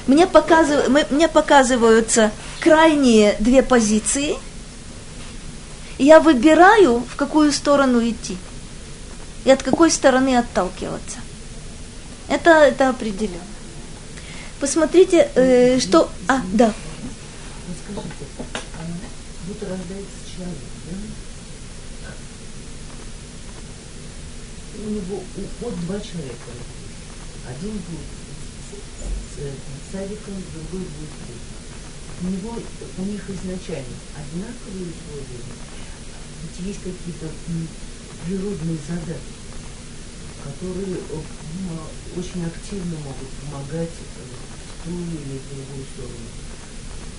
Мне, 0.09 0.27
показыв... 0.27 0.89
мне 1.11 1.27
показываются 1.27 2.31
крайние 2.59 3.35
две 3.39 3.63
позиции– 3.63 4.35
и 5.99 6.05
я 6.05 6.21
выбираю, 6.21 7.01
в 7.01 7.15
какую 7.17 7.51
сторону 7.51 8.01
идти. 8.01 8.37
И 9.43 9.51
от 9.51 9.61
какой 9.61 9.91
стороны 9.91 10.37
отталкиваться. 10.37 11.19
Это, 12.29 12.51
это 12.51 12.89
определенно. 12.89 13.43
Посмотрите, 14.61 15.29
э, 15.35 15.79
что... 15.79 16.09
А, 16.29 16.41
да. 16.53 16.73
У 24.85 24.89
него 24.89 25.21
вот 25.59 25.79
два 25.81 25.99
человека. 25.99 26.51
Один 27.49 27.71
будет 27.71 28.19
садиком, 29.91 30.37
другой 30.53 30.85
будет 30.85 31.13
у 32.21 32.27
него, 32.27 32.51
у 32.51 33.01
них 33.03 33.23
изначально 33.29 33.95
одинаковые 34.11 34.91
условия, 34.91 35.43
ведь 36.43 36.67
есть 36.67 36.83
какие-то 36.83 37.31
природные 38.25 38.77
задачи, 38.87 39.39
которые 40.43 40.99
ну, 41.07 42.19
очень 42.19 42.45
активно 42.45 42.97
могут 42.99 43.29
помогать 43.39 43.89
в 43.89 44.83
ту 44.83 44.91
или 44.91 45.39
другую 45.47 45.85
сторону. 45.95 46.29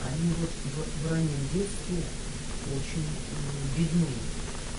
Они 0.05 0.33
вот 0.39 0.51
в, 0.51 1.09
в 1.09 1.12
раннем 1.12 1.49
детстве 1.53 2.05
очень 2.68 3.07
видны, 3.77 4.12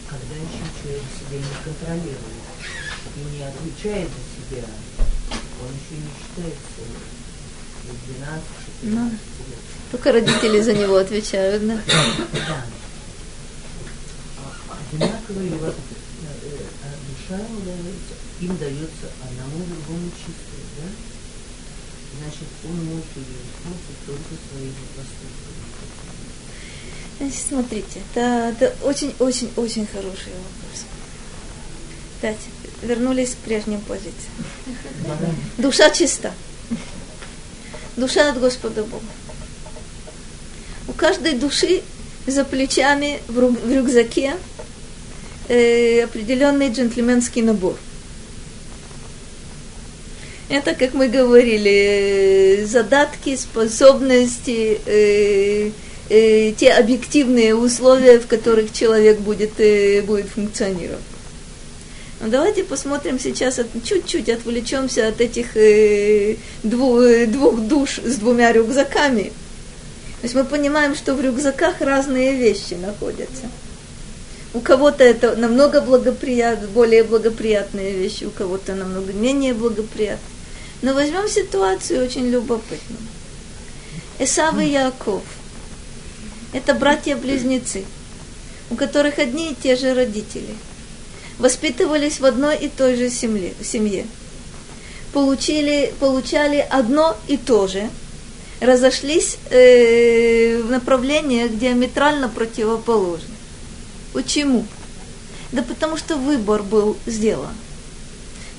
когда 0.08 0.36
еще 0.36 0.66
человек 0.82 1.04
себя 1.18 1.38
не 1.38 1.64
контролирует 1.64 2.46
и 3.18 3.38
не 3.38 3.44
отвечает 3.44 4.10
за 4.10 4.24
себя, 4.38 4.68
он 5.62 5.74
еще 5.74 5.98
не 5.98 6.10
считается 6.14 6.86
12-14 6.86 7.31
ну. 8.84 9.12
Только 9.92 10.12
родители 10.12 10.62
за 10.62 10.74
него 10.74 10.96
отвечают, 10.98 11.68
да? 11.68 11.80
Вот 14.92 15.76
душа 17.32 17.42
им 18.40 18.58
дается 18.58 19.08
одному 19.24 19.66
другому 19.66 20.10
чистую, 20.12 20.64
да? 20.78 20.88
Значит, 22.20 22.48
он 22.66 22.76
может 22.86 23.06
ее 23.16 23.40
использовать 23.48 24.02
только 24.06 24.36
своими 24.50 24.86
поступками. 24.96 25.62
Значит, 27.20 27.46
смотрите, 27.48 28.02
это, 28.12 28.56
это 28.66 28.86
очень-очень-очень 28.86 29.88
хороший 29.88 30.34
вопрос. 30.34 30.86
Опять 32.20 32.40
вернулись 32.82 33.32
к 33.32 33.38
прежним 33.38 33.82
позициям. 33.82 34.34
Душа 35.58 35.90
чиста. 35.92 36.32
Душа 38.02 38.32
от 38.32 38.40
Господа 38.40 38.82
Бога. 38.82 39.06
У 40.88 40.94
каждой 40.94 41.34
души 41.34 41.84
за 42.26 42.44
плечами 42.44 43.20
в 43.28 43.40
рюкзаке 43.72 44.34
э, 45.48 46.04
определенный 46.04 46.72
джентльменский 46.72 47.44
набор. 47.44 47.76
Это, 50.50 50.74
как 50.74 50.96
мы 50.96 51.10
говорили, 51.10 52.66
задатки, 52.66 53.36
способности, 53.36 54.80
э, 54.84 55.70
э, 56.10 56.54
те 56.54 56.72
объективные 56.72 57.54
условия, 57.54 58.18
в 58.20 58.26
которых 58.26 58.74
человек 58.74 59.20
будет, 59.20 59.60
э, 59.60 60.02
будет 60.02 60.26
функционировать. 60.26 61.04
Но 62.22 62.28
ну, 62.28 62.34
давайте 62.34 62.64
посмотрим 62.64 63.20
сейчас, 63.20 63.60
чуть-чуть 63.84 64.30
отвлечемся 64.30 65.08
от 65.08 65.20
этих 65.20 65.58
э, 65.58 66.36
двух, 66.62 67.02
э, 67.02 67.26
двух 67.26 67.60
душ 67.62 67.98
с 67.98 68.18
двумя 68.18 68.52
рюкзаками. 68.52 69.24
То 69.24 70.26
есть 70.26 70.36
мы 70.36 70.44
понимаем, 70.44 70.94
что 70.94 71.16
в 71.16 71.22
рюкзаках 71.22 71.82
разные 71.82 72.36
вещи 72.36 72.76
находятся. 72.76 73.50
У 74.54 74.60
кого-то 74.60 75.04
это 75.04 75.36
намного 75.36 75.82
благоприят, 75.82 76.70
более 76.70 77.04
благоприятные 77.04 77.94
вещи, 77.94 78.26
у 78.26 78.30
кого-то 78.30 78.76
намного 78.76 79.14
менее 79.14 79.56
благоприятные. 79.56 80.20
Но 80.84 80.94
возьмем 80.94 81.28
ситуацию 81.28 82.06
очень 82.06 82.30
любопытную. 82.30 83.02
Эсав 84.20 84.60
и 84.60 84.68
Яков– 84.68 85.24
это 86.54 86.76
братья-близнецы, 86.76 87.84
у 88.70 88.76
которых 88.76 89.18
одни 89.18 89.54
и 89.54 89.56
те 89.56 89.76
же 89.76 89.96
родители. 89.96 90.54
Воспитывались 91.42 92.20
в 92.20 92.26
одной 92.26 92.56
и 92.56 92.70
той 92.70 92.96
же 92.96 93.10
семье. 93.10 93.56
семье. 93.64 94.06
Получили, 95.12 95.92
получали 96.00 96.64
одно 96.70 97.18
и 97.28 97.36
то 97.36 97.66
же. 97.66 97.90
Разошлись 98.60 99.40
э, 99.50 100.62
в 100.62 100.70
направлениях 100.70 101.58
диаметрально 101.58 102.30
противоположных. 102.30 103.36
Почему? 104.14 104.68
Да 105.52 105.64
потому 105.64 105.98
что 105.98 106.16
выбор 106.16 106.62
был 106.62 106.96
сделан. 107.08 107.56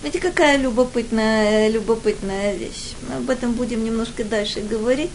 Видите, 0.02 0.18
какая 0.18 0.56
любопытная, 0.56 1.68
любопытная 1.68 2.56
вещь. 2.56 2.94
Мы 3.08 3.18
об 3.18 3.30
этом 3.30 3.52
будем 3.52 3.84
немножко 3.84 4.24
дальше 4.24 4.60
говорить. 4.60 5.12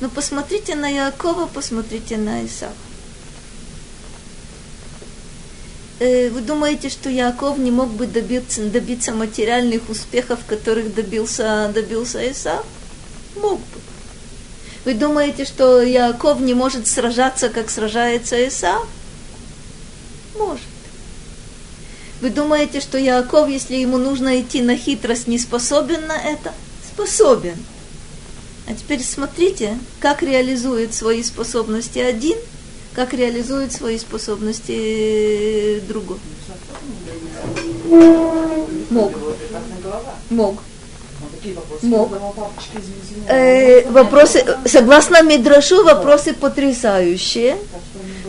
Но 0.00 0.08
посмотрите 0.08 0.74
на 0.74 0.88
Якова, 0.88 1.48
посмотрите 1.48 2.16
на 2.16 2.46
Исава. 2.46 2.72
Э, 2.72 2.92
вы 6.32 6.40
думаете, 6.40 6.88
что 6.88 7.08
Яков 7.10 7.58
не 7.58 7.70
мог 7.70 7.90
бы 7.90 8.06
добиться, 8.06 8.62
добиться 8.62 9.12
материальных 9.12 9.88
успехов, 9.88 10.40
которых 10.46 10.94
добился, 10.94 11.70
добился 11.74 12.30
Исав? 12.30 12.64
Мог 13.36 13.58
бы. 13.58 13.80
Вы 14.84 14.94
думаете, 14.94 15.44
что 15.44 15.80
Яков 15.80 16.40
не 16.40 16.54
может 16.54 16.86
сражаться, 16.86 17.48
как 17.48 17.70
сражается 17.70 18.48
Исав? 18.48 18.86
Может. 20.36 20.64
Вы 22.20 22.30
думаете, 22.30 22.80
что 22.80 22.98
Яков, 22.98 23.48
если 23.48 23.76
ему 23.76 23.98
нужно 23.98 24.40
идти 24.40 24.62
на 24.62 24.76
хитрость, 24.76 25.26
не 25.26 25.38
способен 25.38 26.06
на 26.06 26.16
это? 26.16 26.52
Способен. 26.92 27.56
А 28.68 28.74
теперь 28.74 29.02
смотрите, 29.02 29.78
как 30.00 30.22
реализует 30.22 30.94
свои 30.94 31.22
способности 31.22 31.98
один, 31.98 32.38
как 32.94 33.14
реализует 33.14 33.72
свои 33.72 33.98
способности 33.98 35.80
другой. 35.88 36.18
Мог. 38.90 39.12
Мог. 40.30 40.62
Мог. 41.82 42.10
Э, 43.28 43.90
вопросы, 43.90 44.44
согласно 44.64 45.22
Мидрашу, 45.22 45.84
вопросы 45.84 46.34
потрясающие. 46.34 47.56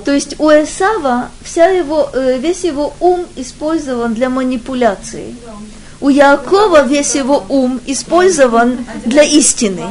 То 0.05 0.11
есть 0.11 0.39
у 0.39 0.49
Эсава 0.49 1.29
вся 1.43 1.67
его, 1.67 2.09
э, 2.13 2.37
весь 2.39 2.63
его 2.63 2.93
ум 2.99 3.25
использован 3.35 4.13
для 4.13 4.29
манипуляции. 4.29 5.35
У 6.01 6.09
Якова 6.09 6.83
весь 6.83 7.15
его 7.15 7.43
ум 7.47 7.79
использован 7.85 8.85
для 9.05 9.23
истины. 9.23 9.83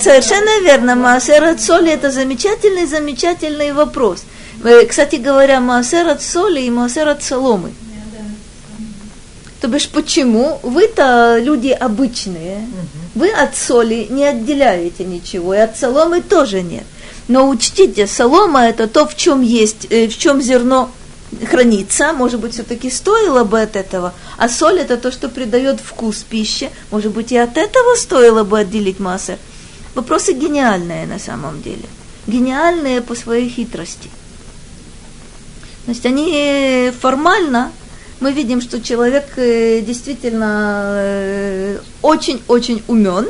Совершенно 0.00 0.60
верно. 0.62 0.94
Маасер 0.94 1.58
соли 1.58 1.92
это 1.92 2.10
замечательный, 2.10 2.86
замечательный 2.86 3.72
вопрос. 3.72 4.24
Э, 4.64 4.86
кстати 4.86 5.16
говоря, 5.16 5.60
Маасер 5.60 6.08
от 6.08 6.22
соли 6.22 6.60
и 6.60 6.70
Маасер 6.70 7.08
от 7.08 7.22
соломы. 7.22 7.72
То 9.60 9.68
бишь, 9.68 9.88
почему? 9.90 10.58
Вы-то 10.62 11.38
люди 11.38 11.68
обычные. 11.68 12.66
Вы 13.14 13.30
от 13.30 13.56
соли 13.56 14.06
не 14.08 14.24
отделяете 14.24 15.04
ничего, 15.04 15.54
и 15.54 15.58
от 15.58 15.76
соломы 15.76 16.22
тоже 16.22 16.62
нет. 16.62 16.84
Но 17.28 17.48
учтите, 17.48 18.06
солома 18.06 18.66
это 18.66 18.88
то, 18.88 19.06
в 19.06 19.16
чем 19.16 19.42
есть, 19.42 19.86
э, 19.90 20.08
в 20.08 20.16
чем 20.16 20.40
зерно 20.40 20.90
хранится, 21.48 22.12
может 22.12 22.40
быть, 22.40 22.54
все-таки 22.54 22.90
стоило 22.90 23.44
бы 23.44 23.60
от 23.60 23.76
этого, 23.76 24.14
а 24.36 24.48
соль 24.48 24.80
это 24.80 24.96
то, 24.96 25.12
что 25.12 25.28
придает 25.28 25.78
вкус 25.80 26.24
пище, 26.28 26.70
может 26.90 27.12
быть, 27.12 27.30
и 27.30 27.36
от 27.36 27.56
этого 27.56 27.94
стоило 27.96 28.42
бы 28.42 28.58
отделить 28.58 28.98
массы. 28.98 29.38
Вопросы 29.94 30.32
гениальные 30.32 31.06
на 31.06 31.18
самом 31.18 31.62
деле, 31.62 31.84
гениальные 32.26 33.00
по 33.02 33.14
своей 33.14 33.48
хитрости. 33.48 34.08
Есть 35.86 36.06
они 36.06 36.92
формально, 37.00 37.72
мы 38.20 38.32
видим, 38.32 38.60
что 38.60 38.80
человек 38.80 39.32
э, 39.36 39.80
действительно 39.80 40.92
э, 40.94 41.78
очень-очень 42.02 42.82
умен, 42.86 43.26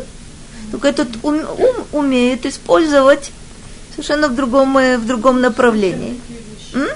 только 0.71 0.89
этот 0.89 1.09
ум, 1.23 1.41
ум 1.59 1.77
умеет 1.93 2.45
использовать 2.45 3.31
совершенно 3.93 4.29
в 4.29 4.35
другом, 4.35 4.77
э, 4.79 4.99
в 4.99 5.07
другом 5.07 5.41
направлении. 5.41 6.21
М? 6.75 6.89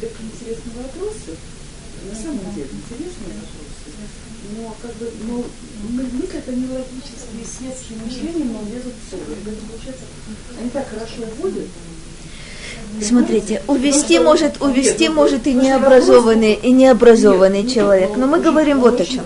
Такие 0.00 0.24
интересные 0.32 0.74
вопросы. 0.76 1.36
На 2.08 2.16
самом 2.16 2.54
деле, 2.54 2.68
интересные. 2.72 3.39
Но 4.60 4.76
как 4.82 4.94
бы, 4.96 5.10
но 5.26 5.44
мы- 5.88 6.02
мысль 6.02 6.36
это 6.36 6.52
не 6.52 6.66
логические, 6.68 7.44
светские 7.46 7.98
мышления, 8.04 8.44
но 8.52 8.60
лезут 8.68 8.92
в. 9.08 9.14
Это 9.14 9.56
получается, 9.66 10.04
они 10.60 10.70
так 10.70 10.86
хорошо 10.88 11.22
уводят. 11.38 11.66
Смотрите, 13.00 13.62
увести 13.68 14.18
может, 14.18 14.60
увести 14.60 15.08
может 15.08 15.46
и 15.46 15.54
необразованный, 15.54 16.54
и 16.54 16.72
необразованный 16.72 17.66
человек. 17.66 18.10
Но 18.16 18.26
мы 18.26 18.40
говорим 18.40 18.80
вот 18.80 19.00
о 19.00 19.04
чем. 19.06 19.24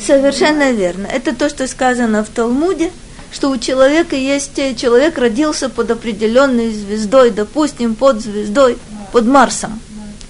Совершенно 0.00 0.72
верно. 0.72 1.06
Это 1.06 1.34
то, 1.34 1.48
что 1.48 1.66
сказано 1.66 2.24
в 2.24 2.28
Талмуде, 2.28 2.92
что 3.32 3.50
у 3.50 3.58
человека 3.58 4.16
есть, 4.16 4.56
человек 4.76 5.18
родился 5.18 5.68
под 5.68 5.90
определенной 5.90 6.70
звездой, 6.70 7.30
допустим, 7.30 7.94
под 7.94 8.20
звездой, 8.20 8.78
под 9.12 9.26
Марсом, 9.26 9.80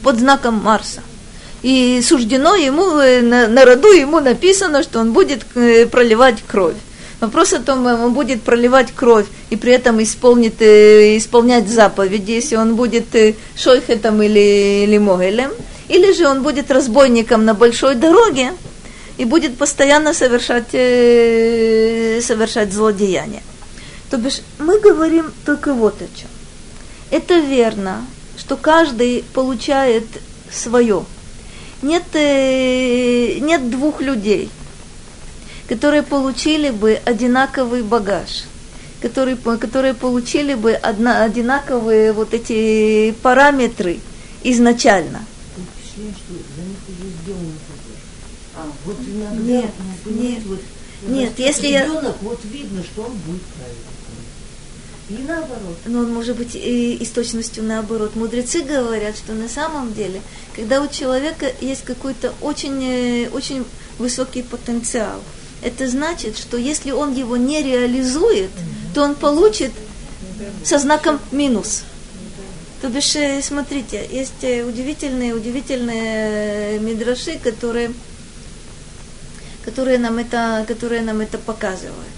под 0.02 0.18
знаком 0.18 0.62
Марса. 0.62 1.02
И 1.62 2.00
суждено 2.02 2.54
ему, 2.54 2.98
э, 2.98 3.22
на, 3.22 3.48
на 3.48 3.64
роду 3.64 3.88
ему 3.88 4.20
написано, 4.20 4.82
что 4.82 5.00
он 5.00 5.12
будет 5.12 5.44
э, 5.54 5.86
проливать 5.86 6.42
кровь. 6.46 6.76
Вопрос 7.20 7.54
о 7.54 7.60
том, 7.60 7.86
он 7.86 8.12
будет 8.12 8.42
проливать 8.42 8.92
кровь 8.94 9.26
и 9.48 9.56
при 9.56 9.72
этом 9.72 10.02
исполнит, 10.02 10.60
э, 10.60 11.16
исполнять 11.16 11.66
заповеди, 11.68 12.32
если 12.32 12.56
он 12.56 12.76
будет 12.76 13.14
э, 13.14 13.34
шойхетом 13.56 14.22
или, 14.22 14.84
или 14.84 14.98
могелем, 14.98 15.50
или 15.88 16.12
же 16.12 16.28
он 16.28 16.42
будет 16.42 16.70
разбойником 16.70 17.46
на 17.46 17.54
большой 17.54 17.94
дороге 17.94 18.52
и 19.16 19.24
будет 19.24 19.56
постоянно 19.56 20.12
совершать, 20.12 20.68
э, 20.74 22.20
совершать 22.22 22.72
злодеяния. 22.72 23.42
То 24.10 24.18
бишь, 24.18 24.42
мы 24.58 24.78
говорим 24.78 25.32
только 25.46 25.72
вот 25.72 25.94
о 26.02 26.20
чем. 26.20 26.28
Это 27.10 27.38
верно, 27.38 28.04
что 28.36 28.56
каждый 28.56 29.24
получает 29.34 30.04
свое. 30.52 31.04
Нет, 31.82 32.04
э, 32.14 33.38
нет 33.40 33.70
двух 33.70 34.00
людей, 34.00 34.48
которые 35.68 36.02
получили 36.02 36.70
бы 36.70 37.00
одинаковый 37.04 37.82
багаж, 37.82 38.44
которые, 39.02 39.36
которые 39.36 39.94
получили 39.94 40.54
бы 40.54 40.72
одна, 40.72 41.22
одинаковые 41.24 42.12
вот 42.12 42.32
эти 42.34 43.12
параметры 43.22 44.00
изначально. 44.42 45.24
А, 48.54 48.66
Вот 48.84 48.96
иногда, 49.06 49.36
Нет, 49.42 49.70
понимаете, 50.02 50.34
нет. 50.36 50.42
вот, 50.46 50.60
Нет, 51.08 51.28
растет 51.30 51.46
если 51.46 51.66
я- 51.68 51.86
вот 52.22 52.40
видно, 52.44 52.82
что 52.82 53.02
он 53.02 53.12
будет 53.12 53.42
правильно. 53.42 53.80
И 55.08 55.18
наоборот. 55.26 55.76
Но 55.86 56.00
он 56.00 56.12
может 56.12 56.36
быть 56.36 56.56
и, 56.56 56.94
и 56.94 57.04
с 57.04 57.10
точностью 57.10 57.62
наоборот. 57.62 58.16
Мудрецы 58.16 58.62
говорят, 58.62 59.16
что 59.16 59.34
на 59.34 59.48
самом 59.48 59.94
деле, 59.94 60.20
когда 60.54 60.80
у 60.80 60.88
человека 60.88 61.46
есть 61.60 61.84
какой-то 61.84 62.34
очень, 62.40 62.82
э, 62.82 63.28
очень 63.28 63.64
высокий 63.98 64.42
потенциал, 64.42 65.22
это 65.62 65.88
значит, 65.88 66.36
что 66.36 66.56
если 66.56 66.90
он 66.90 67.14
его 67.14 67.36
не 67.36 67.62
реализует, 67.62 68.50
то 68.94 69.02
он 69.02 69.14
получит 69.14 69.70
со 70.64 70.78
знаком 70.78 71.20
минус. 71.30 71.84
То 72.82 72.88
бишь, 72.88 73.14
э, 73.14 73.40
смотрите, 73.42 74.06
есть 74.10 74.42
э, 74.42 74.64
удивительные, 74.64 75.34
удивительные 75.34 76.80
мидраши, 76.80 77.38
которые, 77.38 77.92
которые, 79.64 79.98
нам 79.98 80.18
это, 80.18 80.64
которые 80.66 81.02
нам 81.02 81.20
это 81.20 81.38
показывают. 81.38 82.15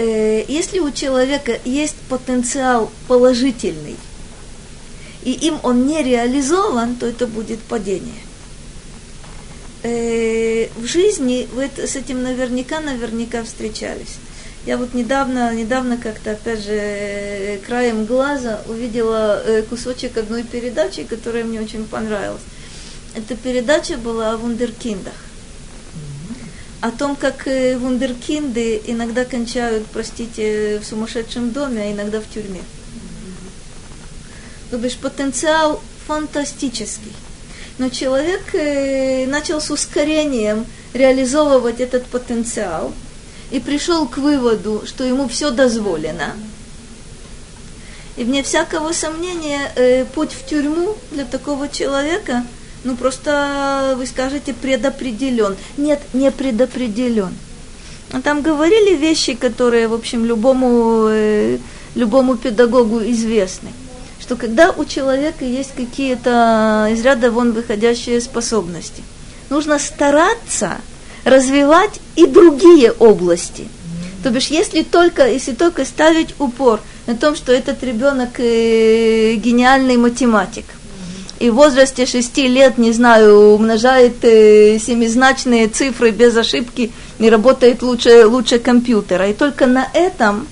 Э, 0.00 0.44
Если 0.48 0.78
у 0.78 0.90
человека 0.90 1.58
есть 1.66 1.96
потенциал 2.08 2.90
положительный, 3.06 3.96
и 5.24 5.32
им 5.32 5.58
он 5.62 5.86
не 5.86 6.02
реализован, 6.02 6.96
то 6.96 7.06
это 7.06 7.26
будет 7.26 7.60
падение. 7.60 8.22
Э, 9.82 10.68
В 10.76 10.86
жизни 10.86 11.46
вы 11.54 11.64
это- 11.64 11.86
с 11.86 11.96
этим 11.96 12.22
наверняка, 12.22 12.80
наверняка 12.80 13.42
встречались. 13.42 14.16
Я 14.66 14.78
вот 14.78 14.94
недавно, 14.94 15.54
недавно 15.54 15.98
как-то, 15.98 16.30
опять 16.32 16.60
же, 16.64 16.72
э, 16.72 17.58
краем 17.66 18.06
глаза 18.06 18.60
увидела 18.68 19.42
э, 19.44 19.62
кусочек 19.62 20.16
одной 20.16 20.44
передачи, 20.44 21.04
которая 21.04 21.44
мне 21.44 21.60
очень 21.60 21.84
понравилась. 21.84 22.42
Эта 23.14 23.36
передача 23.36 23.98
была 23.98 24.32
о 24.32 24.36
вундеркиндах. 24.38 25.14
О 26.80 26.90
том, 26.90 27.14
как 27.14 27.46
э, 27.46 27.76
вундеркинды 27.76 28.80
иногда 28.86 29.26
кончают, 29.26 29.86
простите, 29.92 30.78
в 30.78 30.84
сумасшедшем 30.84 31.50
доме, 31.50 31.82
а 31.82 31.92
иногда 31.92 32.20
в 32.20 32.28
тюрьме. 32.32 32.62
То 34.70 34.78
бишь 34.78 34.96
потенциал 34.96 35.82
фантастический. 36.06 37.12
Но 37.76 37.90
человек 37.90 38.54
э, 38.54 39.26
начал 39.26 39.60
с 39.60 39.70
ускорением 39.70 40.64
реализовывать 40.94 41.80
этот 41.80 42.06
потенциал 42.06 42.94
и 43.50 43.60
пришел 43.60 44.06
к 44.06 44.16
выводу, 44.16 44.82
что 44.86 45.04
ему 45.04 45.28
все 45.28 45.50
дозволено. 45.50 46.34
И 48.16 48.24
вне 48.24 48.42
всякого 48.42 48.92
сомнения, 48.92 49.70
э, 49.76 50.06
путь 50.06 50.32
в 50.32 50.46
тюрьму 50.46 50.96
для 51.10 51.24
такого 51.26 51.68
человека, 51.68 52.44
ну 52.84 52.96
просто 52.96 53.94
вы 53.96 54.06
скажете 54.06 54.54
предопределен. 54.54 55.56
Нет, 55.76 56.00
не 56.12 56.30
предопределен. 56.30 57.34
А 58.12 58.20
Там 58.20 58.42
говорили 58.42 58.96
вещи, 58.96 59.34
которые, 59.34 59.86
в 59.86 59.94
общем, 59.94 60.24
любому, 60.24 61.06
э, 61.08 61.58
любому 61.94 62.36
педагогу 62.36 63.00
известны. 63.00 63.70
Что 64.20 64.36
когда 64.36 64.70
у 64.70 64.84
человека 64.84 65.44
есть 65.44 65.74
какие-то 65.76 66.88
из 66.90 67.02
ряда 67.02 67.30
вон 67.30 67.52
выходящие 67.52 68.20
способности, 68.20 69.02
нужно 69.48 69.78
стараться 69.78 70.78
развивать 71.24 72.00
и 72.16 72.26
другие 72.26 72.92
области. 72.92 73.68
То 74.22 74.30
бишь, 74.30 74.48
если 74.48 74.82
только, 74.82 75.28
если 75.28 75.52
только 75.52 75.84
ставить 75.84 76.34
упор 76.38 76.80
на 77.06 77.16
том, 77.16 77.36
что 77.36 77.52
этот 77.52 77.82
ребенок 77.82 78.38
э, 78.38 79.34
гениальный 79.34 79.96
математик, 79.96 80.64
и 81.40 81.48
в 81.48 81.54
возрасте 81.54 82.04
6 82.04 82.36
лет, 82.38 82.76
не 82.76 82.92
знаю, 82.92 83.54
умножает 83.54 84.22
э, 84.24 84.78
семизначные 84.78 85.68
цифры 85.68 86.10
без 86.10 86.36
ошибки 86.36 86.92
и 87.18 87.30
работает 87.30 87.82
лучше, 87.82 88.26
лучше 88.26 88.58
компьютера. 88.58 89.26
И 89.26 89.32
только 89.32 89.66
на 89.66 89.88
этом 89.94 90.46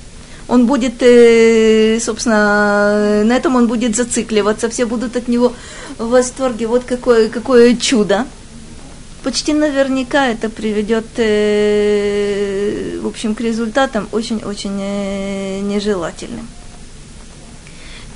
он 0.48 0.66
будет, 0.66 1.02
э, 1.02 2.00
собственно, 2.00 3.22
на 3.22 3.36
этом 3.36 3.56
он 3.56 3.68
будет 3.68 3.96
зацикливаться, 3.96 4.70
все 4.70 4.86
будут 4.86 5.14
от 5.14 5.28
него 5.28 5.52
в 5.98 6.08
восторге. 6.08 6.66
Вот 6.66 6.84
какое, 6.84 7.28
какое 7.28 7.76
чудо. 7.76 8.24
Почти 9.22 9.52
наверняка 9.52 10.28
это 10.28 10.48
приведет, 10.48 11.04
э, 11.18 12.98
в 13.02 13.06
общем, 13.06 13.34
к 13.34 13.42
результатам 13.42 14.08
очень-очень 14.10 14.78
э, 14.80 15.60
нежелательным. 15.60 16.48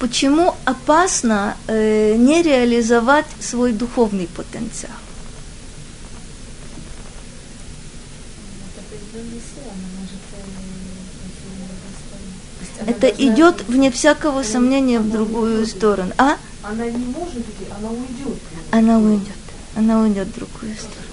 Почему 0.03 0.57
опасно 0.64 1.57
не 1.68 2.42
реализовать 2.42 3.26
свой 3.40 3.72
духовный 3.72 4.26
потенциал? 4.26 4.90
Это 12.84 13.07
идет, 13.07 13.62
вне 13.68 13.92
всякого 13.92 14.42
сомнения, 14.42 14.98
в 14.98 15.09
другую 15.09 15.64
сторону. 15.68 16.11
А? 16.18 16.36
Она 16.64 16.84
не 16.86 17.07
может 17.07 17.36
идти, 17.36 17.68
она 17.70 17.90
уйдет. 17.90 18.42
Она 18.72 18.98
уйдет. 18.98 19.28
Она 19.76 20.00
уйдет 20.00 20.26
в 20.26 20.34
другую 20.34 20.74
сторону. 20.74 21.11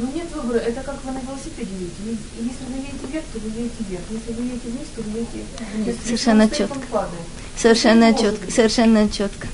Ну 0.00 0.10
нет 0.14 0.26
выбора, 0.34 0.58
это 0.58 0.82
как 0.82 1.04
вы 1.04 1.12
на 1.12 1.20
велосипеде 1.20 1.70
едете. 1.78 2.18
Если 2.38 2.64
вы 2.72 2.78
едете 2.78 3.06
вверх, 3.12 3.24
то 3.32 3.38
вы 3.38 3.48
едете 3.48 3.84
вверх. 3.88 4.02
Если 4.10 4.32
вы 4.32 4.42
едете 4.44 4.68
вниз, 4.68 4.88
то 4.96 5.02
вы 5.02 5.18
едете 5.18 5.44
вниз. 5.74 5.96
Совершенно 6.04 6.48
четко. 6.48 7.08
Совершенно 7.56 8.14
четко. 8.14 8.50
Совершенно 8.50 9.08
четко. 9.10 9.48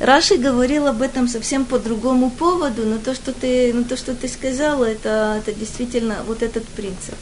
Раши 0.00 0.36
говорил 0.36 0.86
об 0.86 1.02
этом 1.02 1.28
совсем 1.28 1.64
по 1.64 1.78
другому 1.78 2.30
поводу, 2.30 2.84
но 2.84 2.98
то, 2.98 3.14
что 3.14 3.32
ты, 3.32 3.72
но 3.72 3.84
то, 3.84 3.96
что 3.96 4.14
ты 4.14 4.26
сказала, 4.28 4.84
это, 4.84 5.36
это 5.38 5.52
действительно 5.52 6.16
вот 6.26 6.42
этот 6.42 6.64
принцип. 6.64 7.14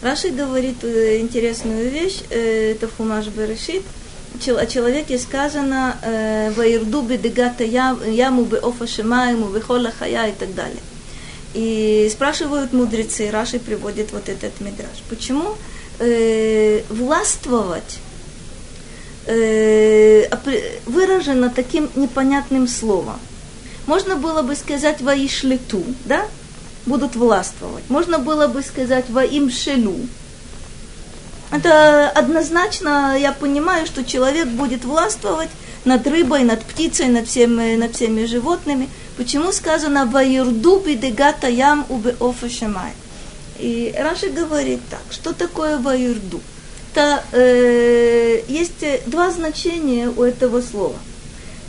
Раши 0.00 0.30
говорит 0.30 0.82
э, 0.82 1.20
интересную 1.20 1.90
вещь, 1.90 2.22
э, 2.30 2.72
это 2.72 2.88
Фумаш 2.88 3.28
Берешит, 3.28 3.84
о 4.34 4.66
человеке 4.66 5.18
сказано 5.18 5.96
э, 6.02 6.50
«Ваирду 6.56 7.02
бедегата 7.02 7.62
яму 7.62 8.44
беофа 8.44 8.86
шимаему 8.86 9.48
бехола 9.50 9.92
хая» 9.96 10.30
и 10.30 10.32
так 10.32 10.54
далее. 10.54 10.80
И 11.54 12.08
спрашивают 12.10 12.72
мудрецы, 12.72 13.30
Раши 13.30 13.58
приводит 13.58 14.12
вот 14.12 14.28
этот 14.28 14.60
мидраж. 14.60 15.02
Почему 15.08 15.54
э, 15.98 16.82
властвовать 16.88 17.98
э, 19.26 20.28
выражено 20.86 21.50
таким 21.50 21.90
непонятным 21.94 22.66
словом? 22.66 23.18
Можно 23.86 24.16
было 24.16 24.42
бы 24.42 24.54
сказать 24.54 25.00
«воишлету», 25.00 25.84
да? 26.04 26.26
будут 26.86 27.16
властвовать. 27.16 27.84
Можно 27.88 28.18
было 28.18 28.48
бы 28.48 28.62
сказать 28.62 29.08
во 29.08 29.24
им 29.24 29.50
шелю. 29.50 29.96
Это 31.50 32.08
однозначно, 32.08 33.16
я 33.18 33.32
понимаю, 33.32 33.86
что 33.86 34.04
человек 34.04 34.48
будет 34.48 34.84
властвовать 34.84 35.50
над 35.84 36.06
рыбой, 36.06 36.44
над 36.44 36.62
птицей, 36.62 37.08
над 37.08 37.28
всеми, 37.28 37.76
над 37.76 37.94
всеми 37.94 38.24
животными. 38.24 38.88
Почему 39.16 39.52
сказано 39.52 40.06
«Ваирду 40.06 40.80
бидегата 40.80 41.48
ям 41.48 41.86
убе 41.88 42.16
офашамай»? 42.20 42.92
И 43.58 43.94
Раши 43.98 44.28
говорит 44.30 44.80
так, 44.90 45.02
что 45.10 45.32
такое 45.32 45.78
«ваирду»? 45.78 46.40
Это, 46.92 47.24
э, 47.32 48.42
есть 48.48 48.84
два 49.06 49.30
значения 49.30 50.08
у 50.08 50.22
этого 50.22 50.60
слова. 50.60 50.96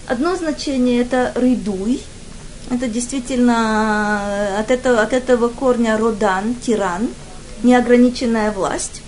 Одно 0.08 0.36
значение 0.36 1.02
это 1.02 1.32
«рыдуй», 1.36 2.02
это 2.70 2.88
действительно 2.88 4.58
от 4.60 4.72
этого, 4.72 5.02
от 5.02 5.14
этого 5.14 5.50
корня 5.50 5.98
родан, 5.98 6.56
тиран, 6.56 7.10
неограниченная 7.62 8.52
власть. 8.52 9.03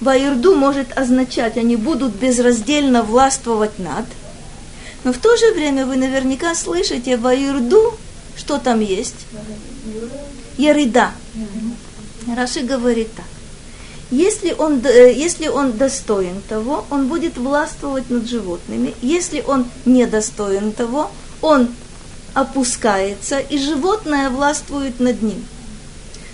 Ваирду 0.00 0.54
может 0.54 0.96
означать, 0.96 1.56
они 1.56 1.76
будут 1.76 2.14
безраздельно 2.14 3.02
властвовать 3.02 3.78
над. 3.78 4.04
Но 5.04 5.12
в 5.12 5.18
то 5.18 5.36
же 5.36 5.52
время 5.52 5.86
вы 5.86 5.96
наверняка 5.96 6.54
слышите 6.54 7.16
Ваирду, 7.16 7.98
что 8.36 8.58
там 8.58 8.80
есть? 8.80 9.26
Ярида. 10.56 11.10
Раши 12.36 12.60
говорит 12.60 13.08
так. 13.14 13.24
Если 14.10 14.54
он, 14.56 14.80
э, 14.84 15.12
если 15.12 15.48
он 15.48 15.72
достоин 15.72 16.40
того, 16.48 16.86
он 16.88 17.08
будет 17.08 17.36
властвовать 17.36 18.08
над 18.08 18.26
животными. 18.26 18.94
Если 19.02 19.44
он 19.46 19.66
недостоин 19.84 20.72
того, 20.72 21.10
он 21.42 21.68
опускается, 22.32 23.38
и 23.38 23.58
животное 23.58 24.30
властвует 24.30 24.98
над 25.00 25.22
ним. 25.22 25.44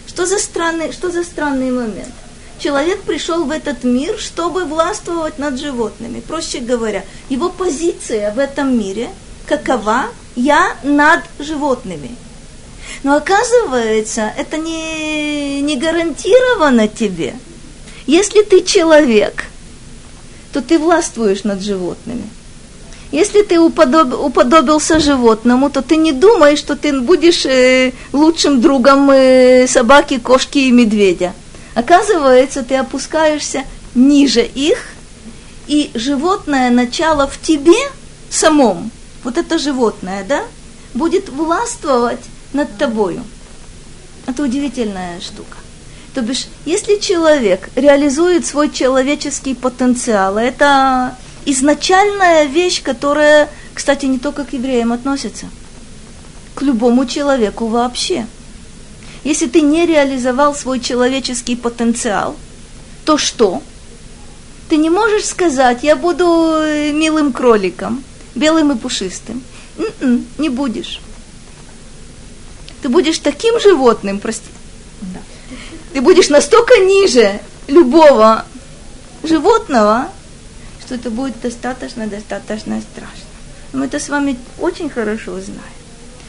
Что 0.07 0.27
за 0.27 0.39
странный, 0.39 0.93
что 0.93 1.11
за 1.11 1.25
странный 1.25 1.71
момент? 1.71 2.15
Человек 2.59 3.03
пришел 3.03 3.45
в 3.45 3.51
этот 3.51 3.85
мир, 3.85 4.19
чтобы 4.19 4.65
властвовать 4.65 5.39
над 5.39 5.59
животными. 5.59 6.21
Проще 6.21 6.59
говоря, 6.59 7.05
его 7.29 7.51
позиция 7.51 8.33
в 8.33 8.39
этом 8.39 8.79
мире 8.79 9.11
какова? 9.47 10.07
Я 10.37 10.77
над 10.83 11.21
животными. 11.39 12.11
Но 13.03 13.17
оказывается, 13.17 14.33
это 14.37 14.57
не, 14.57 15.61
не 15.63 15.77
гарантировано 15.77 16.89
тебе. 16.89 17.35
Если 18.07 18.43
ты 18.43 18.63
человек, 18.63 19.47
то 20.53 20.61
ты 20.61 20.79
властвуешь 20.79 21.45
над 21.45 21.63
животными. 21.63 22.25
Если 23.13 23.43
ты 23.43 23.61
уподоб, 23.61 24.13
уподобился 24.13 24.99
животному, 24.99 25.71
то 25.71 25.83
ты 25.83 25.97
не 25.97 26.13
думай, 26.13 26.57
что 26.57 26.75
ты 26.75 27.01
будешь 27.01 27.47
э, 27.47 27.93
лучшим 28.13 28.61
другом 28.61 29.11
э, 29.11 29.67
собаки, 29.69 30.19
кошки 30.19 30.59
и 30.59 30.73
медведя. 30.73 31.33
Оказывается, 31.75 32.63
ты 32.63 32.77
опускаешься 32.77 33.65
ниже 33.95 34.45
их, 34.45 34.79
и 35.67 35.91
животное 35.95 36.71
начало 36.71 37.27
в 37.27 37.41
тебе 37.41 37.79
самом, 38.31 38.91
вот 39.23 39.39
это 39.39 39.59
животное, 39.59 40.25
да, 40.25 40.45
будет 40.93 41.29
властвовать 41.29 42.21
над 42.53 42.77
тобою. 42.77 43.25
Это 44.27 44.43
удивительная 44.43 45.21
штука. 45.21 45.57
То 46.15 46.23
бишь, 46.23 46.47
если 46.65 46.97
человек 46.99 47.69
реализует 47.75 48.47
свой 48.47 48.71
человеческий 48.71 49.55
потенциал, 49.55 50.39
это 50.39 51.17
изначальная 51.45 52.45
вещь, 52.45 52.83
которая, 52.83 53.49
кстати, 53.75 54.07
не 54.07 54.19
только 54.19 54.45
к 54.45 54.53
евреям 54.53 54.93
относится, 54.93 55.47
к 56.55 56.63
любому 56.63 57.05
человеку 57.07 57.67
вообще. 57.67 58.27
Если 59.25 59.47
ты 59.47 59.63
не 59.63 59.87
реализовал 59.87 60.55
свой 60.55 60.81
человеческий 60.81 61.57
потенциал, 61.57 62.37
то 63.05 63.17
что? 63.17 63.63
Ты 64.69 64.77
не 64.77 64.91
можешь 64.91 65.25
сказать, 65.25 65.83
я 65.83 65.97
буду 65.97 66.59
э, 66.61 66.93
милым 66.93 67.33
кроликом, 67.33 68.05
белым 68.35 68.73
и 68.73 68.77
пушистым. 68.77 69.43
Н-н, 69.79 70.25
не 70.39 70.49
будешь. 70.51 71.01
Ты 72.83 72.89
будешь 72.89 73.19
таким 73.19 73.59
животным, 73.61 74.19
прости. 74.19 74.49
Да. 75.01 75.21
Ты 75.95 76.01
будешь 76.03 76.29
настолько 76.29 76.79
ниже 76.81 77.41
любого 77.67 78.45
животного, 79.23 80.11
что 80.85 80.97
это 80.97 81.11
будет 81.11 81.41
достаточно, 81.41 82.07
достаточно 82.07 82.81
страшно. 82.81 83.25
Мы 83.73 83.87
это 83.87 83.99
с 83.99 84.09
вами 84.09 84.39
очень 84.59 84.91
хорошо 84.91 85.41
знаем. 85.41 85.61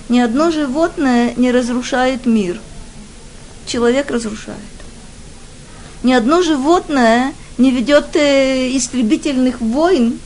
Ни 0.08 0.20
одно 0.20 0.52
животное 0.52 1.34
не 1.36 1.52
разрушает 1.52 2.26
мир. 2.26 2.60
Человек 3.66 4.12
разрушает. 4.12 4.60
Ни 6.04 6.14
одно 6.14 6.42
животное 6.42 7.34
не 7.58 7.72
ведет 7.72 8.16
э, 8.16 8.76
истребительных 8.78 9.62
войн. 9.62 10.20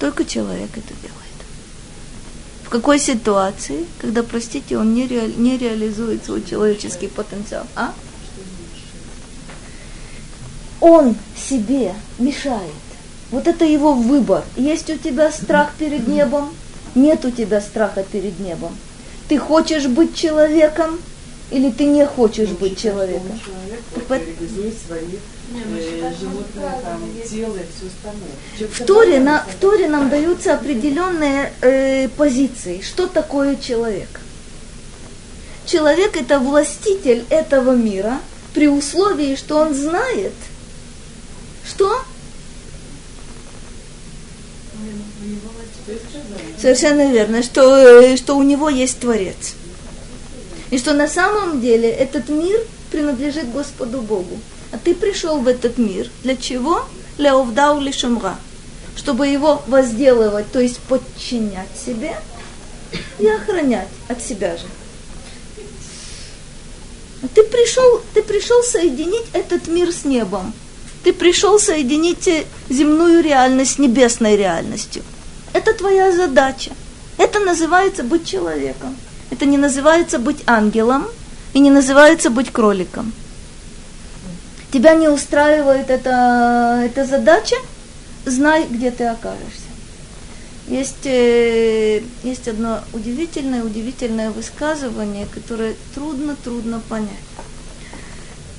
Только 0.00 0.24
человек 0.24 0.70
это 0.72 0.94
делает. 1.00 1.22
В 2.64 2.68
какой 2.68 2.98
ситуации, 2.98 3.86
когда, 3.98 4.22
простите, 4.22 4.78
он 4.78 4.94
не, 4.94 5.06
ре, 5.06 5.28
не 5.36 5.58
реализует 5.58 6.24
свой 6.24 6.42
человеческий 6.42 7.06
потенциал? 7.06 7.66
А? 7.76 7.92
Он 10.80 11.14
себе 11.36 11.94
мешает. 12.18 12.72
Вот 13.30 13.46
это 13.46 13.64
его 13.64 13.94
выбор. 13.94 14.42
Есть 14.56 14.90
у 14.90 14.96
тебя 14.96 15.30
страх 15.30 15.72
перед 15.78 16.08
небом? 16.08 16.52
Нет 16.94 17.24
у 17.24 17.30
тебя 17.30 17.60
страха 17.60 18.02
перед 18.02 18.40
небом. 18.40 18.76
Ты 19.28 19.38
хочешь 19.38 19.86
быть 19.86 20.16
человеком 20.16 20.98
или 21.52 21.70
ты 21.70 21.84
не 21.84 22.06
хочешь 22.06 22.48
ну, 22.48 22.54
быть 22.56 22.80
человеком? 22.80 23.38
Человек 23.44 24.28
реализует 24.28 24.74
свои 24.86 25.18
э, 25.54 26.12
животные, 26.18 26.72
там, 26.82 27.02
тело 27.28 27.56
и 27.56 27.66
все 27.76 27.86
остальное. 27.86 28.70
В 28.72 28.84
Торе, 28.84 29.20
на, 29.20 29.44
в 29.44 29.54
Торе 29.56 29.88
нам 29.88 30.08
даются 30.08 30.54
определенные 30.54 31.52
э, 31.60 32.08
позиции. 32.08 32.80
Что 32.80 33.06
такое 33.06 33.56
человек? 33.56 34.20
Человек 35.66 36.16
это 36.16 36.38
властитель 36.38 37.24
этого 37.28 37.72
мира 37.72 38.18
при 38.54 38.68
условии, 38.68 39.36
что 39.36 39.58
он 39.58 39.74
знает, 39.74 40.32
что 41.64 42.02
Совершенно 46.58 47.10
верно, 47.10 47.42
что, 47.42 47.76
э, 47.76 48.16
что 48.16 48.36
у 48.36 48.42
него 48.42 48.68
есть 48.68 49.00
Творец. 49.00 49.54
И 50.72 50.78
что 50.78 50.94
на 50.94 51.06
самом 51.06 51.60
деле 51.60 51.90
этот 51.90 52.30
мир 52.30 52.58
принадлежит 52.90 53.52
Господу 53.52 54.00
Богу. 54.00 54.40
А 54.72 54.78
ты 54.78 54.94
пришел 54.94 55.38
в 55.38 55.46
этот 55.46 55.76
мир. 55.76 56.10
Для 56.22 56.34
чего? 56.34 56.86
Для 57.18 57.34
овдау 57.34 57.78
лишумра. 57.78 58.38
Чтобы 58.96 59.28
его 59.28 59.62
возделывать, 59.66 60.50
то 60.50 60.60
есть 60.60 60.78
подчинять 60.78 61.68
себе 61.76 62.16
и 63.18 63.28
охранять 63.28 63.88
от 64.08 64.22
себя 64.22 64.56
же. 64.56 64.64
А 67.22 67.28
ты 67.28 67.42
пришел, 67.42 68.00
ты 68.14 68.22
пришел 68.22 68.62
соединить 68.62 69.26
этот 69.34 69.68
мир 69.68 69.92
с 69.92 70.06
небом. 70.06 70.54
Ты 71.04 71.12
пришел 71.12 71.60
соединить 71.60 72.46
земную 72.70 73.22
реальность 73.22 73.74
с 73.74 73.78
небесной 73.78 74.36
реальностью. 74.36 75.02
Это 75.52 75.74
твоя 75.74 76.10
задача. 76.12 76.72
Это 77.18 77.40
называется 77.40 78.02
быть 78.04 78.26
человеком. 78.26 78.96
Это 79.32 79.46
не 79.46 79.56
называется 79.56 80.18
быть 80.18 80.42
ангелом 80.46 81.08
и 81.54 81.60
не 81.60 81.70
называется 81.70 82.28
быть 82.28 82.52
кроликом. 82.52 83.14
Тебя 84.70 84.94
не 84.94 85.08
устраивает 85.08 85.88
эта, 85.88 86.82
эта 86.84 87.06
задача, 87.06 87.56
знай, 88.26 88.66
где 88.68 88.90
ты 88.90 89.04
окажешься. 89.04 89.70
Есть, 90.68 91.06
э, 91.06 92.02
есть 92.22 92.46
одно 92.46 92.80
удивительное, 92.92 93.64
удивительное 93.64 94.30
высказывание, 94.30 95.26
которое 95.26 95.76
трудно-трудно 95.94 96.82
понять. 96.90 97.08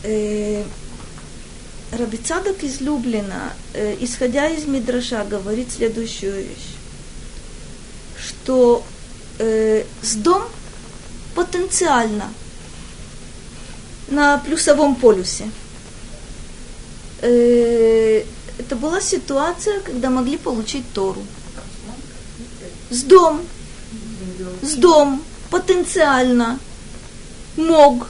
Э, 0.02 0.64
Рабицадок 1.92 2.64
из 2.64 2.82
Люблина, 2.82 3.54
э, 3.76 3.96
исходя 4.00 4.48
из 4.48 4.66
Мидраша, 4.66 5.24
говорит 5.24 5.72
следующую 5.72 6.34
вещь, 6.34 6.76
что 8.18 8.84
э, 9.38 9.84
с 10.02 10.16
дом 10.16 10.42
потенциально 11.36 12.32
на 14.08 14.38
плюсовом 14.38 14.96
полюсе. 14.96 15.50
Э, 17.22 18.24
это 18.60 18.76
была 18.76 19.02
ситуация, 19.02 19.80
когда 19.80 20.10
могли 20.10 20.38
получить 20.38 20.86
Тору. 20.94 21.24
С 22.90 23.04
дом, 23.04 23.42
с 24.62 24.76
дом 24.76 25.24
потенциально 25.50 26.60
мог 27.58 28.08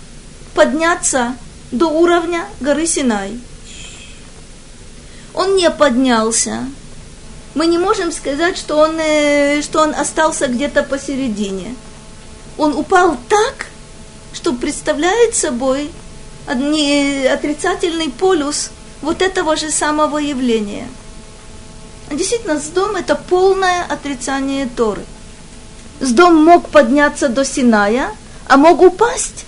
подняться 0.54 1.36
до 1.72 1.88
уровня 1.88 2.46
горы 2.60 2.86
Синай. 2.86 3.40
Он 5.34 5.56
не 5.56 5.70
поднялся. 5.72 6.68
Мы 7.56 7.68
не 7.68 7.78
можем 7.78 8.12
сказать, 8.12 8.58
что 8.58 8.78
он, 8.78 9.00
э, 9.00 9.62
что 9.62 9.82
он 9.82 9.94
остался 9.96 10.48
где-то 10.48 10.84
посередине 10.84 11.76
он 12.58 12.76
упал 12.76 13.18
так, 13.30 13.68
что 14.34 14.54
представляет 14.54 15.36
собой 15.36 15.92
отрицательный 16.48 18.10
полюс 18.10 18.72
вот 19.02 19.22
этого 19.22 19.56
же 19.56 19.72
самого 19.72 20.18
явления. 20.18 20.88
Действительно, 22.12 22.60
с 22.60 22.68
дом 22.68 22.96
это 22.96 23.16
полное 23.16 23.84
отрицание 23.86 24.68
Торы. 24.68 25.04
С 26.00 26.12
дом 26.12 26.44
мог 26.44 26.70
подняться 26.70 27.30
до 27.30 27.46
Синая, 27.46 28.12
а 28.48 28.58
мог 28.58 28.82
упасть 28.82 29.46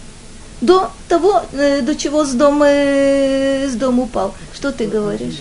до 0.61 0.91
того, 1.09 1.43
э, 1.51 1.81
до 1.81 1.95
чего 1.95 2.23
с 2.23 2.31
дом, 2.31 2.63
э, 2.63 3.67
с 3.67 3.75
дом 3.75 3.99
упал. 3.99 4.33
Что 4.53 4.71
ты 4.71 4.87
говоришь? 4.87 5.39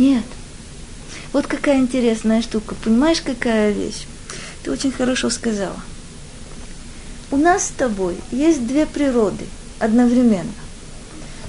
Нет. 0.00 0.24
Вот 1.34 1.46
какая 1.46 1.76
интересная 1.76 2.40
штука. 2.40 2.74
Понимаешь, 2.82 3.20
какая 3.20 3.70
вещь? 3.70 4.06
Ты 4.62 4.70
очень 4.70 4.92
хорошо 4.92 5.28
сказала. 5.28 5.76
У 7.30 7.36
нас 7.36 7.66
с 7.66 7.68
тобой 7.68 8.16
есть 8.32 8.66
две 8.66 8.86
природы 8.86 9.44
одновременно. 9.78 10.54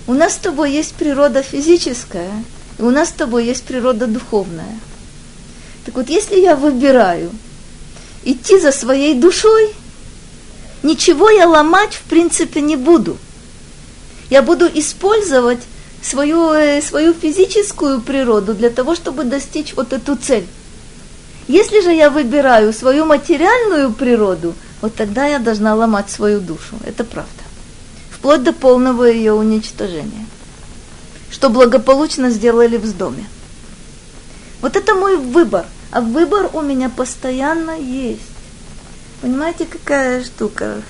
У 0.05 0.13
нас 0.13 0.33
с 0.33 0.37
тобой 0.37 0.73
есть 0.73 0.95
природа 0.95 1.43
физическая, 1.43 2.29
и 2.77 2.81
у 2.81 2.89
нас 2.89 3.07
с 3.07 3.13
тобой 3.13 3.45
есть 3.45 3.63
природа 3.63 4.05
духовная. 4.05 4.77
Так 5.85 5.95
вот, 5.95 6.09
если 6.09 6.37
я 6.37 6.57
выбираю 6.57 7.31
идти 8.25 8.59
за 8.59 8.73
своей 8.73 9.13
душой, 9.13 9.69
ничего 10.83 11.29
я 11.29 11.47
ломать 11.47 11.93
в 11.93 12.01
принципе 12.01 12.59
не 12.59 12.75
буду. 12.75 13.17
Я 14.29 14.41
буду 14.41 14.65
использовать 14.65 15.61
свою, 16.01 16.53
э, 16.53 16.81
свою 16.81 17.13
физическую 17.13 18.01
природу 18.01 18.53
для 18.53 18.69
того, 18.69 18.95
чтобы 18.95 19.23
достичь 19.23 19.73
вот 19.75 19.93
эту 19.93 20.15
цель. 20.15 20.47
Если 21.47 21.81
же 21.81 21.91
я 21.93 22.09
выбираю 22.09 22.73
свою 22.73 23.05
материальную 23.05 23.91
природу, 23.91 24.53
вот 24.81 24.95
тогда 24.95 25.27
я 25.27 25.39
должна 25.39 25.75
ломать 25.75 26.09
свою 26.09 26.39
душу. 26.39 26.75
Это 26.85 27.03
правда. 27.03 27.43
Вплоть 28.09 28.43
до 28.43 28.53
полного 28.53 29.05
ее 29.05 29.33
уничтожения. 29.33 30.25
Что 31.29 31.49
благополучно 31.49 32.29
сделали 32.29 32.77
в 32.77 32.97
доме. 32.97 33.25
Вот 34.61 34.75
это 34.75 34.95
мой 34.95 35.17
выбор. 35.17 35.65
А 35.91 36.01
выбор 36.01 36.49
у 36.53 36.61
меня 36.61 36.89
постоянно 36.89 37.77
есть. 37.77 38.21
Понимаете, 39.21 39.65
какая 39.65 40.23
штука? 40.23 40.81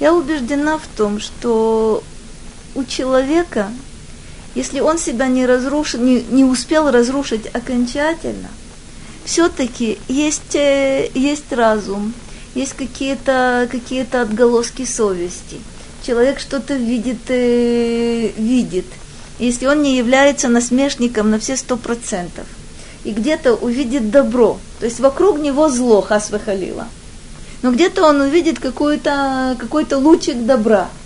Я 0.00 0.14
убеждена 0.14 0.78
в 0.78 0.86
том, 0.96 1.20
что 1.20 2.02
у 2.74 2.84
человека 2.84 3.68
если 4.54 4.80
он 4.80 4.98
себя 4.98 5.26
не 5.26 5.46
разрушил, 5.46 6.00
не, 6.00 6.22
не 6.22 6.44
успел 6.44 6.90
разрушить 6.90 7.46
окончательно, 7.52 8.48
все-таки 9.24 9.98
есть, 10.08 10.54
э, 10.54 11.10
есть 11.14 11.52
разум, 11.52 12.14
есть 12.54 12.74
какие-то 12.74 13.68
какие 13.70 14.06
отголоски 14.16 14.84
совести. 14.84 15.58
Человек 16.06 16.38
что-то 16.38 16.74
видит, 16.74 17.28
э, 17.28 18.30
видит. 18.36 18.86
Если 19.38 19.66
он 19.66 19.82
не 19.82 19.96
является 19.96 20.48
насмешником 20.48 21.30
на 21.30 21.38
все 21.38 21.56
сто 21.56 21.76
процентов, 21.76 22.46
и 23.02 23.10
где-то 23.10 23.54
увидит 23.54 24.10
добро, 24.10 24.58
то 24.78 24.86
есть 24.86 25.00
вокруг 25.00 25.38
него 25.38 25.68
зло, 25.68 26.00
хас 26.00 26.30
выхалила, 26.30 26.86
но 27.62 27.72
где-то 27.72 28.04
он 28.04 28.20
увидит 28.20 28.60
какой-то 28.60 29.56
какой 29.58 29.86
лучик 29.90 30.44
добра– 30.46 30.88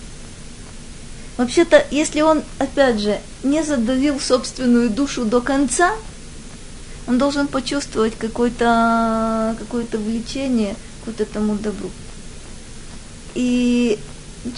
Вообще-то, 1.38 1.86
если 1.92 2.20
он, 2.20 2.42
опять 2.58 2.98
же, 2.98 3.16
не 3.42 3.62
задавил 3.62 4.20
собственную 4.20 4.90
душу 4.90 5.24
до 5.24 5.40
конца, 5.40 5.92
он 7.06 7.18
должен 7.18 7.46
почувствовать 7.46 8.14
какое-то 8.16 9.56
какое 9.58 9.86
влечение 9.92 10.74
к 11.04 11.06
вот 11.06 11.20
этому 11.20 11.54
добру. 11.56 11.90
И 13.34 13.98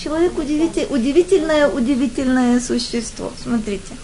человек 0.02 0.36
удивитель, 0.38 0.86
удивительное, 0.90 1.68
удивительное 1.68 2.60
существо. 2.60 3.32
Смотрите. 3.42 3.94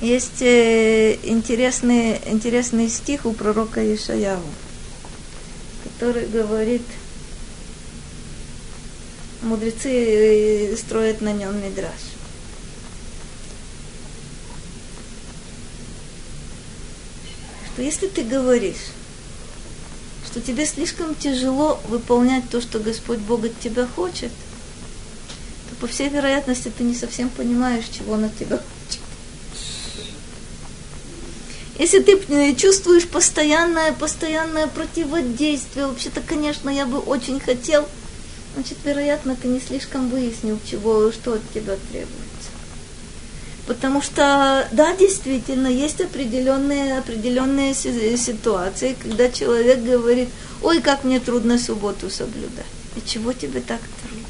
Есть 0.00 0.42
э, 0.42 1.16
интересный, 1.22 2.20
интересный 2.26 2.88
стих 2.88 3.24
у 3.24 3.32
пророка 3.32 3.80
Ишаяву, 3.94 4.42
который 5.84 6.26
говорит– 6.26 6.82
мудрецы 9.42 10.72
э, 10.72 10.76
строят 10.76 11.20
на 11.20 11.32
нем 11.32 11.60
мидраж. 11.62 11.90
Если 17.82 18.06
ты 18.06 18.22
говоришь, 18.22 18.92
что 20.26 20.40
тебе 20.40 20.66
слишком 20.66 21.14
тяжело 21.14 21.80
выполнять 21.88 22.48
то, 22.50 22.60
что 22.60 22.78
Господь 22.78 23.18
Бог 23.18 23.44
от 23.44 23.58
тебя 23.60 23.86
хочет, 23.86 24.30
то 25.68 25.76
по 25.80 25.86
всей 25.86 26.08
вероятности 26.08 26.72
ты 26.76 26.84
не 26.84 26.94
совсем 26.94 27.28
понимаешь, 27.28 27.84
чего 27.86 28.14
Он 28.14 28.24
от 28.24 28.38
тебя 28.38 28.58
хочет. 28.58 29.00
Если 31.78 32.00
ты 32.00 32.16
э, 32.28 32.54
чувствуешь 32.54 33.08
постоянное, 33.08 33.92
постоянное 33.92 34.66
противодействие, 34.66 35.86
вообще-то, 35.86 36.20
конечно, 36.20 36.70
я 36.70 36.86
бы 36.86 36.98
очень 36.98 37.40
хотел– 37.40 37.88
значит, 38.54 38.78
вероятно, 38.84 39.36
ты 39.36 39.48
не 39.48 39.60
слишком 39.60 40.08
выяснил, 40.08 40.58
чего, 40.68 41.10
что 41.12 41.34
от 41.34 41.52
тебя 41.52 41.76
требуется. 41.90 42.31
Потому 43.66 44.02
что, 44.02 44.66
да, 44.72 44.96
действительно, 44.96 45.68
есть 45.68 46.00
определенные, 46.00 46.98
определенные 46.98 47.74
ситуации, 47.74 48.96
когда 49.00 49.30
человек 49.30 49.82
говорит, 49.82 50.28
ой, 50.62 50.80
как 50.80 51.04
мне 51.04 51.20
трудно 51.20 51.58
субботу 51.58 52.10
соблюдать. 52.10 52.66
И 52.96 53.08
чего 53.08 53.32
тебе 53.32 53.60
так 53.60 53.80
трудно? 54.02 54.26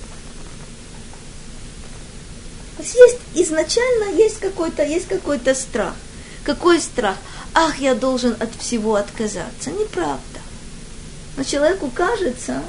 То 2.77 2.83
есть, 2.83 2.95
есть 2.95 3.19
изначально 3.49 4.17
есть 4.17 4.39
какой-то, 4.39 4.85
есть 4.85 5.09
какой-то 5.09 5.55
страх. 5.55 5.95
Какой 6.45 6.81
страх? 6.81 7.17
Ах, 7.55 7.79
я 7.79 7.95
должен 7.95 8.37
от 8.39 8.55
всего 8.59 8.97
отказаться. 8.97 9.71
Неправда. 9.71 10.41
Но 11.37 11.45
человеку 11.45 11.91
кажется, 11.95 12.63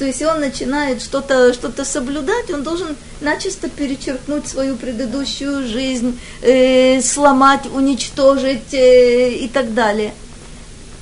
что 0.00 0.06
если 0.06 0.24
он 0.24 0.40
начинает 0.40 1.02
что-то 1.02 1.52
что 1.52 1.84
соблюдать, 1.84 2.50
он 2.50 2.62
должен 2.62 2.96
начисто 3.20 3.68
перечеркнуть 3.68 4.48
свою 4.48 4.76
предыдущую 4.76 5.68
жизнь, 5.68 6.18
э, 6.40 7.02
сломать, 7.02 7.66
уничтожить 7.66 8.72
э, 8.72 9.32
и 9.32 9.46
так 9.46 9.74
далее. 9.74 10.14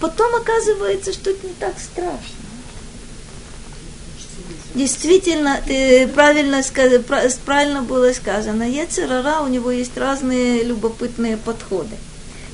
Потом 0.01 0.35
оказывается, 0.35 1.13
что 1.13 1.31
это 1.31 1.47
не 1.47 1.53
так 1.53 1.75
страшно. 1.79 2.19
Действительно, 4.75 5.61
ты 5.65 6.09
правильно, 6.09 6.61
правильно 7.45 7.83
было 7.83 8.13
сказано, 8.13 8.65
Ецерара, 8.69 9.43
у 9.43 9.47
него 9.47 9.71
есть 9.71 9.97
разные 9.97 10.65
любопытные 10.65 11.37
подходы. 11.37 11.95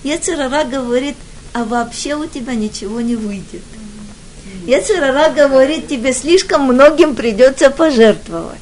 Ецерара 0.02 0.64
говорит, 0.64 1.16
а 1.54 1.64
вообще 1.64 2.16
у 2.16 2.26
тебя 2.26 2.54
ничего 2.54 3.00
не 3.00 3.16
выйдет. 3.16 3.62
Ецерара 4.66 5.30
говорит, 5.30 5.88
тебе 5.88 6.12
слишком 6.14 6.62
многим 6.62 7.14
придется 7.14 7.68
пожертвовать. 7.70 8.58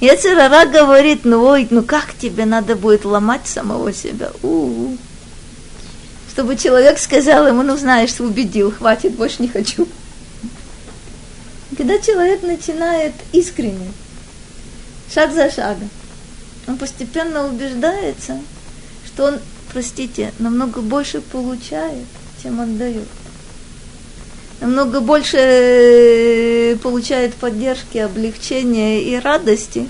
Ецерара 0.00 0.66
говорит, 0.66 1.24
ну 1.24 1.42
ой, 1.44 1.66
ну 1.70 1.82
как 1.82 2.14
тебе 2.14 2.44
надо 2.44 2.76
будет 2.76 3.04
ломать 3.04 3.46
самого 3.46 3.92
себя? 3.92 4.30
У-у-у. 4.42 4.96
Чтобы 6.30 6.56
человек 6.56 6.98
сказал 6.98 7.48
ему, 7.48 7.62
ну 7.62 7.76
знаешь, 7.76 8.20
убедил, 8.20 8.70
хватит, 8.70 9.14
больше 9.14 9.42
не 9.42 9.48
хочу. 9.48 9.88
Когда 11.76 11.98
человек 11.98 12.42
начинает 12.42 13.12
искренне, 13.32 13.90
шаг 15.12 15.32
за 15.32 15.50
шагом, 15.50 15.90
он 16.68 16.76
постепенно 16.76 17.46
убеждается, 17.46 18.38
что 19.06 19.24
он, 19.24 19.38
простите, 19.72 20.32
намного 20.38 20.82
больше 20.82 21.20
получает, 21.20 22.04
чем 22.42 22.60
отдает. 22.60 23.08
Намного 24.60 25.00
больше 25.00 25.36
э, 25.38 26.76
получает 26.82 27.34
поддержки, 27.34 27.98
облегчения 27.98 29.02
и 29.02 29.18
радости. 29.18 29.88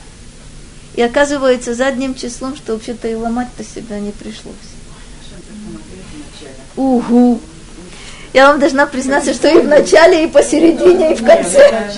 И 0.96 1.02
оказывается 1.02 1.74
задним 1.74 2.14
числом, 2.14 2.56
что 2.56 2.72
вообще-то 2.72 3.06
и 3.06 3.14
ломать-то 3.14 3.62
себя 3.62 4.00
не 4.00 4.10
пришлось. 4.10 4.54
Угу. 6.76 7.40
Я 8.32 8.48
вам 8.48 8.60
должна 8.60 8.86
признаться, 8.86 9.32
что 9.32 9.48
и 9.48 9.60
в 9.60 9.68
начале, 9.68 10.24
и 10.24 10.26
посередине, 10.26 11.12
и 11.12 11.16
в 11.16 11.24
конце. 11.24 11.90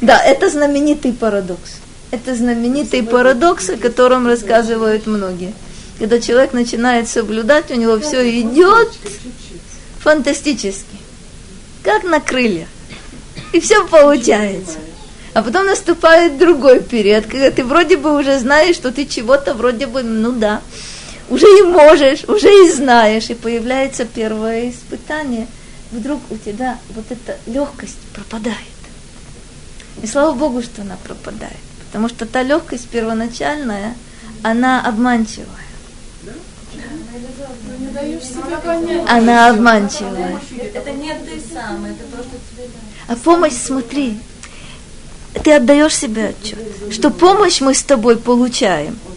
Да, 0.00 0.22
это 0.24 0.48
знаменитый 0.48 1.12
парадокс. 1.12 1.76
Это 2.10 2.34
знаменитый 2.34 3.02
парадокс, 3.02 3.70
о 3.70 3.76
котором 3.76 4.26
рассказывают 4.26 5.06
многие. 5.06 5.54
Когда 5.98 6.20
человек 6.20 6.52
начинает 6.52 7.08
соблюдать, 7.08 7.70
у 7.70 7.74
него 7.74 8.00
все 8.00 8.40
идет 8.40 8.90
фантастически. 10.00 11.01
Как 11.82 12.04
на 12.04 12.20
крыльях. 12.20 12.68
И 13.52 13.60
все 13.60 13.86
получается. 13.86 14.78
А 15.34 15.42
потом 15.42 15.66
наступает 15.66 16.38
другой 16.38 16.80
период, 16.80 17.26
когда 17.26 17.50
ты 17.50 17.64
вроде 17.64 17.96
бы 17.96 18.18
уже 18.18 18.38
знаешь, 18.38 18.76
что 18.76 18.92
ты 18.92 19.06
чего-то 19.06 19.54
вроде 19.54 19.86
бы, 19.86 20.02
ну 20.02 20.32
да, 20.32 20.60
уже 21.30 21.46
и 21.46 21.62
можешь, 21.62 22.24
уже 22.24 22.48
и 22.48 22.70
знаешь, 22.70 23.30
и 23.30 23.34
появляется 23.34 24.04
первое 24.04 24.70
испытание, 24.70 25.46
вдруг 25.90 26.20
у 26.30 26.36
тебя 26.36 26.78
вот 26.94 27.06
эта 27.10 27.38
легкость 27.46 27.98
пропадает. 28.14 28.56
И 30.02 30.06
слава 30.06 30.34
Богу, 30.34 30.62
что 30.62 30.82
она 30.82 30.98
пропадает, 31.02 31.56
потому 31.86 32.10
что 32.10 32.26
та 32.26 32.42
легкость 32.42 32.88
первоначальная, 32.88 33.94
она 34.42 34.86
обманчивая. 34.86 35.61
Она 39.08 39.48
обманчивая. 39.50 40.40
Это 40.74 40.90
не 40.92 41.12
ты 41.14 41.40
сам, 41.52 41.84
это 41.84 42.04
то, 42.16 42.22
что 42.22 42.36
тебе 42.50 42.68
А 43.08 43.16
помощь, 43.16 43.54
смотри, 43.54 44.18
ты 45.44 45.52
отдаешь 45.52 45.96
себе 45.96 46.28
отчет, 46.28 46.58
что 46.90 47.10
помощь 47.10 47.60
мы 47.60 47.74
с 47.74 47.82
тобой 47.82 48.16
получаем– 48.16 48.98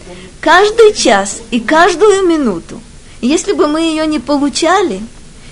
каждый 0.46 0.94
час 0.94 1.42
и 1.50 1.58
каждую 1.58 2.24
минуту. 2.24 2.80
Если 3.20 3.52
бы 3.52 3.66
мы 3.66 3.80
ее 3.80 4.06
не 4.06 4.20
получали, 4.20 5.00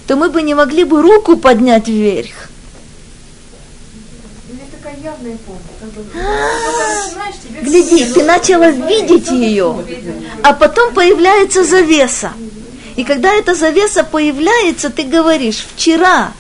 то 0.07 0.15
мы 0.15 0.29
бы 0.29 0.41
не 0.41 0.55
могли 0.55 0.85
бы 0.85 1.03
руку 1.03 1.37
поднять 1.37 1.89
вверх. 1.89 2.49
Гляди, 7.63 8.05
ты 8.13 8.23
начала 8.25 8.71
видеть 8.71 9.31
ее, 9.31 9.85
а 10.43 10.53
потом 10.53 10.95
появляется 10.95 11.65
завеса. 11.65 12.33
И 12.97 13.05
когда 13.05 13.33
эта 13.33 13.55
завеса 13.55 14.05
появляется, 14.05 14.91
ты 14.91 15.03
говоришь, 15.03 15.67
вчера 15.75 16.33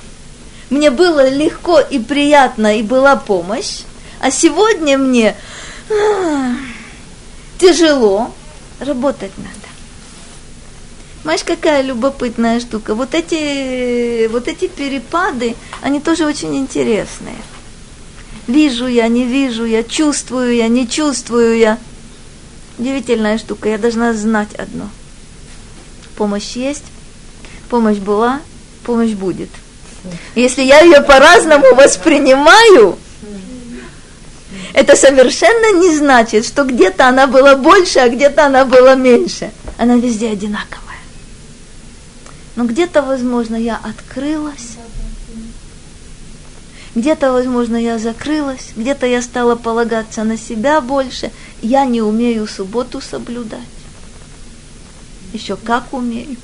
мне 0.70 0.91
было 0.91 1.28
легко 1.28 1.81
и 1.81 1.99
приятно, 1.99 2.78
и 2.78 2.82
была 2.82 3.16
помощь, 3.16 3.81
а 4.20 4.31
сегодня 4.31 4.99
мне 4.99 5.36
тяжело, 7.59 8.32
Работать 8.81 9.32
надо. 9.39 9.51
Знаешь, 11.23 11.45
какая 11.45 11.82
любопытная 11.82 12.61
штука. 12.61 12.95
Вот 12.95 13.15
эти, 13.15 14.27
вот 14.27 14.49
эти 14.49 14.66
перепады, 14.66 15.55
они 15.81 16.01
тоже 16.01 16.27
очень 16.27 16.57
интересные. 16.57 17.36
Вижу 18.47 18.87
я, 18.87 19.09
не 19.09 19.25
вижу 19.25 19.65
я, 19.65 19.83
чувствую 19.83 20.55
я, 20.55 20.69
не 20.69 20.87
чувствую 20.87 21.57
я. 21.57 21.79
Удивительная 22.79 23.39
штука. 23.39 23.69
Я 23.69 23.79
должна 23.79 24.12
знать 24.12 24.55
одно. 24.55 24.89
Помощь 26.16 26.57
есть, 26.57 26.85
помощь 27.71 27.99
была, 27.99 28.41
помощь 28.85 29.12
будет. 29.12 29.49
Если 30.35 30.62
я 30.62 30.81
ее 30.81 31.01
по-разному 31.01 31.75
воспринимаю, 31.75 32.99
это 34.75 34.97
совершенно 34.97 35.81
не 35.81 35.97
значит, 35.97 36.45
что 36.45 36.65
где-то 36.65 37.09
она 37.09 37.27
была 37.27 37.57
больше, 37.57 38.01
а 38.01 38.09
где-то 38.09 38.47
она 38.47 38.65
была 38.65 38.95
меньше. 38.95 39.51
Она 39.79 39.97
везде 39.97 40.31
одинаковая. 40.31 40.99
Но 42.57 42.65
где-то, 42.65 43.03
возможно, 43.03 43.57
я 43.57 43.81
открылась, 43.83 44.77
где-то, 46.95 47.33
возможно, 47.33 47.77
я 47.77 47.99
закрылась, 47.99 48.73
где-то 48.77 49.07
я 49.07 49.23
стала 49.23 49.57
полагаться 49.57 50.25
на 50.25 50.37
себя 50.37 50.81
больше. 50.81 51.31
Я 51.61 51.85
не 51.85 52.03
умею 52.03 52.47
субботу 52.47 53.01
соблюдать. 53.01 53.61
Еще 55.33 55.57
как 55.57 55.93
умею. 55.93 56.37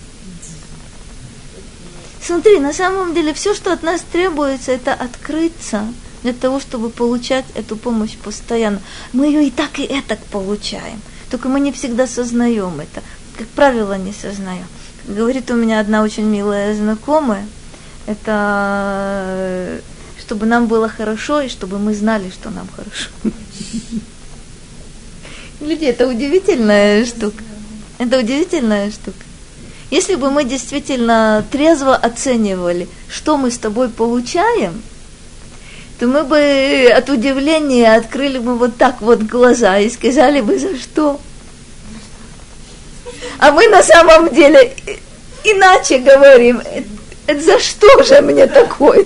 Смотри, 2.23 2.61
на 2.61 2.73
самом 2.73 3.15
деле 3.15 3.33
все, 3.33 3.55
что 3.55 3.73
от 3.73 3.83
нас 3.83 4.03
требуется, 4.13 4.73
это 4.73 4.93
открыться– 4.93 5.85
для 6.23 6.33
того, 6.33 6.61
чтобы 6.61 6.91
получать 6.91 7.45
эту 7.55 7.77
помощь 7.77 8.17
постоянно. 8.17 8.81
Мы 9.13 9.27
ее 9.27 9.47
и 9.47 9.51
так, 9.51 9.79
и 9.79 10.01
так 10.07 10.19
получаем. 10.27 11.01
Только 11.31 11.49
мы 11.49 11.61
не 11.61 11.73
всегда 11.73 12.07
сознаем 12.07 12.81
это. 12.81 13.03
Как 13.39 13.47
правило, 13.49 13.97
не 13.97 14.13
сознаем. 14.13 14.67
Говорит 15.07 15.51
у 15.51 15.55
меня 15.55 15.81
одна 15.81 16.03
очень 16.03 16.25
милая 16.25 16.75
знакомая, 16.75 17.47
это 18.07 19.81
чтобы 20.31 20.47
нам 20.47 20.69
было 20.69 20.89
хорошо 20.89 21.41
и 21.41 21.49
чтобы 21.49 21.81
мы 21.81 21.93
знали, 21.93 22.31
что 22.31 22.51
нам 22.51 22.69
хорошо. 22.77 23.11
Люди, 25.61 25.87
это 25.87 26.07
удивительная 26.07 27.05
штука. 27.05 27.43
Это 27.99 28.21
удивительная 28.21 28.93
штука. 28.93 29.19
Если 29.91 30.15
бы 30.15 30.31
мы 30.31 30.45
действительно 30.45 31.45
трезво 31.51 31.97
оценивали, 31.97 32.87
что 33.09 33.37
мы 33.39 33.51
с 33.51 33.59
тобой 33.59 33.89
получаем, 33.89 34.81
то 35.99 36.07
мы 36.07 36.23
бы 36.23 36.89
от 36.95 37.11
удивления 37.11 37.97
открыли 37.97 38.39
бы 38.39 38.57
вот 38.57 38.77
так 38.77 39.01
вот 39.01 39.23
глаза 39.23 39.81
и 39.81 39.91
сказали 39.91 40.43
бы, 40.43 40.61
за 40.61 40.79
что? 40.79 41.21
А 43.39 43.51
мы 43.51 43.67
на 43.67 43.83
самом 43.83 44.33
деле 44.33 44.77
иначе 45.43 45.99
говорим, 45.99 46.63
это 47.31 47.45
за 47.45 47.59
что 47.59 48.03
же 48.03 48.21
мне 48.23 48.47
такое? 48.47 49.05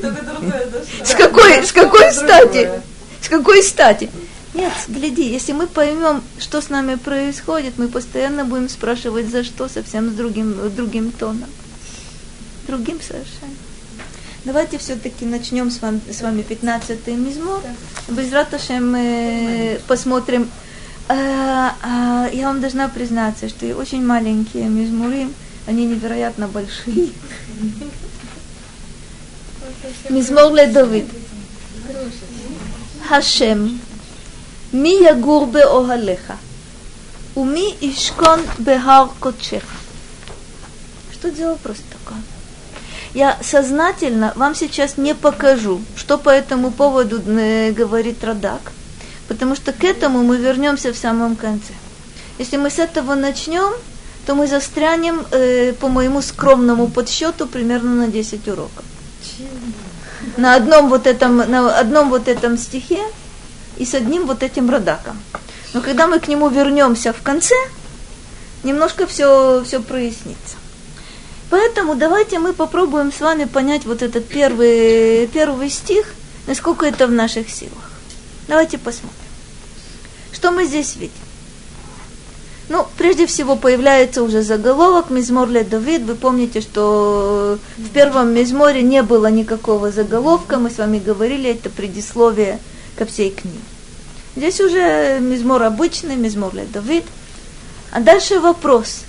С 1.04 1.14
какой, 1.14 1.64
с 1.64 1.72
какой 1.72 2.12
стати? 2.12 2.70
С 3.20 3.28
какой 3.28 3.62
стати? 3.62 4.10
Нет, 4.54 4.72
гляди, 4.88 5.28
если 5.28 5.52
мы 5.52 5.66
поймем, 5.66 6.22
что 6.38 6.60
с 6.60 6.68
нами 6.68 6.94
происходит, 6.94 7.76
мы 7.76 7.88
постоянно 7.88 8.44
будем 8.44 8.68
спрашивать, 8.68 9.28
за 9.28 9.42
что, 9.42 9.68
совсем 9.68 10.10
с 10.10 10.14
другим, 10.14 10.56
другим 10.74 11.10
тоном. 11.10 11.48
Другим 12.68 13.00
совершенно. 13.00 13.56
Давайте 14.44 14.78
все-таки 14.78 15.24
начнем 15.24 15.70
с 15.70 15.82
вами, 15.82 16.00
с 16.10 16.22
вами 16.22 16.44
15-й 16.48 17.12
мизмор. 17.14 17.62
Без 18.08 18.32
раташем 18.32 18.92
мы 18.92 19.80
посмотрим. 19.88 20.48
А, 21.08 21.74
а, 21.82 22.28
я 22.32 22.46
вам 22.48 22.60
должна 22.60 22.88
признаться, 22.88 23.48
что 23.48 23.66
очень 23.74 24.04
маленькие 24.04 24.68
мизмуры, 24.68 25.28
они 25.66 25.86
невероятно 25.86 26.46
большие. 26.46 27.08
מזמור 30.09 30.51
לדוד. 30.51 31.05
השם, 33.09 33.67
מי 34.73 34.97
יגור 35.09 35.45
באוהליך, 35.45 36.33
ומי 37.37 37.75
ישכון 37.81 38.39
בהר 38.59 39.05
קודשך. 39.19 39.63
Что 41.11 41.31
делал 41.31 41.57
просто 41.57 41.83
такое? 41.91 42.21
Я 43.13 43.37
сознательно 43.41 44.31
вам 44.35 44.55
сейчас 44.55 44.97
не 44.97 45.13
покажу, 45.15 45.81
что 45.97 46.17
по 46.17 46.29
этому 46.29 46.71
поводу 46.71 47.21
э, 47.27 47.71
говорит 47.71 48.23
Радак, 48.23 48.71
потому 49.27 49.55
что 49.55 49.73
к 49.73 49.83
этому 49.83 50.23
мы 50.23 50.37
вернемся 50.37 50.93
в 50.93 50.97
самом 50.97 51.35
конце. 51.35 51.73
Если 52.37 52.55
мы 52.55 52.69
с 52.69 52.79
этого 52.79 53.15
начнем, 53.15 53.73
то 54.25 54.35
мы 54.35 54.47
застрянем, 54.47 55.25
э, 55.31 55.73
по 55.73 55.87
моему 55.89 56.21
скромному 56.21 56.87
подсчету, 56.87 57.47
примерно 57.47 57.95
на 57.95 58.07
10 58.07 58.47
уроков. 58.47 58.85
На 60.36 60.56
одном 60.56 60.88
вот 60.88 61.06
этом, 61.06 61.36
на 61.36 61.78
одном 61.78 62.10
вот 62.10 62.28
этом 62.28 62.58
стихе 62.58 63.00
и 63.76 63.84
с 63.84 63.94
одним 63.94 64.26
вот 64.26 64.42
этим 64.42 64.68
радаком. 64.70 65.20
Но 65.72 65.80
когда 65.80 66.06
мы 66.06 66.20
к 66.20 66.28
нему 66.28 66.48
вернемся 66.48 67.12
в 67.12 67.22
конце, 67.22 67.54
немножко 68.62 69.06
все, 69.06 69.62
все 69.64 69.80
прояснится. 69.80 70.56
Поэтому 71.50 71.94
давайте 71.94 72.38
мы 72.38 72.52
попробуем 72.52 73.12
с 73.12 73.20
вами 73.20 73.44
понять 73.44 73.84
вот 73.84 74.02
этот 74.02 74.26
первый, 74.26 75.28
первый 75.28 75.70
стих, 75.70 76.14
насколько 76.46 76.86
это 76.86 77.06
в 77.06 77.12
наших 77.12 77.50
силах. 77.50 77.90
Давайте 78.48 78.78
посмотрим. 78.78 79.18
Что 80.32 80.50
мы 80.50 80.64
здесь 80.66 80.96
видим? 80.96 81.23
Ну, 82.68 82.86
прежде 82.96 83.26
всего 83.26 83.56
появляется 83.56 84.22
уже 84.22 84.42
заголовок 84.42 85.10
«Мизмор 85.10 85.50
ле 85.50 85.64
Давид». 85.64 86.02
Вы 86.02 86.14
помните, 86.14 86.62
что 86.62 87.58
в 87.76 87.88
первом 87.90 88.32
Мизморе 88.32 88.82
не 88.82 89.02
было 89.02 89.30
никакого 89.30 89.90
заголовка. 89.90 90.56
Мы 90.56 90.70
с 90.70 90.78
вами 90.78 90.98
говорили, 90.98 91.50
это 91.50 91.68
предисловие 91.68 92.58
ко 92.96 93.04
всей 93.04 93.30
книге. 93.30 93.58
Здесь 94.34 94.60
уже 94.60 95.18
Мизмор 95.20 95.62
обычный, 95.62 96.16
Мизмор 96.16 96.54
ле 96.54 96.64
Давид. 96.64 97.04
А 97.92 98.00
дальше 98.00 98.40
вопрос. 98.40 99.02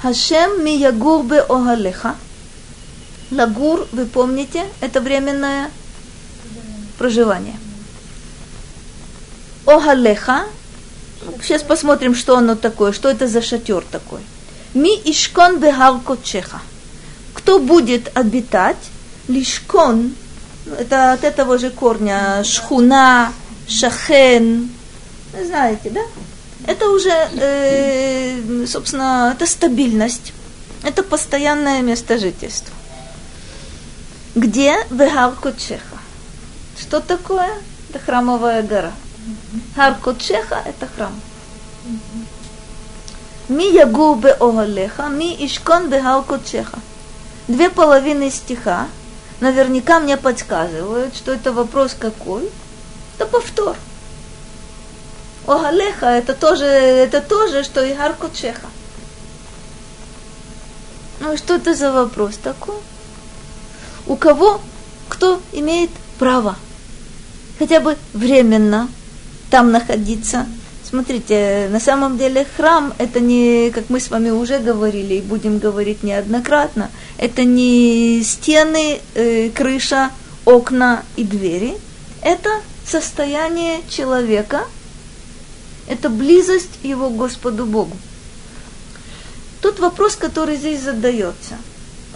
Хашем 0.00 0.64
ми 0.64 0.76
ягур 0.76 1.24
бе 1.24 1.40
огалеха. 1.40 2.16
Лагур, 3.30 3.86
вы 3.92 4.06
помните, 4.06 4.64
это 4.80 5.00
временное 5.00 5.70
проживание. 6.98 7.56
Огалеха 9.66 10.44
Сейчас 11.42 11.62
посмотрим, 11.62 12.14
что 12.14 12.36
оно 12.36 12.54
такое, 12.54 12.92
что 12.92 13.08
это 13.08 13.26
за 13.26 13.42
шатер 13.42 13.84
такой. 13.90 14.20
Ми 14.74 15.00
ишкон 15.04 15.58
бегар 15.58 16.00
кочеха. 16.00 16.60
Кто 17.34 17.58
будет 17.58 18.16
обитать? 18.16 18.76
Лишкон, 19.28 20.14
это 20.78 21.12
от 21.12 21.24
этого 21.24 21.58
же 21.58 21.70
корня, 21.70 22.42
шхуна, 22.44 23.32
шахен, 23.68 24.70
знаете, 25.42 25.90
да? 25.90 26.02
Это 26.66 26.88
уже, 26.90 27.10
э, 27.10 28.66
собственно, 28.66 29.32
это 29.34 29.46
стабильность, 29.46 30.32
это 30.82 31.02
постоянное 31.02 31.80
место 31.80 32.18
жительства. 32.18 32.74
Где 34.34 34.76
Вегар 34.90 35.32
Кочеха? 35.32 35.98
Что 36.78 37.00
такое? 37.00 37.50
Это 37.90 37.98
храмовая 37.98 38.62
гора. 38.62 38.92
Гар 39.76 39.94
Кочеха– 40.02 40.62
это 40.66 40.86
храм. 40.86 41.20
Ми 43.48 43.64
ягу 43.64 44.14
бе 44.14 44.32
огалеха, 44.40 45.08
ми 45.08 45.36
ишкон 45.40 45.88
бе 45.88 46.00
гар 46.00 46.22
Кочеха. 46.22 46.78
Две 47.48 47.68
половины 47.68 48.30
стиха 48.30 48.88
наверняка 49.40 50.00
мне 50.00 50.16
подсказывают, 50.16 51.14
что 51.14 51.32
это 51.32 51.52
вопрос 51.52 51.94
какой? 51.98 52.48
Это 53.16 53.26
повтор. 53.26 53.76
Огалеха 55.46 56.06
это 56.06 56.34
тоже, 56.34 56.64
это 56.64 57.20
тоже, 57.20 57.64
что 57.64 57.84
и 57.84 57.92
Гар 57.92 58.14
Кочеха. 58.14 58.68
Ну 61.20 61.36
что 61.36 61.56
это 61.56 61.74
за 61.74 61.92
вопрос 61.92 62.36
такой? 62.36 62.76
У 64.06 64.16
кого, 64.16 64.60
кто 65.08 65.40
имеет 65.52 65.90
право 66.18 66.56
хотя 67.58 67.80
бы 67.80 67.96
временно 68.12 68.88
там 69.54 69.70
находиться. 69.70 70.46
Смотрите, 70.82 71.68
на 71.70 71.78
самом 71.78 72.18
деле 72.18 72.44
храм 72.56 72.92
это 72.98 73.20
не, 73.20 73.70
как 73.70 73.88
мы 73.88 74.00
с 74.00 74.10
вами 74.10 74.30
уже 74.30 74.58
говорили 74.58 75.14
и 75.14 75.20
будем 75.20 75.60
говорить 75.60 76.02
неоднократно, 76.02 76.90
это 77.18 77.44
не 77.44 78.20
стены, 78.24 79.00
э, 79.14 79.50
крыша, 79.50 80.10
окна 80.44 81.04
и 81.14 81.22
двери. 81.22 81.76
Это 82.20 82.50
состояние 82.84 83.78
человека, 83.88 84.64
это 85.86 86.08
близость 86.08 86.80
его 86.82 87.08
Господу 87.10 87.64
Богу. 87.64 87.96
Тот 89.60 89.78
вопрос, 89.78 90.16
который 90.16 90.56
здесь 90.56 90.80
задается. 90.80 91.58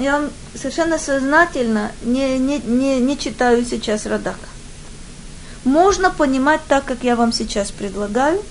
Я 0.01 0.19
вам 0.19 0.31
совершенно 0.57 0.99
сознательно 0.99 1.93
не, 2.03 2.37
не, 2.37 2.59
не, 2.59 2.99
не 2.99 3.17
читаю 3.17 3.65
сейчас 3.65 4.07
Радака 4.07 4.48
можно 5.69 6.11
понимать 6.11 6.63
так, 6.67 6.87
как 6.87 7.05
я 7.05 7.15
вам 7.15 7.33
сейчас 7.33 7.71
предлагаю. 7.71 8.43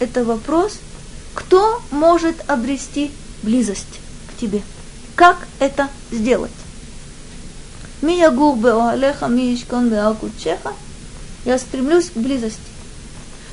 Это 0.00 0.24
вопрос, 0.24 0.78
кто 1.34 1.82
может 1.90 2.36
обрести 2.48 3.12
близость 3.42 4.00
к 4.28 4.40
тебе? 4.40 4.62
Как 5.14 5.46
это 5.60 5.88
сделать? 6.10 6.50
Мия 8.02 8.30
гурбе 8.30 8.70
оалеха, 8.70 9.26
миишкон 9.26 9.90
беалкучеха. 9.90 10.72
Я 11.44 11.58
стремлюсь 11.58 12.10
к 12.10 12.16
близости. 12.16 12.60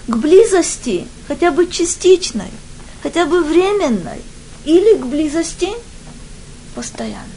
К 0.08 0.16
близости, 0.16 1.06
хотя 1.28 1.52
бы 1.52 1.68
частичной, 1.68 2.52
хотя 3.04 3.26
бы 3.26 3.44
временной, 3.44 4.22
или 4.66 4.98
к 4.98 5.06
близости 5.06 5.70
постоянной. 6.76 7.28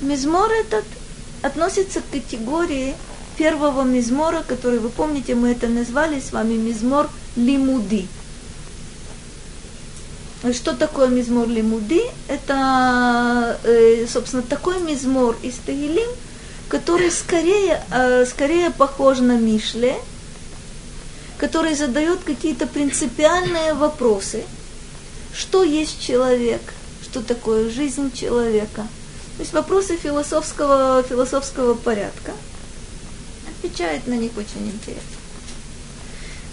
Мизмор 0.00 0.50
этот– 0.50 0.84
относится 1.44 2.00
к 2.00 2.10
категории 2.10 2.94
первого 3.36 3.82
мизмора, 3.82 4.42
который, 4.46 4.78
вы 4.78 4.88
помните, 4.88 5.34
мы 5.34 5.50
это 5.50 5.68
назвали 5.68 6.18
с 6.18 6.32
вами 6.32 6.54
мизмор 6.54 7.10
лимуди. 7.36 8.08
Что 10.52 10.74
такое 10.74 11.08
мизмор 11.08 11.48
лимуди? 11.48 12.02
Это, 12.28 13.58
э, 13.64 14.06
собственно, 14.06 14.42
такой 14.42 14.80
мизмор 14.80 15.36
из 15.42 15.54
Тагилим, 15.54 16.08
который 16.68 17.10
скорее, 17.10 17.82
э, 17.90 18.24
скорее 18.26 18.70
похож 18.70 19.18
на 19.18 19.36
Мишле, 19.36 19.96
который 21.38 21.74
задает 21.74 22.20
какие-то 22.24 22.66
принципиальные 22.66 23.74
вопросы. 23.74 24.44
Что 25.34 25.62
есть 25.62 26.00
человек? 26.00 26.62
Что 27.02 27.20
такое 27.22 27.68
жизнь 27.70 28.12
человека? 28.12 28.86
То 29.37 29.43
есть 29.43 29.53
вопросы 29.53 29.95
философского, 29.95 31.03
философского 31.03 31.73
порядка. 31.73 32.33
Отвечает 33.49 34.07
на 34.07 34.13
них 34.13 34.31
очень 34.37 34.67
интересно. 34.67 35.17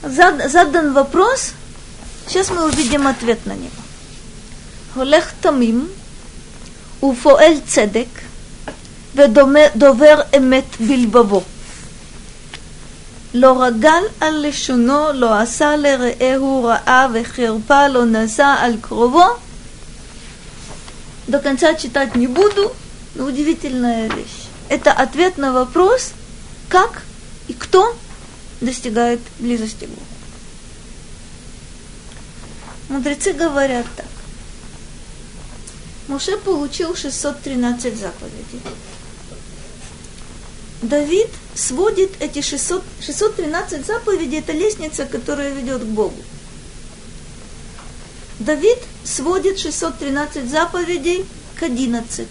Зад, 0.03 0.51
задан 0.51 0.93
вопрос, 0.93 1.53
сейчас 2.27 2.51
мы 2.51 2.65
увидим 2.65 3.07
ответ 3.07 3.45
на 3.47 3.55
него. 3.55 3.83
הולך 4.95 5.33
תמים 5.41 5.89
ופועל 7.03 7.61
צדק 7.67 8.09
ודובר 9.15 10.21
אמת 10.37 10.81
בלבבו. 10.81 11.43
לא 13.35 13.63
רגל 13.63 14.03
על 14.21 14.47
לשונו, 14.49 15.13
לא 15.15 15.39
עשה 15.39 15.77
לרעהו 15.77 16.65
רעה 16.65 17.09
וחרפה 17.13 17.89
לא 17.89 18.05
נשא 18.05 18.55
על 18.59 18.77
קרובו, 18.81 19.25
до 21.28 21.40
конца 21.40 21.74
читать 21.76 22.16
не 22.16 22.28
буду, 22.28 22.74
но 23.16 23.26
удивительная 23.26 24.10
вещь. 24.10 24.48
Это 24.70 24.92
ответ 24.92 25.38
на 25.38 25.52
вопрос, 25.52 26.12
как 26.70 27.04
и 27.48 27.54
кто 27.54 27.96
достигает 28.62 29.20
близости 29.40 29.86
к 29.86 29.90
Богу. 29.90 30.02
Мудрецы 32.90 33.34
говорят 33.34 33.86
так. 33.96 34.06
Моше 36.08 36.38
получил 36.38 36.96
613 36.96 37.98
заповедей. 37.98 38.62
Давид 40.82 41.30
сводит 41.56 42.12
эти 42.20 42.42
600, 42.42 42.84
613 43.02 43.86
заповедей, 43.86 44.40
это 44.40 44.52
лестница, 44.52 45.06
которая 45.06 45.54
ведет 45.54 45.82
к 45.82 45.86
Богу. 45.86 46.16
Давид 48.42 48.80
сводит 49.04 49.60
613 49.60 50.50
заповедей 50.50 51.26
к 51.60 51.64
11. 51.64 52.28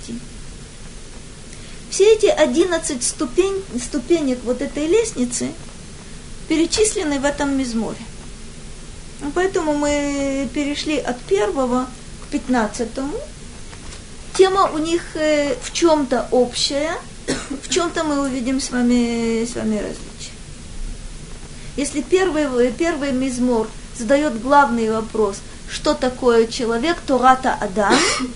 Все 1.89 2.15
эти 2.15 2.27
11 2.27 3.03
ступень, 3.03 3.63
ступенек 3.81 4.41
вот 4.43 4.61
этой 4.61 4.87
лестницы 4.87 5.53
перечислены 6.49 7.21
в 7.21 7.25
этом 7.25 7.57
мизморе. 7.57 7.99
Поэтому 9.35 9.75
мы 9.75 10.49
перешли 10.53 10.97
от 10.97 11.21
первого 11.21 11.87
к 12.25 12.33
пятнадцатому. 12.33 13.17
Тема 14.35 14.71
у 14.73 14.79
них 14.79 15.15
э, 15.15 15.55
в 15.63 15.73
чем-то 15.73 16.27
общая, 16.33 16.97
в 17.63 17.69
чем-то 17.69 18.03
мы 18.03 18.21
увидим 18.21 18.61
с 18.61 18.71
вами, 18.71 19.45
с 19.45 19.55
вами 19.55 19.77
различия. 19.77 20.35
Если 21.77 22.01
первый, 22.01 22.73
первый 22.73 23.13
мизмор 23.13 23.69
задает 23.97 24.41
главный 24.43 24.91
вопрос– 24.91 25.37
что 25.71 25.95
такое 25.95 26.47
человек, 26.47 26.99
Тората 27.07 27.55
Адам, 27.61 27.95
что 27.95 28.27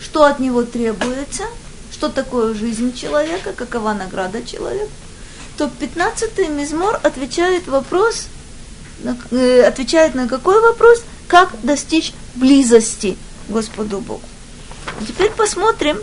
что 0.00 0.24
от 0.24 0.38
него 0.38 0.62
требуется, 0.62 1.44
что 1.92 2.08
такое 2.08 2.54
жизнь 2.54 2.94
человека, 2.94 3.52
какова 3.52 3.92
награда 3.92 4.44
человека, 4.44 4.90
то 5.56 5.70
15-й 5.80 6.48
мизмор 6.48 7.00
отвечает 7.02 7.66
вопрос, 7.66 8.28
э, 9.30 9.62
отвечает 9.62 10.14
на 10.14 10.28
какой 10.28 10.60
вопрос, 10.60 11.02
как 11.28 11.50
достичь 11.62 12.12
близости 12.34 13.18
Господу 13.48 14.00
Богу. 14.00 14.22
Теперь 15.06 15.30
посмотрим 15.30 15.98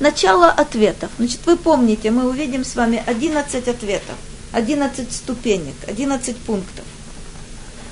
начало 0.00 0.50
ответов. 0.50 1.10
Значит, 1.18 1.40
вы 1.46 1.56
помните, 1.56 2.10
мы 2.10 2.28
увидим 2.28 2.64
с 2.64 2.74
вами 2.74 3.02
11 3.06 3.68
ответов, 3.68 4.16
11 4.52 5.12
ступенек, 5.12 5.76
11 5.86 6.36
пунктов. 6.38 6.84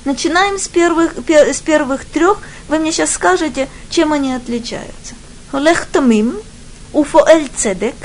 Начинаем 0.05 0.59
с 0.59 0.67
первых, 0.67 1.13
с 1.29 1.61
первых 1.61 2.05
трех. 2.05 2.39
Вы 2.67 2.79
мне 2.79 2.91
сейчас 2.91 3.11
скажете, 3.11 3.69
чем 3.89 4.11
они 4.11 4.33
отличаются. 4.33 5.15
Олех 5.51 5.85
тамим, 5.85 6.35
уфоэль 6.91 7.49
цедек, 7.55 7.95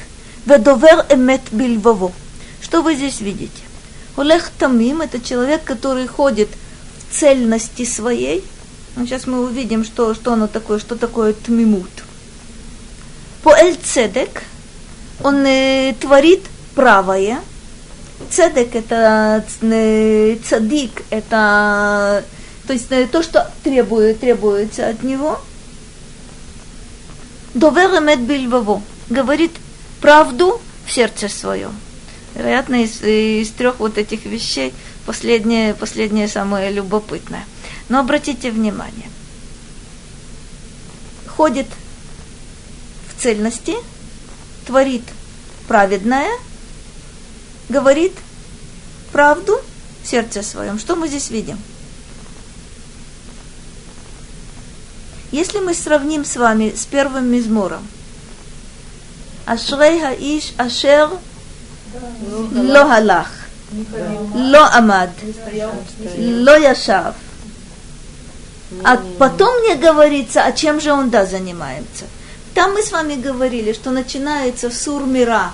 ведовер 0.47 1.07
эмет 1.09 1.43
бильвово. 1.51 2.13
Что 2.61 2.83
вы 2.83 2.95
здесь 2.95 3.21
видите? 3.21 3.63
Олех 4.17 4.51
тамим– 4.59 5.01
это 5.03 5.21
человек, 5.21 5.65
который 5.65 6.07
ходит 6.07 6.49
в 6.99 7.19
цельности 7.19 7.85
своей. 7.85 8.45
Ну, 8.97 9.07
сейчас 9.07 9.27
мы 9.27 9.43
увидим, 9.43 9.85
что, 9.85 10.15
что 10.15 10.33
оно 10.33 10.47
такое, 10.47 10.79
что 10.79 10.97
такое 10.97 11.33
тмимут. 11.33 11.91
Поэль 13.43 13.77
цедек, 13.77 14.43
он 15.23 15.45
э, 15.47 15.95
творит 16.01 16.45
правое– 16.75 17.41
цедек 18.31 18.75
это 18.75 19.45
цадик, 20.45 21.03
это 21.11 22.25
то 22.67 22.73
есть 22.73 22.89
то, 23.11 23.23
что 23.23 23.51
требует, 23.65 24.21
требуется 24.21 24.89
от 24.89 25.03
него. 25.03 25.41
Довер 27.55 27.99
эмет 27.99 28.21
бильваво, 28.21 28.83
говорит 29.09 29.53
правду 30.03 30.61
в 30.87 30.93
сердце 30.93 31.29
своем. 31.29 31.75
Вероятно, 32.35 32.83
из, 32.83 33.03
из 33.03 33.49
трех 33.51 33.79
вот 33.79 33.97
этих 33.97 34.27
вещей 34.27 34.75
последнее, 35.07 35.73
последнее 35.73 36.29
самое 36.29 36.71
любопытное. 36.71 37.47
Но 37.89 38.01
обратите 38.01 38.51
внимание. 38.51 39.09
Ходит 41.27 41.69
в 43.09 43.23
цельности, 43.23 43.77
творит 44.67 45.05
праведное– 45.67 46.29
говорит 47.69 48.13
правду 49.13 49.61
в 50.03 50.07
сердце 50.07 50.43
своем. 50.43 50.79
Что 50.79 50.97
мы 50.97 51.09
здесь 51.09 51.31
видим? 51.31 51.59
Если 55.31 55.59
мы 55.59 55.75
сравним 55.75 56.25
с 56.25 56.37
вами 56.37 56.73
с 56.75 56.87
первым 56.87 57.27
мизмором, 57.27 57.87
Ашрей 59.45 60.01
Хаиш 60.01 60.53
Ашер 60.57 61.11
Ло 62.53 62.85
Халах, 62.89 63.29
Ло 64.35 64.69
Амад, 64.73 65.11
Ло 66.17 66.57
Яшав. 66.57 67.15
А 68.85 68.99
потом 69.19 69.61
мне 69.61 69.77
говорится, 69.77 70.43
а 70.45 70.53
чем 70.53 70.81
же 70.81 70.93
он 70.93 71.09
да 71.09 71.25
занимается. 71.25 72.05
Там 72.55 72.75
мы 72.75 72.83
с 72.83 72.93
вами 72.93 73.15
говорили, 73.15 73.73
что 73.73 73.91
начинается 73.91 74.71
сур 74.71 75.05
мира 75.05 75.53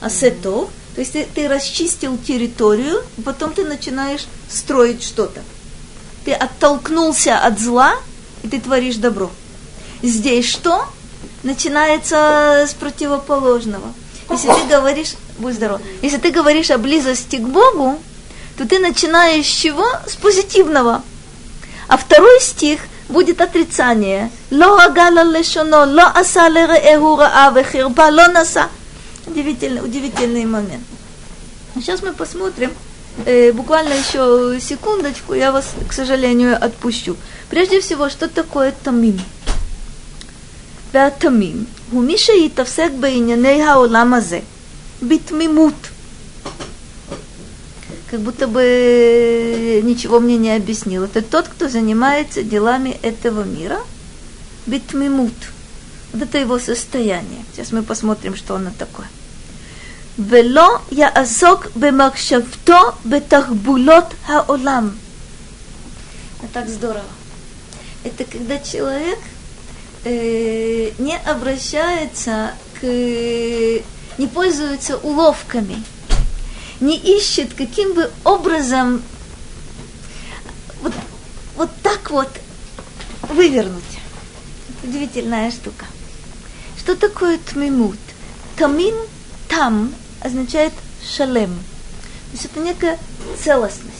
асетов, 0.00 0.70
то 0.96 1.00
есть 1.00 1.12
ты, 1.12 1.28
ты 1.34 1.46
расчистил 1.46 2.16
территорию, 2.16 3.02
потом 3.22 3.52
ты 3.52 3.66
начинаешь 3.66 4.26
строить 4.48 5.02
что-то. 5.02 5.42
Ты 6.24 6.32
оттолкнулся 6.32 7.38
от 7.38 7.60
зла, 7.60 7.96
и 8.42 8.48
ты 8.48 8.58
творишь 8.58 8.96
добро. 8.96 9.30
Здесь 10.02 10.48
что? 10.48 10.86
Начинается 11.42 12.64
с 12.66 12.72
противоположного. 12.72 13.92
Если 14.30 14.48
ты 14.48 14.66
говоришь, 14.70 15.12
будь 15.38 15.56
здоров, 15.56 15.82
если 16.00 16.16
ты 16.16 16.30
говоришь 16.30 16.70
о 16.70 16.78
близости 16.78 17.36
к 17.36 17.46
Богу, 17.46 17.98
то 18.56 18.66
ты 18.66 18.78
начинаешь 18.78 19.44
с 19.44 19.54
чего? 19.54 19.86
С 20.06 20.16
позитивного. 20.16 21.02
А 21.88 21.98
второй 21.98 22.40
стих 22.40 22.80
будет 23.10 23.42
отрицание. 23.42 24.30
Ло 24.50 24.82
агала 24.82 25.24
лешоно, 25.24 25.84
ло 25.84 26.10
аса 26.14 26.48
лереэгу 26.48 27.16
раа 27.16 27.50
вехирба, 27.50 28.08
ло 28.10 28.28
наса 28.28 28.70
удивительный, 29.25 29.83
удивительный 29.83 30.45
момент. 30.45 30.83
Сейчас 31.75 32.01
мы 32.01 32.13
посмотрим, 32.13 32.71
э, 33.25 33.51
буквально 33.51 33.93
еще 33.93 34.59
секундочку, 34.59 35.33
я 35.33 35.51
вас, 35.51 35.73
к 35.87 35.93
сожалению, 35.93 36.57
отпущу. 36.63 37.15
Прежде 37.49 37.79
всего, 37.79 38.09
что 38.09 38.27
такое 38.27 38.73
тамим? 38.83 39.19
והתמים 40.93 41.65
הוא 41.91 42.03
מי 42.03 42.17
שיתעסק 42.17 42.89
בענייני 42.99 43.63
העולם 43.63 44.13
הזה 44.13 44.39
בתמימות. 45.01 45.89
Как 48.11 48.19
будто 48.19 48.45
бы 48.45 49.79
ничего 49.83 50.19
мне 50.19 50.35
не 50.35 50.53
объяснил. 50.53 51.05
Это 51.05 51.21
тот, 51.21 51.47
кто 51.47 51.69
занимается 51.69 52.43
делами 52.43 52.99
этого 53.01 53.43
мира. 53.43 53.79
Битмимут. 54.65 55.31
это 56.22 56.38
его 56.38 56.58
состояние. 56.58 57.44
Сейчас 57.52 57.72
мы 57.72 57.82
посмотрим, 57.82 58.36
что 58.36 58.56
оно 58.56 58.70
такое. 58.76 59.08
Вело 60.16 60.80
я 60.90 61.08
азок 61.08 61.70
бемакшавто 61.74 62.94
бетахбулот 63.04 64.14
хаолам. 64.26 64.98
А 66.42 66.46
так 66.52 66.68
здорово. 66.68 67.04
Это 68.02 68.24
когда 68.24 68.58
человек 68.58 69.18
э, 70.04 70.92
не 70.98 71.16
обращается 71.18 72.52
к... 72.80 72.84
не 72.84 74.26
пользуется 74.26 74.96
уловками, 74.96 75.82
не 76.80 76.96
ищет 76.96 77.52
каким 77.54 77.94
бы 77.94 78.10
образом 78.24 79.02
вот, 80.80 80.92
вот 81.56 81.70
так 81.82 82.10
вот 82.10 82.28
вывернуть. 83.28 83.82
Удивительная 84.82 85.50
штука. 85.50 85.84
Что 86.86 86.94
такое 86.94 87.38
тмимут? 87.38 87.98
Тамин 88.56 88.94
там 89.48 89.92
означает 90.20 90.72
шалем. 91.04 91.50
То 91.50 92.32
есть 92.32 92.44
это 92.44 92.60
некая 92.60 92.96
целостность. 93.42 93.96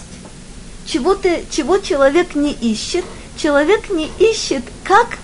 Чего-то, 0.86 1.28
чего 1.50 1.78
человек 1.78 2.36
не 2.36 2.52
ищет, 2.52 3.04
человек 3.36 3.90
не 3.90 4.08
ищет, 4.20 4.62
как 4.84 5.18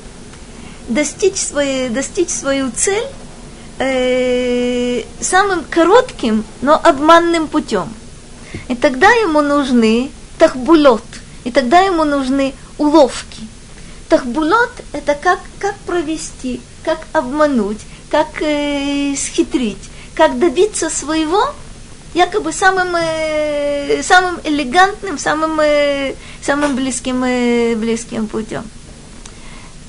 достичь, 0.89 1.37
своей, 1.37 1.89
достичь 1.89 2.31
свою 2.31 2.73
цель 2.73 3.07
э, 3.79 5.05
самым 5.21 5.63
коротким, 5.63 6.45
но 6.63 6.75
обманным 6.75 7.47
путем. 7.47 7.95
И 8.67 8.75
тогда 8.75 9.09
ему 9.13 9.41
нужны 9.41 10.11
тахбулот, 10.37 11.05
и 11.45 11.53
тогда 11.53 11.79
ему 11.83 12.03
нужны 12.03 12.55
уловки. 12.77 13.47
Тахбулот– 14.09 14.73
это 14.93 15.15
как, 15.15 15.39
как 15.61 15.77
провести, 15.87 16.61
как 16.85 17.01
обмануть, 17.13 17.81
как 18.11 18.43
э, 18.43 19.15
схитрить 19.17 19.93
как 20.15 20.39
добиться 20.39 20.91
своего, 20.91 21.43
якобы 22.15 22.53
самым, 22.53 22.95
э, 22.97 24.03
самым 24.03 24.41
элегантным, 24.45 25.19
самым, 25.19 25.59
э, 25.61 26.15
самым 26.43 26.77
близким, 26.77 27.25
э, 27.25 27.75
близким 27.77 28.27
путем. 28.27 28.65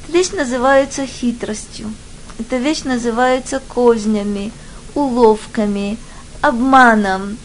Эта 0.04 0.18
вещь 0.18 0.32
называется 0.32 1.06
хитростью. 1.06 1.94
Эта 2.40 2.58
вещь 2.58 2.84
называется 2.84 3.62
кознями, 3.68 4.52
уловками, 4.96 5.98
обманом. 6.42 7.38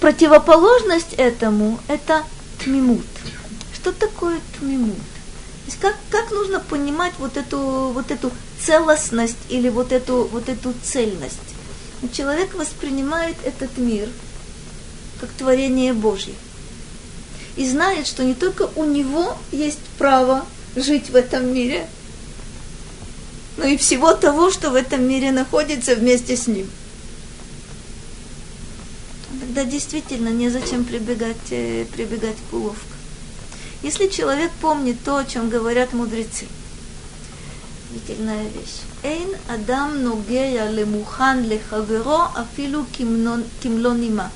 Противоположность 0.00 1.14
этому– 1.14 1.80
это 1.88 2.22
тмимут. 2.62 3.06
Что 3.74 3.92
такое 3.92 4.38
тмимут? 4.58 4.96
То 4.96 5.66
есть 5.66 5.80
как, 5.80 5.96
как 6.10 6.30
нужно 6.30 6.60
понимать 6.60 7.12
вот 7.18 7.36
эту, 7.36 7.90
вот 7.92 8.10
эту 8.10 8.30
целостность 8.64 9.36
или 9.48 9.68
вот 9.68 9.92
эту, 9.92 10.24
вот 10.24 10.48
эту 10.48 10.74
цельность? 10.82 11.38
Человек 12.12 12.54
воспринимает 12.54 13.36
этот 13.44 13.76
мир 13.78 14.08
как 15.20 15.30
творение 15.30 15.92
Божье. 15.92 16.34
И 17.56 17.68
знает, 17.68 18.06
что 18.06 18.24
не 18.24 18.34
только 18.34 18.68
у 18.76 18.84
него 18.84 19.36
есть 19.50 19.80
право 19.98 20.46
жить 20.76 21.10
в 21.10 21.16
этом 21.16 21.52
мире, 21.52 21.88
но 23.56 23.64
и 23.64 23.76
всего 23.76 24.14
того, 24.14 24.50
что 24.50 24.70
в 24.70 24.76
этом 24.76 25.02
мире 25.02 25.32
находится 25.32 25.96
вместе 25.96 26.36
с 26.36 26.46
ним. 26.46 26.70
Тогда 29.40 29.64
действительно 29.64 30.28
незачем 30.28 30.84
прибегать, 30.84 31.36
э, 31.50 31.84
прибегать 31.92 32.36
к 32.48 32.54
уловкам. 32.54 32.96
Если 33.82 34.06
человек 34.06 34.50
помнит 34.60 34.96
то, 35.04 35.16
о 35.16 35.24
чем 35.24 35.48
говорят 35.48 35.92
мудрецы, 35.92 36.46
удивительная 37.91 38.43
вещь. 38.43 38.81
אין 39.03 39.29
אדם 39.47 39.97
נוגע 40.01 40.71
למוכן 40.71 41.43
לחברו 41.49 42.19
אפילו 42.41 42.81
כמלוא 43.61 43.93
нима. 43.93 44.29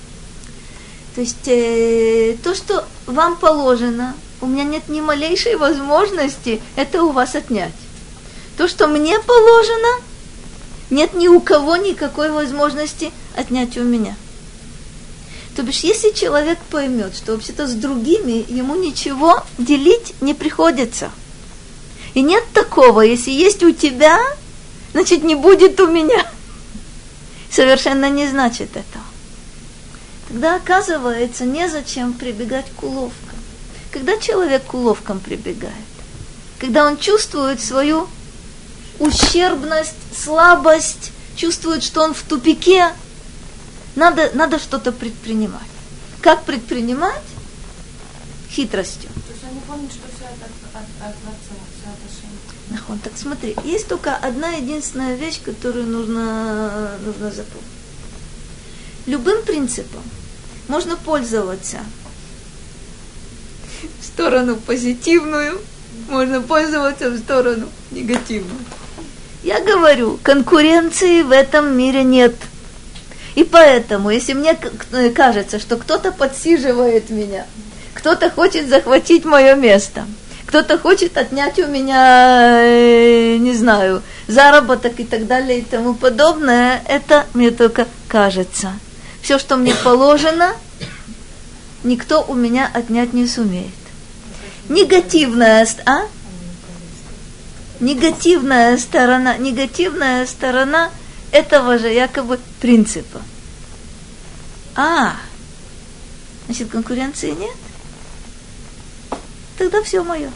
То 1.16 1.22
есть 1.22 1.48
э, 1.48 2.38
то, 2.44 2.54
что 2.54 2.86
вам 3.08 3.38
положено, 3.38 4.14
у 4.40 4.46
меня 4.46 4.64
нет 4.64 4.88
ни 4.88 5.02
малейшей 5.02 5.56
возможности 5.56 6.62
это 6.76 7.02
у 7.04 7.12
вас 7.12 7.34
отнять. 7.34 7.74
То, 8.56 8.68
что 8.68 8.86
мне 8.86 9.18
положено, 9.20 10.04
нет 10.92 11.16
ни 11.16 11.28
у 11.28 11.40
кого 11.40 11.76
никакой 11.76 12.30
возможности 12.30 13.12
отнять 13.36 13.78
у 13.78 13.84
меня. 13.84 14.16
То 15.56 15.64
бишь, 15.64 15.80
если 15.80 16.12
человек 16.12 16.60
поймет, 16.70 17.16
что 17.16 17.32
вообще-то 17.32 17.68
с 17.68 17.74
другими 17.74 18.46
ему 18.48 18.76
ничего 18.76 19.42
делить 19.58 20.14
не 20.22 20.36
приходится. 20.36 21.10
и 22.15 22.23
нет 22.23 22.45
такого, 22.53 23.01
если 23.01 23.31
есть 23.31 23.63
у 23.63 23.73
тебя, 23.73 24.19
значит 24.93 25.25
не 25.25 25.35
будет 25.35 25.81
у 25.81 25.87
меня. 25.87 26.27
Совершенно 27.51 28.11
не 28.11 28.27
значит 28.27 28.71
этого. 28.71 29.05
Тогда 30.29 30.57
оказывается, 30.57 31.45
незачем 31.45 32.13
прибегать 32.13 32.67
к 32.77 32.83
уловкам. 32.83 33.39
Когда 33.91 34.17
человек 34.17 34.65
к 34.65 34.75
уловкам 34.75 35.21
прибегает? 35.21 35.75
Когда 36.59 36.87
он 36.87 36.97
чувствует 36.97 37.61
свою 37.61 38.09
ущербность, 38.99 39.97
слабость, 40.17 41.13
чувствует, 41.37 41.83
что 41.83 42.03
он 42.03 42.15
в 42.15 42.23
тупике, 42.23 42.93
надо, 43.97 44.31
надо 44.35 44.59
что-то 44.59 44.93
предпринимать. 44.93 45.61
Как 46.21 46.45
предпринимать? 46.45 47.23
Хитростью. 48.51 49.11
То 49.11 49.33
есть 49.33 49.45
они 49.45 49.61
помнят, 49.61 49.91
что 49.93 50.03
все 50.17 50.25
это 50.25 50.47
от, 50.73 50.83
от, 50.83 51.09
от 51.09 51.15
от. 51.15 51.72
Нахон, 52.71 52.99
так 53.01 53.13
смотри, 53.17 53.55
есть 53.65 53.89
только 53.89 54.15
одна 54.15 54.51
единственная 54.53 55.15
вещь, 55.17 55.41
которую 55.45 55.87
нужно, 55.87 56.93
нужно 57.05 57.31
запомнить. 57.31 57.67
Любым 59.07 59.43
принципом 59.43 60.03
можно 60.69 60.97
пользоваться 60.97 61.79
в 64.01 64.05
сторону 64.05 64.57
позитивную, 64.57 65.61
можно 66.09 66.41
пользоваться 66.41 67.11
в 67.11 67.19
сторону 67.19 67.69
негативную. 67.91 68.61
Я 69.43 69.61
говорю, 69.61 70.19
конкуренции 70.23 71.23
в 71.23 71.33
этом 71.33 71.77
мире 71.77 72.05
нет. 72.05 72.35
И 73.35 73.45
поэтому, 73.45 74.11
если 74.11 74.35
мне 74.35 74.55
кажется, 75.15 75.59
что 75.59 75.77
кто-то 75.77 76.13
подсиживает 76.13 77.11
меня, 77.11 77.47
кто-то 77.93 78.31
хочет 78.31 78.69
захватить 78.69 79.25
мое 79.25 79.57
место, 79.57 80.07
кто-то 80.53 80.79
хочет 80.79 81.17
отнять 81.17 81.59
у 81.61 81.67
меня, 81.67 82.61
э, 82.63 83.39
не 83.39 83.55
знаю, 83.55 84.03
заработок 84.29 85.01
и 85.01 85.05
так 85.05 85.27
далее 85.27 85.61
и 85.61 85.63
тому 85.63 85.95
подобное, 85.95 86.85
это 86.89 87.25
мне 87.33 87.51
только 87.51 87.89
кажется. 88.07 88.75
Все, 89.23 89.39
что 89.39 89.57
мне 89.57 89.75
положено, 89.75 90.53
никто 91.85 92.23
у 92.29 92.35
меня 92.35 92.71
отнять 92.71 93.15
не 93.15 93.27
сумеет. 93.27 93.73
Негативная, 94.69 95.67
а? 95.87 96.03
негативная 97.81 98.77
сторона, 98.77 99.39
негативная 99.39 100.27
сторона 100.27 100.91
этого 101.31 101.79
же 101.79 101.89
якобы 101.89 102.39
принципа. 102.61 103.23
А, 104.77 105.17
значит, 106.45 106.69
конкуренции 106.69 107.31
нет? 107.31 107.57
Тогда 109.63 109.81
все 109.85 110.03
мое. 110.03 110.29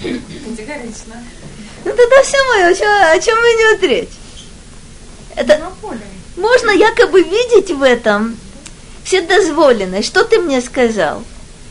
Категорично. 0.00 1.22
Ну 1.84 1.90
тогда 1.90 2.22
все 2.22 2.38
мое, 2.48 2.68
о 2.68 2.74
чем, 2.74 2.88
о 2.88 3.18
чем 3.18 3.36
идет 3.36 3.82
речь? 3.82 4.08
Это 5.36 5.60
можно 6.36 6.70
якобы 6.70 7.22
видеть 7.22 7.70
в 7.70 7.82
этом 7.82 8.38
вседозволенность. 9.04 10.08
Что 10.08 10.24
ты 10.24 10.38
мне 10.38 10.62
сказал? 10.62 11.22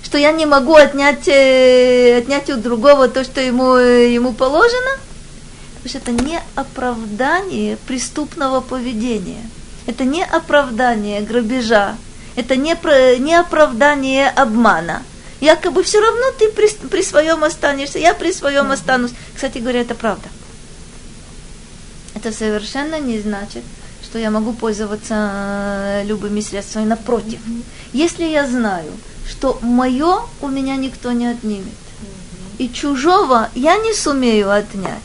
что 0.04 0.20
я 0.20 0.32
не 0.32 0.46
могу 0.46 0.76
отнять, 0.76 1.28
э, 1.28 2.18
отнять 2.20 2.50
у 2.52 2.58
другого 2.58 3.08
то, 3.08 3.24
что 3.24 3.42
ему, 3.42 3.78
ему 3.78 4.34
положено? 4.34 4.92
Потому 5.82 5.90
что 5.90 5.98
это 5.98 6.12
не 6.12 6.40
оправдание 6.54 7.78
преступного 7.88 8.62
поведения. 8.62 9.42
Это 9.88 10.04
не 10.04 10.24
оправдание 10.24 11.22
грабежа. 11.22 11.96
Это 12.36 12.56
не, 12.56 12.76
не 13.20 13.36
оправдание 13.36 14.30
обмана. 14.30 15.02
Якобы 15.42 15.84
все 15.84 16.00
равно 16.00 16.32
ты 16.38 16.50
при, 16.52 16.70
при 16.88 17.02
своем 17.02 17.44
останешься, 17.44 17.98
я 17.98 18.14
при 18.14 18.32
своем 18.32 18.72
останусь. 18.72 19.12
Кстати 19.34 19.58
говоря, 19.58 19.82
это 19.82 19.96
правда. 19.96 20.30
Это 22.14 22.32
совершенно 22.32 23.00
не 23.00 23.20
значит, 23.20 23.64
что 24.04 24.20
я 24.20 24.30
могу 24.30 24.54
пользоваться 24.54 25.32
э, 25.34 26.04
любыми 26.06 26.42
средствами. 26.42 26.86
Напротив, 26.86 27.40
если 27.92 28.26
я 28.26 28.46
знаю, 28.46 28.92
что 29.28 29.58
мое 29.64 30.20
у 30.42 30.48
меня 30.48 30.76
никто 30.76 31.12
не 31.12 31.26
отнимет. 31.26 31.74
И 32.60 32.70
чужого 32.70 33.50
я 33.56 33.78
не 33.78 33.96
сумею 33.96 34.52
отнять. 34.52 35.02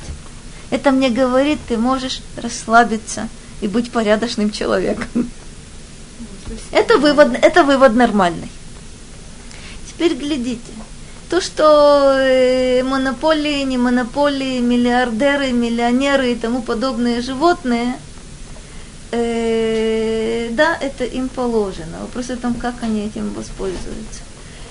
Это 0.69 0.91
мне 0.91 1.09
говорит, 1.09 1.61
ты 1.67 1.79
можешь 1.79 2.21
расслабиться 2.37 3.31
и 3.63 3.69
быть 3.69 3.91
порядочным 3.91 4.51
человеком. 4.51 5.31
Это 6.73 6.99
вывод, 6.99 7.39
это 7.41 7.65
вывод 7.65 7.95
нормальный. 7.95 8.51
Теперь 9.97 10.15
глядите. 10.15 10.61
То, 11.31 11.41
что 11.41 12.19
э, 12.21 12.83
монополии, 12.83 13.63
не 13.63 13.79
монополии, 13.79 14.61
миллиардеры, 14.61 15.53
миллионеры 15.53 16.33
и 16.33 16.35
тому 16.35 16.61
подобные 16.61 17.23
животные, 17.23 17.99
э, 19.11 20.51
да, 20.53 20.77
это 20.81 21.05
им 21.05 21.31
положено. 21.31 22.01
Вопрос 22.03 22.29
о 22.29 22.37
том, 22.37 22.55
как 22.55 22.75
они 22.83 23.07
этим 23.07 23.33
воспользуются. 23.33 24.21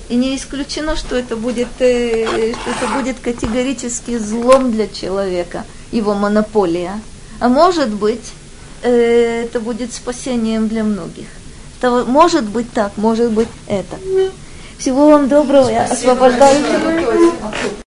И 0.10 0.15
не 0.15 0.35
исключено, 0.35 0.95
что 0.95 1.15
это 1.15 1.35
будет, 1.35 1.69
э, 1.80 2.53
что 2.53 2.69
это 2.69 2.93
будет 2.95 3.19
категорически 3.19 4.19
злом 4.19 4.72
для 4.72 4.88
человека, 4.88 5.65
его 5.91 6.14
монополия. 6.14 7.02
А 7.39 7.49
может 7.49 7.89
быть, 7.89 8.31
э, 8.84 9.45
это 9.45 9.60
будет 9.60 9.91
спасением 9.91 10.68
для 10.68 10.84
многих. 10.84 11.26
Это 11.80 12.06
может 12.06 12.45
быть 12.45 12.72
так, 12.72 12.95
может 12.97 13.31
быть 13.31 13.49
это. 13.68 13.97
Всего 14.77 15.10
вам 15.10 15.27
доброго, 15.27 15.69
я 15.69 15.84
освобождаю. 15.85 16.64